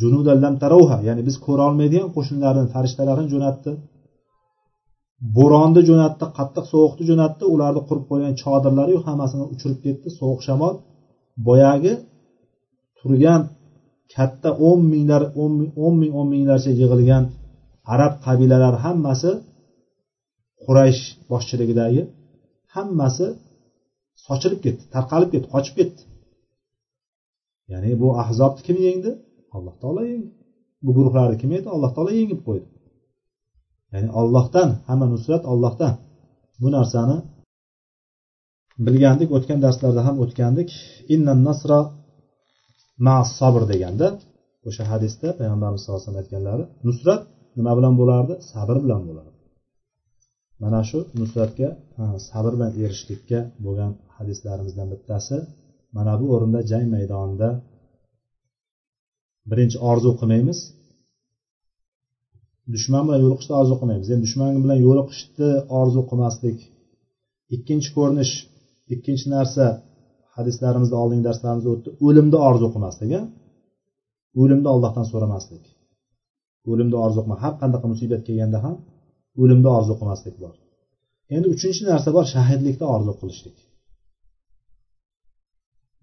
junudallam 0.00 0.54
tarovha 0.62 0.98
ya'ni 1.08 1.22
biz 1.28 1.36
ko'ra 1.46 1.62
olmaydigan 1.68 2.10
qo'shinlarini 2.16 2.68
farishtalarini 2.74 3.28
jo'natdi. 3.34 3.72
Bo'ronni 5.36 5.82
jo'natdi 5.88 6.24
qattiq 6.38 6.64
sovuqni 6.72 7.04
jo'natdi 7.10 7.44
ularni 7.54 7.82
qurib 7.88 8.04
qo'ygan 8.10 8.34
chodirlari 8.42 8.94
hammasini 9.06 9.44
uchirib 9.54 9.78
ketdi 9.86 10.08
sovuq 10.18 10.40
shamol. 10.48 10.74
Boyagi 11.46 11.94
turgan 12.98 13.42
katta 14.14 14.50
o'n 14.68 14.80
minglar 14.92 15.22
o'n 15.42 15.52
ming 16.00 16.12
o'n 16.18 16.28
minglarcha 16.32 16.70
yig'ilgan 16.80 17.24
arab 17.94 18.12
qabilalari 18.24 18.78
hammasi 18.84 19.30
quraysh 20.64 21.02
boshchiligidagi 21.30 22.02
hammasi 22.74 23.26
sochilib 24.26 24.60
ketdi 24.64 24.82
tarqalib 24.94 25.28
ketdi 25.32 25.48
qochib 25.54 25.74
ketdi. 25.80 26.02
Ya'ni 27.72 27.90
bu 28.00 28.08
ahzobni 28.22 28.62
kim 28.66 28.76
yengdi? 28.86 29.10
Alloh 29.56 29.74
taolo 29.82 30.02
yengdi. 30.10 30.30
Bu 30.84 30.90
guruhlarni 30.96 31.36
kim 31.42 31.50
edi 31.58 31.68
alloh 31.74 31.90
taolo 31.96 32.12
yengib 32.20 32.40
qo'ydi. 32.46 32.66
Ya'ni 33.92 34.08
ollohdan 34.20 34.68
hamma 34.88 35.06
nusrat 35.14 35.42
ollohdan 35.52 35.94
bu 36.60 36.68
narsani 36.76 37.16
bilgandik 38.86 39.30
o'tgan 39.36 39.58
darslarda 39.64 40.00
ham 40.06 40.16
o'tgandik. 40.24 40.70
Innan 41.14 41.38
nasra 41.48 41.78
ma 43.06 43.16
sabr 43.38 43.62
deganda 43.72 44.06
o'sha 44.68 44.84
hadisda 44.92 45.28
payg'ambarimiz 45.38 45.80
sallallohu 45.82 46.00
alayhi 46.00 46.08
vasallam 46.08 46.24
aytganlari 46.24 46.64
nusrat 46.86 47.22
nima 47.58 47.72
bilan 47.78 47.94
bo'lardi? 48.00 48.34
Sabr 48.52 48.76
bilan 48.84 49.02
bo'lardi. 49.08 49.36
Mana 50.62 50.80
shu 50.88 50.98
nusratga 51.20 51.68
sabr 52.30 52.52
bilan 52.56 52.70
erishishlikka 52.82 53.38
bo'lgan 53.64 53.92
hadislarimizdan 54.16 54.88
bittasi. 54.92 55.36
Mana 55.96 56.12
bu 56.20 56.26
o'rinda 56.34 56.60
jang 56.70 56.86
maydonida 56.94 57.48
birinchi 59.50 59.76
orzu 59.90 60.10
qilmaymiz. 60.20 60.58
Dushman 62.74 63.02
bilan 63.06 63.20
yo'liqishni 63.24 63.54
orzu 63.60 63.74
qilmaymiz. 63.80 64.08
Endi 64.12 64.22
dushman 64.26 64.50
bilan 64.64 64.78
yo'liqishni 64.86 65.50
orzu 65.80 66.00
qilmaslik 66.10 66.58
ikkinchi 67.56 67.90
ko'rinish 67.96 68.32
ikkinchi 68.94 69.26
narsa 69.36 69.64
hadislarimizda 70.36 70.96
oldingi 71.02 71.24
darslarimizda 71.28 71.70
o'tdi. 71.74 71.88
O'limni 72.06 72.38
orzu 72.48 72.66
qilmaslik 72.74 73.12
o'limni 74.40 74.68
allohdan 74.74 75.06
so'ramaslik. 75.12 75.64
O'limni 76.70 76.96
orzu 77.04 77.18
qilma. 77.22 77.36
Har 77.44 77.54
qanaqa 77.62 77.86
musibat 77.92 78.22
kelganda 78.28 78.58
ham 78.64 78.76
o'limni 79.42 79.68
orzu 79.78 79.92
qilmaslik 80.00 80.36
bor. 80.42 80.54
Endi 81.34 81.46
uchinchi 81.54 81.82
narsa 81.90 82.08
bor 82.16 82.24
shahidlikni 82.34 82.86
orzu 82.94 83.12
qilishlik. 83.20 83.56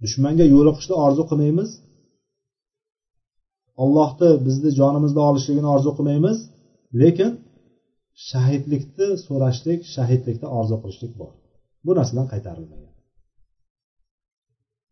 Dushmanga 0.03 0.45
yo'liqishni 0.55 0.95
orzu 1.05 1.23
qilmaymiz. 1.29 1.69
Ollohni 3.83 4.29
bizni 4.45 4.69
jonimizni 4.79 5.21
olishligini 5.29 5.69
orzu 5.75 5.91
qilmaymiz. 5.97 6.37
Lekin 7.01 7.31
shahidlikni 8.29 9.07
so'rashlik 9.25 9.79
shahidlikni 9.95 10.47
orzu 10.59 10.75
qilishlik 10.81 11.13
bor. 11.21 11.33
Bu 11.85 11.91
narsadan 11.97 12.27
qaytarilmagan 12.33 12.93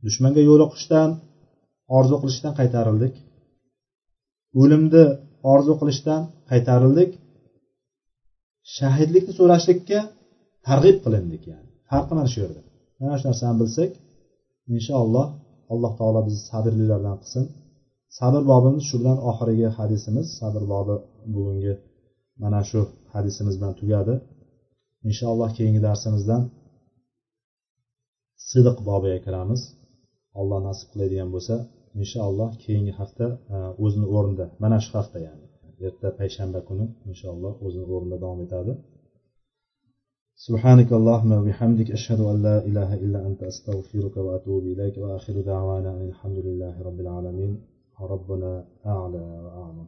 dushmanga 0.06 0.42
yo'liqishdan 0.50 1.10
orzu 1.98 2.16
qilishdan 2.22 2.54
qaytarildik. 2.60 3.14
O'limni 4.62 5.04
orzu 5.54 5.74
qilishdan 5.82 6.22
qaytarildik. 6.52 7.12
Shahidlikni 8.76 9.34
so'rashlikka 9.40 10.00
targ'ib 10.68 10.98
qilindik 11.06 11.44
ya'ni. 11.52 11.70
Farqi 11.90 12.14
mana 12.20 12.30
shu 12.34 12.40
yerda. 12.44 12.62
Mana 13.02 13.16
shu 13.20 13.26
narsani 13.30 13.56
bilsak 13.62 13.92
inshaalloh 14.76 15.28
alloh 15.74 15.92
taolo 16.00 16.20
bizni 16.28 16.42
sabrlilardan 16.52 17.16
qilsin. 17.22 17.46
Sabr 18.18 18.42
bobimiz 18.52 18.84
shu 18.90 18.96
bilan 19.02 19.18
oxirgi 19.30 19.68
hadisimiz. 19.78 20.28
Sabr 20.40 20.62
bobi 20.74 20.96
bugungi 21.34 21.74
mana 22.44 22.62
shu 22.70 22.82
hadisimiz 23.14 23.56
bilan 23.60 23.74
tugadi. 23.82 24.14
Inshaalloh 25.10 25.50
keyingi 25.58 25.82
darsimizdan 25.88 26.42
sidiq 28.51 28.79
bobiga 28.89 29.19
kiramiz 29.27 29.63
alloh 30.41 30.59
nasib 30.69 30.89
qiladigan 30.93 31.29
bo'lsa 31.35 31.55
inshaalloh 32.03 32.51
keyingi 32.63 32.93
hafta 33.01 33.27
e, 33.55 33.57
o'zini 33.85 34.07
o'rnida 34.17 34.47
mana 34.63 34.77
shu 34.85 34.93
hafta 34.99 35.19
ya'ni 35.27 35.47
erta 35.89 36.09
payshanba 36.19 36.61
kuni 36.69 36.85
inshaalloh 37.11 37.53
o'zini 37.67 37.87
o'rnida 37.95 38.17
davom 38.25 38.41
etadi 38.49 38.75
سبحانك 40.47 40.91
اللهم 40.93 41.31
وبحمدك 41.39 41.89
أشهد 41.99 42.21
أن 42.21 42.37
لا 42.47 42.57
إله 42.69 42.95
إلا 43.05 43.27
أنت 43.29 43.41
أستغفرك 43.53 44.17
وأتوب 44.17 44.63
إليك 44.73 44.99
وآخر 45.03 45.35
دعوانا 45.41 45.91
أن 46.01 46.09
الحمد 46.09 46.39
لله 46.47 46.75
رب 46.89 46.99
العالمين 47.05 47.53
ربنا 48.01 48.65
أعلى 48.87 49.25
وأعلم 49.45 49.85